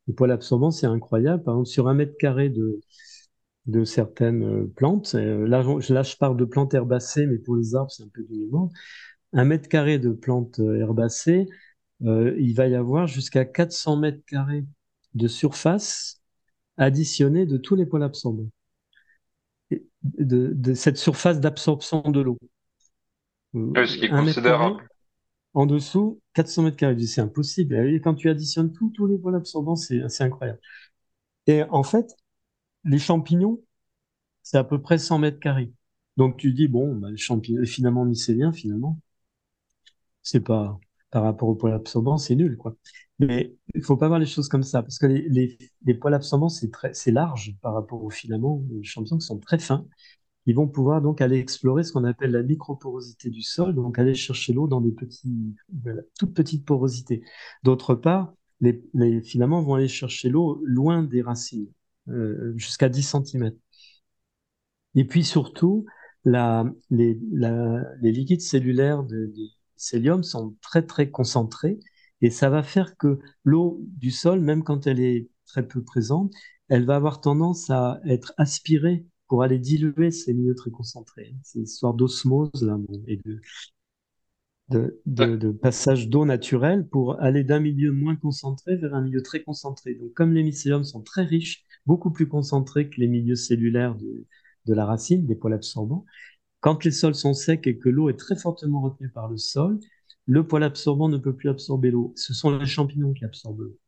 [0.07, 1.43] Les poils absorbants, c'est incroyable.
[1.43, 2.81] Par exemple, sur un mètre carré de,
[3.67, 7.75] de certaines euh, plantes, euh, là, là, je parle de plantes herbacées, mais pour les
[7.75, 8.71] arbres, c'est un peu du monde.
[9.35, 11.47] Un mètre carré de plantes euh, herbacées,
[12.01, 14.65] il va y avoir jusqu'à 400 mètres carrés
[15.15, 16.23] de surface
[16.77, 18.49] additionnée de tous les poils absorbants.
[20.05, 22.39] De, de, cette surface d'absorption de l'eau.
[23.53, 24.89] Ce qui est considérable.
[25.59, 27.05] En dessous, 400 mètres carrés.
[27.05, 27.75] C'est impossible.
[27.89, 30.61] Et quand tu additionnes tout, tous les poils absorbants, c'est incroyable.
[31.49, 32.15] Et en fait,
[32.85, 33.61] les champignons,
[34.43, 35.73] c'est à peu près 100 mètres carrés.
[36.17, 39.01] Donc tu dis, bon, bah, les champignons, finalement, mycéliens, finalement,
[40.23, 40.79] c'est pas,
[41.11, 42.77] par rapport aux poils absorbants, c'est nul, quoi.
[43.19, 45.59] Mais il faut pas voir les choses comme ça, parce que les,
[46.01, 49.87] poils absorbants, c'est large par rapport aux filaments, les champignons qui sont très fins
[50.49, 54.15] ils vont pouvoir donc aller explorer ce qu'on appelle la microporosité du sol, donc aller
[54.15, 55.55] chercher l'eau dans des petits,
[56.19, 57.23] toutes petites porosités.
[57.65, 61.69] D'autre part, les, filaments vont aller chercher l'eau loin des racines,
[62.09, 63.53] euh, jusqu'à 10 cm.
[64.95, 65.85] Et puis surtout,
[66.25, 67.15] les,
[68.01, 69.31] liquides cellulaires du
[69.77, 71.79] cellium sont très très concentrés
[72.23, 76.33] et ça va faire que l'eau du sol, même quand elle est très peu présente,
[76.69, 81.35] elle va avoir tendance à être aspirée pour aller diluer ces milieux très concentrés.
[81.43, 83.21] C'est une histoire d'osmose là, et
[84.69, 89.43] de, de, passage d'eau naturelle pour aller d'un milieu moins concentré vers un milieu très
[89.43, 89.95] concentré.
[89.95, 94.75] Donc, comme les mycéliums sont très riches, beaucoup plus concentrés que les milieux cellulaires de
[94.75, 96.05] la racine, des poils absorbants,
[96.61, 99.79] quand les sols sont secs et que l'eau est très fortement retenue par le sol,
[100.27, 102.13] le poil absorbant ne peut plus absorber l'eau.
[102.17, 103.79] Ce sont les champignons qui absorbent l'eau.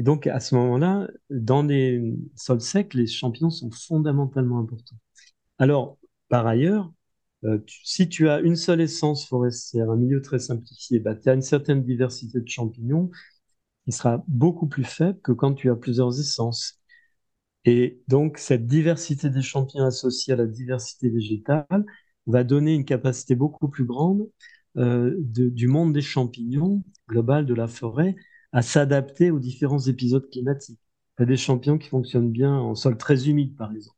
[0.00, 4.96] Et donc, à ce moment-là, dans les sols secs, les champignons sont fondamentalement importants.
[5.58, 5.98] Alors,
[6.30, 6.90] par ailleurs,
[7.44, 11.34] euh, si tu as une seule essence forestière, un milieu très simplifié, bah, tu as
[11.34, 13.10] une certaine diversité de champignons
[13.84, 16.80] qui sera beaucoup plus faible que quand tu as plusieurs essences.
[17.66, 21.84] Et donc, cette diversité des champignons associée à la diversité végétale
[22.26, 24.26] va donner une capacité beaucoup plus grande
[24.78, 28.16] euh, du monde des champignons global de la forêt
[28.52, 30.80] à s'adapter aux différents épisodes climatiques.
[31.18, 33.96] Il y a des champignons qui fonctionnent bien en sol très humide, par exemple,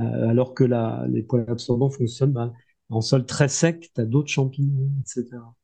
[0.00, 2.52] euh, alors que la, les poils absorbants fonctionnent mal.
[2.90, 5.54] En sol très sec, tu as d'autres champignons, etc.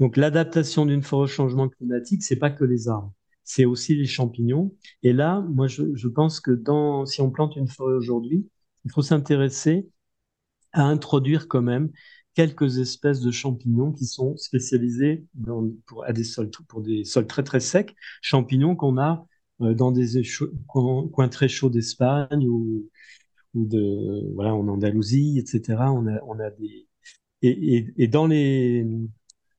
[0.00, 3.12] Donc l'adaptation d'une forêt au changement climatique, c'est pas que les arbres,
[3.44, 4.74] c'est aussi les champignons.
[5.02, 8.48] Et là, moi, je, je pense que dans, si on plante une forêt aujourd'hui,
[8.84, 9.88] il faut s'intéresser
[10.72, 11.90] à introduire quand même
[12.34, 15.24] quelques espèces de champignons qui sont spécialisés
[15.86, 16.24] pour, des
[17.04, 19.26] sols, très très secs, champignons qu'on a
[19.60, 20.22] euh, dans des
[20.66, 22.88] coins, très chauds d'Espagne ou,
[23.54, 25.92] de voilà en Andalousie, etc.
[25.92, 26.88] On a, des
[27.42, 28.86] et, et, dans les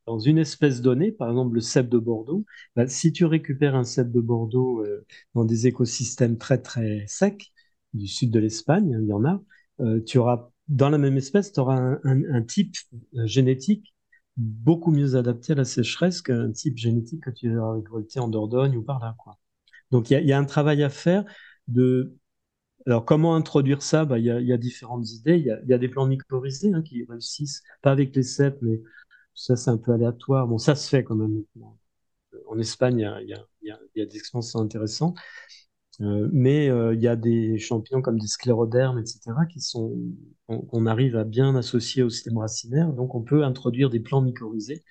[0.05, 2.45] dans une espèce donnée, par exemple le cèpe de Bordeaux,
[2.75, 7.51] bah, si tu récupères un cèpe de Bordeaux euh, dans des écosystèmes très très secs
[7.93, 9.41] du sud de l'Espagne, il y en a,
[9.81, 12.75] euh, tu auras dans la même espèce, tu auras un, type
[13.15, 13.93] euh, génétique
[14.37, 18.75] beaucoup mieux adapté à la sécheresse qu'un type génétique que tu vas récolter en Dordogne
[18.75, 19.15] ou par là.
[19.19, 19.37] Quoi.
[19.91, 21.23] Donc il y, a un travail à faire.
[22.87, 24.05] Alors comment introduire ça?
[24.05, 25.37] Bah, Il y, a, différentes idées.
[25.37, 28.81] Il y a, des plans mycorhizés hein, qui réussissent, pas avec les cèpes, mais
[29.35, 30.47] ça c'est un peu aléatoire.
[30.47, 31.43] Bon, ça se fait quand même.
[32.47, 35.17] En Espagne, il y y a des expériences intéressantes.
[36.01, 39.19] Euh, mais euh, il y a des champignons comme des sclérodermes, etc.,
[39.51, 39.95] qui sont
[40.47, 42.91] qu'on arrive à bien associer au système racinaire.
[42.93, 44.83] Donc, on peut introduire des plants mycorhizés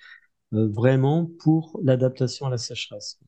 [0.53, 3.19] euh, vraiment pour l'adaptation à la sécheresse.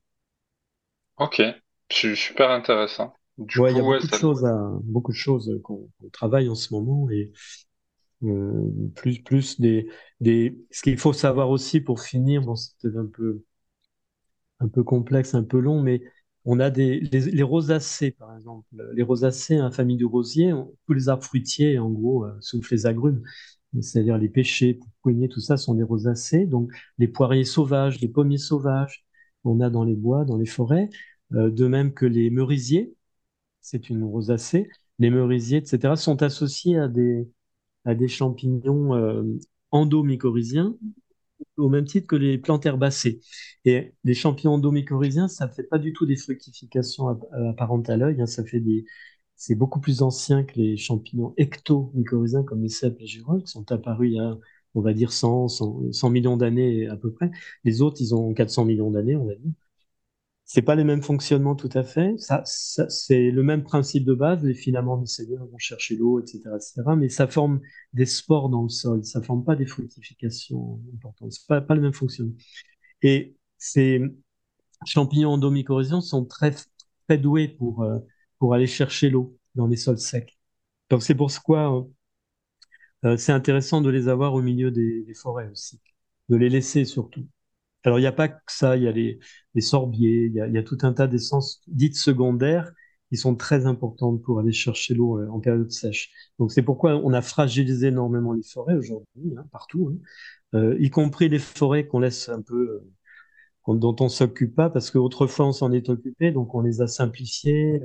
[1.17, 1.41] Ok,
[1.89, 3.13] super intéressant.
[3.37, 6.73] Du il y a beaucoup, de choses à, beaucoup de choses qu'on travaille en ce
[6.73, 7.33] moment et
[8.95, 9.89] plus, plus des,
[10.21, 10.57] des...
[10.71, 13.43] Ce qu'il faut savoir aussi pour finir, bon, c'est un peu,
[14.61, 16.01] un peu complexe, un peu long, mais
[16.45, 18.67] on a des, les, rosacées, par exemple.
[18.93, 20.53] Les rosacées, la famille du rosier,
[20.85, 23.23] tous les arbres fruitiers, en gros, euh, sauf les agrumes,
[23.81, 26.45] c'est-à-dire les pêchers, poignets, tout ça sont des rosacées.
[26.45, 29.05] Donc, les poiriers sauvages, les pommiers sauvages,
[29.43, 30.89] on a dans les bois, dans les forêts.
[31.33, 32.93] Euh, de même que les merisiers,
[33.61, 34.69] c'est une rosacée.
[34.99, 37.29] Les merisiers, etc., sont associés à des,
[37.85, 39.23] à des champignons euh,
[39.71, 40.77] endomycorhiziens
[41.57, 43.19] au même titre que les plantes herbacées.
[43.65, 47.07] Et les champignons endomycorhiziens, ça ne fait pas du tout des fructifications
[47.49, 48.25] apparentes à l'œil, hein.
[48.25, 48.85] ça fait des...
[49.37, 53.69] C'est beaucoup plus ancien que les champignons ectomycorhiziens comme les cèpes et girolles qui sont
[53.71, 54.37] apparus il y a,
[54.75, 57.31] on va dire, 100, 100 millions d'années à peu près.
[57.65, 59.51] Les autres, ils ont 400 millions d'années, on va dire.
[60.45, 62.15] C'est pas les mêmes fonctionnements tout à fait.
[62.19, 64.43] Ça, c'est le même principe de base.
[64.43, 66.83] Les filaments mycéliens vont chercher l'eau, etc., etc.
[66.95, 67.61] Mais ça forme
[67.93, 69.03] des spores dans le sol.
[69.03, 71.31] Ça forme pas des fructifications importantes.
[71.31, 72.35] C'est pas, pas le même fonctionnement.
[73.01, 74.01] Et ces
[74.85, 76.53] champignons endomycorrhizaux sont très,
[77.07, 77.99] très doués pour, euh,
[78.39, 80.37] pour aller chercher l'eau dans les sols secs.
[80.89, 81.87] Donc c'est pour quoi
[83.05, 85.79] euh, c'est intéressant de les avoir au milieu des, forêts aussi,
[86.29, 87.27] de les laisser surtout.
[87.85, 89.19] Alors il n'y a pas que ça, il y a les,
[89.61, 92.71] sorbiers, il y a, tout un tas d'essences dites secondaires
[93.09, 96.11] qui sont très importantes pour aller chercher l'eau euh, en période sèche.
[96.39, 99.97] Donc c'est pourquoi on a fragilisé énormément les forêts aujourd'hui, hein, partout, hein.
[100.55, 102.81] Euh, y compris les forêts qu'on laisse un peu,
[103.67, 106.87] euh, dont on s'occupe pas, parce qu'autrefois on s'en est occupé, donc on les a
[106.87, 107.81] simplifiées,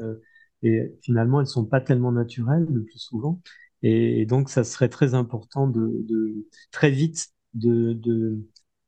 [0.62, 3.40] et finalement elles sont pas tellement naturelles le plus souvent.
[3.82, 6.06] Et, donc ça serait très important de,
[6.70, 7.94] très vite de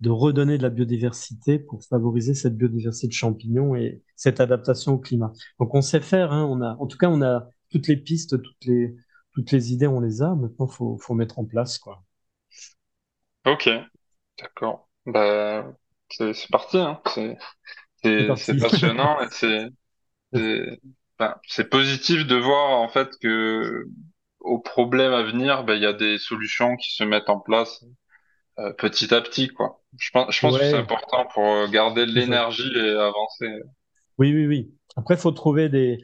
[0.02, 4.98] de redonner de la biodiversité pour favoriser cette biodiversité de champignons et cette adaptation au
[4.98, 5.32] climat.
[5.60, 8.42] Donc on sait faire, hein, on a, en tout cas on a toutes les pistes,
[8.42, 8.96] toutes les,
[9.32, 10.34] toutes les idées, on les a.
[10.34, 12.02] Maintenant, faut, faut mettre en place, quoi.
[13.46, 13.68] Ok,
[14.38, 14.88] d'accord.
[15.06, 15.72] Bah,
[16.10, 17.00] c'est parti, hein.
[18.02, 19.68] C'est passionnant et c'est
[21.18, 23.86] ben, c'est positif de voir en fait que
[24.40, 27.84] aux problèmes à venir, ben, il y a des solutions qui se mettent en place
[28.62, 29.82] euh, petit à petit, quoi.
[29.98, 33.48] Je pense, je pense que c'est important pour euh, garder de l'énergie et avancer.
[34.18, 34.74] Oui, oui, oui.
[34.96, 35.98] Après, il faut trouver des.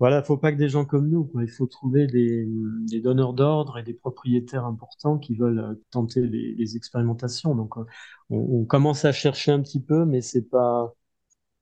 [0.00, 1.42] Voilà, faut pas que des gens comme nous, quoi.
[1.42, 2.46] Il faut trouver des,
[2.88, 7.54] des donneurs d'ordre et des propriétaires importants qui veulent euh, tenter les, les expérimentations.
[7.54, 7.86] Donc, on,
[8.30, 10.94] on, commence à chercher un petit peu, mais c'est pas,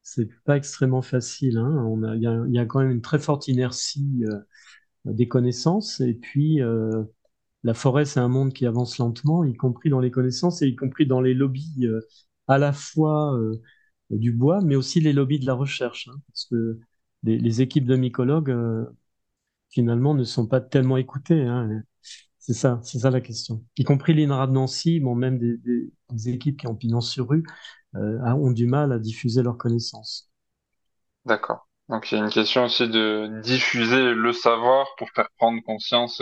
[0.03, 1.59] c'est pas extrêmement facile.
[1.59, 1.85] Hein.
[1.87, 4.39] On a, il y a, y a, quand même une très forte inertie euh,
[5.05, 7.05] des connaissances et puis euh,
[7.65, 10.77] la forêt, c'est un monde qui avance lentement, y compris dans les connaissances et y
[10.77, 12.01] compris dans les lobbies euh,
[12.49, 13.61] à la fois euh,
[14.11, 16.09] du bois, mais aussi les lobbies de la recherche.
[16.09, 16.79] Hein, parce que
[17.23, 18.85] les, équipes de mycologues, euh,
[19.71, 21.43] finalement, ne sont pas tellement écoutées.
[21.43, 21.83] Hein,
[22.39, 23.65] c'est ça, c'est ça la question.
[23.77, 27.45] Y compris l'INRA de Nancy, bon, même des, équipes qui ont pignon sur rue,
[27.95, 30.31] ont du mal à diffuser leurs connaissances.
[31.25, 31.69] D'accord.
[31.89, 36.21] Donc il y a une question aussi de diffuser le savoir pour faire prendre conscience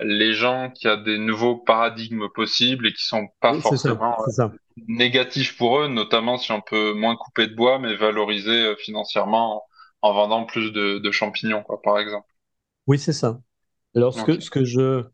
[0.00, 4.48] les gens qui a des nouveaux paradigmes possibles et qui sont pas forcément euh,
[4.88, 9.62] négatifs pour eux, notamment si on peut moins couper de bois, mais valoriser euh, financièrement
[10.02, 12.28] en, vendant plus de, champignons, quoi, par exemple.
[12.86, 13.40] Oui, c'est ça.
[13.94, 15.04] Alors, ce, que, ce que je.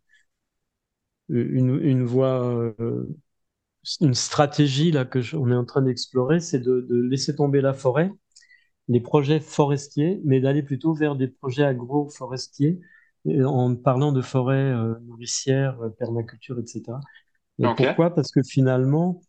[1.28, 3.06] Une, une voie, euh,
[4.00, 7.72] une stratégie là, que on est en train d'explorer, c'est de, de, laisser tomber la
[7.72, 8.10] forêt,
[8.88, 12.80] les projets forestiers, mais d'aller plutôt vers des projets agroforestiers
[13.26, 17.00] en parlant de forêts euh, nourricières, euh, permaculture, etc.
[17.76, 18.14] Pourquoi?
[18.14, 19.20] Parce que finalement,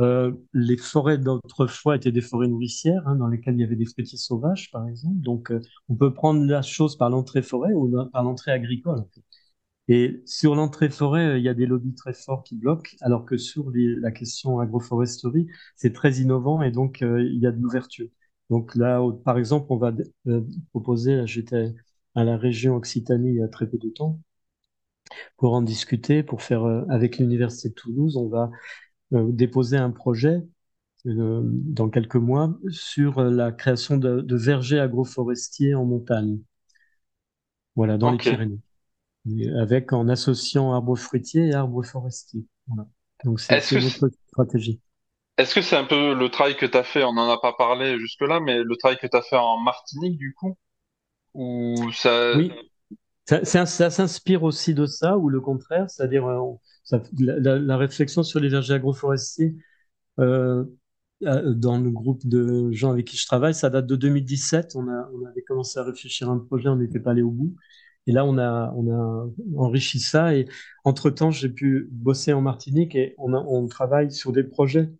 [0.00, 3.84] euh, les forêts d'autrefois étaient des forêts nourricières, hein, dans lesquelles il y avait des
[3.86, 5.16] fruitiers sauvages, par exemple.
[5.20, 5.52] Donc,
[5.88, 9.04] on peut prendre la chose par l'entrée forêt ou par l'entrée agricole.
[9.88, 13.36] Et sur l'entrée forêt, il y a des lobbies très forts qui bloquent, alors que
[13.36, 15.46] sur la question agroforesterie,
[15.76, 18.08] c'est très innovant et donc il y a de l'ouverture.
[18.50, 19.92] Donc là, par exemple, on va
[20.72, 21.74] proposer, j'étais
[22.14, 24.20] à la région Occitanie il y a très peu de temps
[25.36, 28.50] pour en discuter, pour faire euh, avec l'université de Toulouse, on va
[29.12, 30.42] euh, déposer un projet
[31.06, 36.38] euh, dans quelques mois sur la création de, vergers agroforestiers en montagne.
[37.76, 38.60] Voilà, dans les Pyrénées.
[39.58, 42.46] avec en associant arbres fruitiers et arbres forestiers.
[42.68, 42.88] Voilà.
[43.24, 44.80] Donc c'est notre stratégie.
[45.36, 47.52] Est-ce que c'est un peu le travail que tu as fait, on n'en a pas
[47.52, 50.56] parlé jusque-là, mais le travail que tu as fait en Martinique du coup
[51.92, 52.36] ça...
[52.36, 52.52] Oui,
[53.26, 58.74] ça, s'inspire aussi de ça, ou le contraire, c'est-à-dire euh, la, réflexion sur les vergers
[58.74, 59.56] agroforestiers
[60.20, 60.64] euh,
[61.24, 64.72] euh, dans le groupe de gens avec qui je travaille, ça date de 2017.
[64.76, 67.30] On, a, on avait commencé à réfléchir à un projet, on n'était pas allé au
[67.30, 67.54] bout.
[68.06, 68.74] Et là, on a,
[69.56, 70.34] enrichi ça.
[70.36, 70.46] Et
[70.84, 74.90] entre-temps, j'ai pu bosser en Martinique et on, on travaille sur des projets,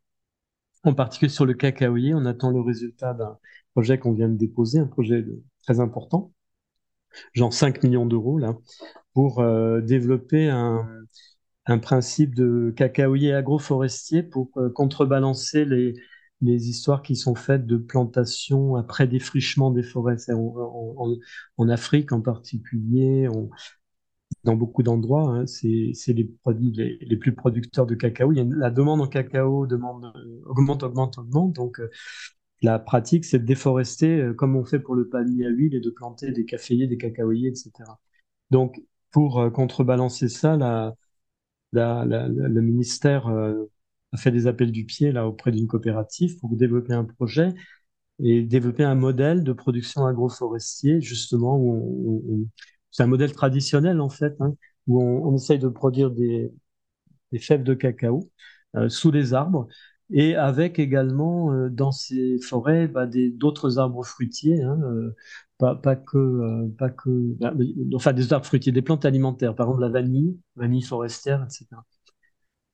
[0.84, 2.14] en particulier sur le cacaoyer.
[2.14, 3.38] On attend le résultat d'un
[3.74, 6.32] projet qu'on vient de déposer, un projet de, très important,
[7.32, 8.56] genre 5 millions d'euros là,
[9.14, 10.86] pour euh, développer un,
[11.80, 15.94] principe de cacaoyer agroforestier pour euh, contrebalancer les,
[16.42, 20.16] histoires qui sont faites de plantation après défrichement des forêts.
[20.30, 23.28] En, Afrique en particulier,
[24.44, 28.32] dans beaucoup d'endroits, hein, c'est les produits les, les, plus producteurs de cacao.
[28.32, 30.12] Il y a la demande en cacao demande,
[30.44, 31.54] augmente, augmente, augmente.
[31.54, 31.88] Donc, euh,
[32.64, 35.80] la pratique, c'est de déforester euh, comme on fait pour le palmier à huile et
[35.80, 37.72] de planter des caféiers, des cacaoyers, etc.
[38.50, 40.56] Donc, pour euh, contrebalancer ça,
[41.72, 43.64] le ministère euh,
[44.12, 47.54] a fait des appels du pied là auprès d'une coopérative pour développer un projet
[48.20, 51.60] et développer un modèle de production agroforestier, justement,
[52.90, 54.54] c'est un modèle traditionnel en fait, hein,
[54.86, 56.52] où on, essaye de produire des,
[57.40, 58.30] fèves de cacao
[58.88, 59.68] sous les arbres
[60.10, 65.14] et avec également euh, dans ces forêts bah, d'autres arbres fruitiers, hein, euh,
[65.58, 67.10] pas, pas, que, euh, pas que,
[67.40, 67.52] bah,
[67.94, 71.84] enfin des arbres fruitiers, des plantes alimentaires, par exemple la vanille, vanille forestière, etc.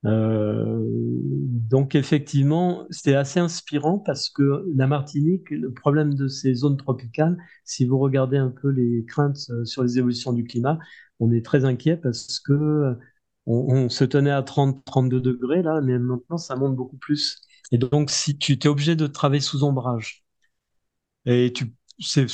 [0.03, 7.37] donc effectivement, c'était assez inspirant parce que la Martinique, le problème de ces zones tropicales,
[7.65, 10.79] si vous regardez un peu les craintes sur les évolutions du climat,
[11.21, 12.97] on est très inquiet parce que
[13.47, 17.41] on, se tenait à 30, 32 degrés là, mais maintenant ça monte beaucoup plus.
[17.73, 20.25] Et donc, si tu es obligé de travailler sous ombrage,
[21.27, 22.27] et tu c'est,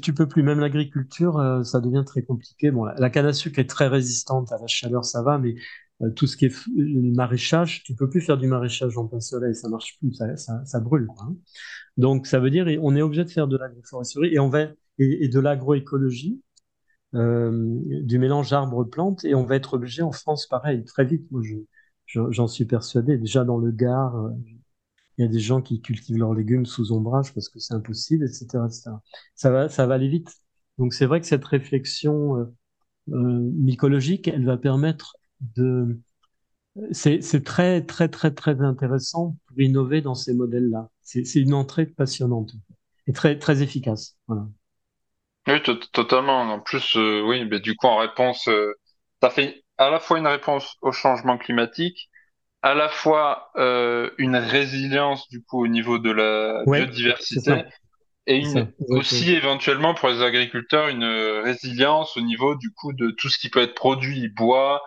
[0.00, 2.70] tu peux plus, même l'agriculture, euh, ça devient très compliqué.
[2.70, 5.54] Bon, la, canne à sucre est très résistante à la chaleur, ça va, mais
[6.02, 9.54] euh, tout ce qui est maraîchage, tu peux plus faire du maraîchage en plein soleil,
[9.54, 11.08] ça marche plus, ça, ça, brûle.
[11.20, 11.36] Hein.
[11.96, 14.50] Donc, ça veut dire on est obligé de faire de l'agroforesterie et on
[14.98, 16.40] et de l'agroécologie
[17.12, 21.30] du mélange arbre-plante et on va être obligé en France, pareil, très vite.
[21.30, 21.42] Moi,
[22.06, 23.18] j'en suis persuadé.
[23.18, 24.30] Déjà dans le Gard, euh,
[25.18, 28.24] il y a des gens qui cultivent leurs légumes sous ombrage parce que c'est impossible,
[28.24, 28.68] etc.,
[29.34, 30.30] Ça va, ça va aller vite.
[30.78, 35.16] Donc c'est vrai que cette réflexion euh, mycologique, elle va permettre
[35.56, 36.00] de
[36.92, 40.90] c'est très, très, très, très intéressant pour innover dans ces modèles-là.
[41.02, 42.54] C'est une entrée passionnante
[43.06, 44.16] et très, très efficace.
[44.28, 44.48] Voilà.
[45.48, 45.60] Oui,
[45.92, 46.40] totalement.
[46.42, 48.74] En plus, euh, oui, mais du coup, en réponse, euh,
[49.20, 52.10] ça fait à la fois une réponse au changement climatique,
[52.62, 57.64] à la fois euh, une résilience du coup au niveau de la biodiversité,
[58.28, 61.04] et une, aussi éventuellement pour les agriculteurs une
[61.42, 64.80] résilience au niveau du coup de tout ce qui peut être produit, bois,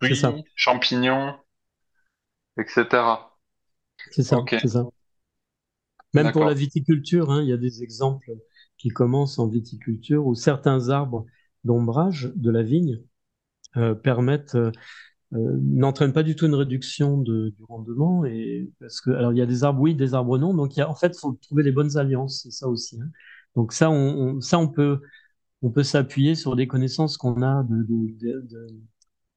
[0.00, 0.20] fruits,
[0.56, 1.36] champignons,
[2.58, 3.04] etc.
[4.10, 4.84] C'est ça, c'est ça.
[6.12, 8.32] Même pour la viticulture, hein, il y a des exemples
[8.82, 11.24] qui commence en viticulture où certains arbres
[11.62, 13.00] d'ombrage de la vigne
[13.76, 14.72] euh, permettent euh,
[15.34, 19.38] euh, n'entraînent pas du tout une réduction de, du rendement et parce que alors il
[19.38, 21.34] y a des arbres oui des arbres non donc il y a, en fait faut
[21.34, 23.08] trouver les bonnes alliances c'est ça aussi hein.
[23.54, 25.00] donc ça on, ça on peut
[25.62, 27.86] on peut s'appuyer sur des connaissances qu'on a de,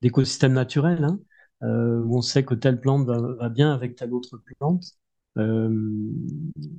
[0.02, 1.20] d'écosystèmes naturels hein,
[1.62, 4.86] où on sait que telle plante va, va bien avec telle autre plante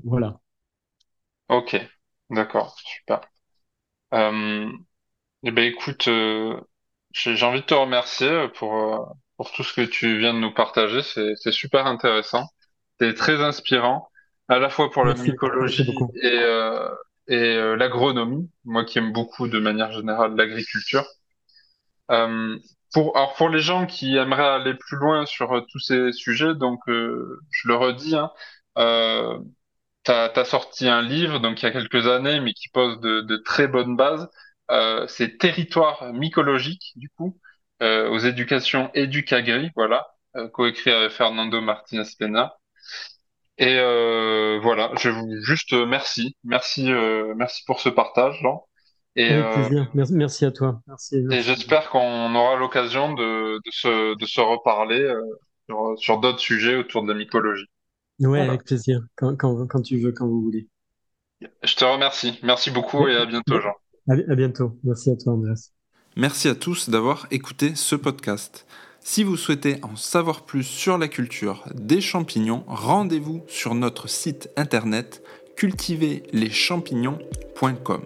[0.04, 0.40] voilà
[1.48, 1.95] ok
[2.30, 3.20] D'accord, super.
[4.14, 4.70] Euh,
[5.44, 6.60] eh ben écoute, euh,
[7.12, 8.98] j'ai envie de te remercier pour, euh,
[9.36, 11.02] pour tout ce que tu viens de nous partager.
[11.02, 12.46] C'est, c'est super intéressant.
[13.00, 14.10] C'est très inspirant,
[14.48, 16.88] à la fois pour la mycologie et, euh,
[17.28, 21.06] et euh, l'agronomie, moi qui aime beaucoup de manière générale l'agriculture.
[22.10, 22.58] Euh,
[22.92, 26.80] pour, alors pour les gens qui aimeraient aller plus loin sur tous ces sujets, donc
[26.86, 28.30] je le redis, hein,
[30.06, 33.22] T'as as sorti un livre, donc il y a quelques années, mais qui pose de,
[33.22, 34.28] de très bonnes bases.
[34.70, 37.40] Euh, c'est Territoire mycologique, du coup,
[37.82, 40.06] euh, aux éducations Educagri, voilà,
[40.36, 42.54] euh, coécrit avec Fernando Martinez Pena.
[43.58, 48.64] Et euh, voilà, je vous juste euh, merci, merci, euh, merci pour ce partage, Jean.
[49.16, 49.90] Et, Avec plaisir.
[49.94, 50.82] Merci, merci à toi.
[50.86, 55.10] Merci, Et j'espère qu'on aura l'occasion de, de, se, de se reparler
[55.68, 57.66] sur, sur d'autres sujets autour de la mycologie.
[58.20, 59.02] Ouais, avec plaisir.
[59.16, 60.68] Quand, quand, quand tu veux, quand vous voulez.
[61.40, 62.38] Je te remercie.
[62.42, 63.74] Merci beaucoup et à bientôt, Jean.
[64.08, 64.78] À, bientôt.
[64.84, 65.72] Merci à toi, Andreas.
[66.16, 68.66] Merci à tous d'avoir écouté ce podcast.
[69.00, 74.48] Si vous souhaitez en savoir plus sur la culture des champignons, rendez-vous sur notre site
[74.56, 75.22] internet
[75.56, 78.02] cultiverleschampignons.com.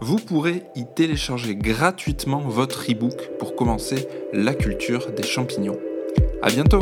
[0.00, 5.78] Vous pourrez y télécharger gratuitement votre e-book pour commencer la culture des champignons.
[6.42, 6.80] À bientôt!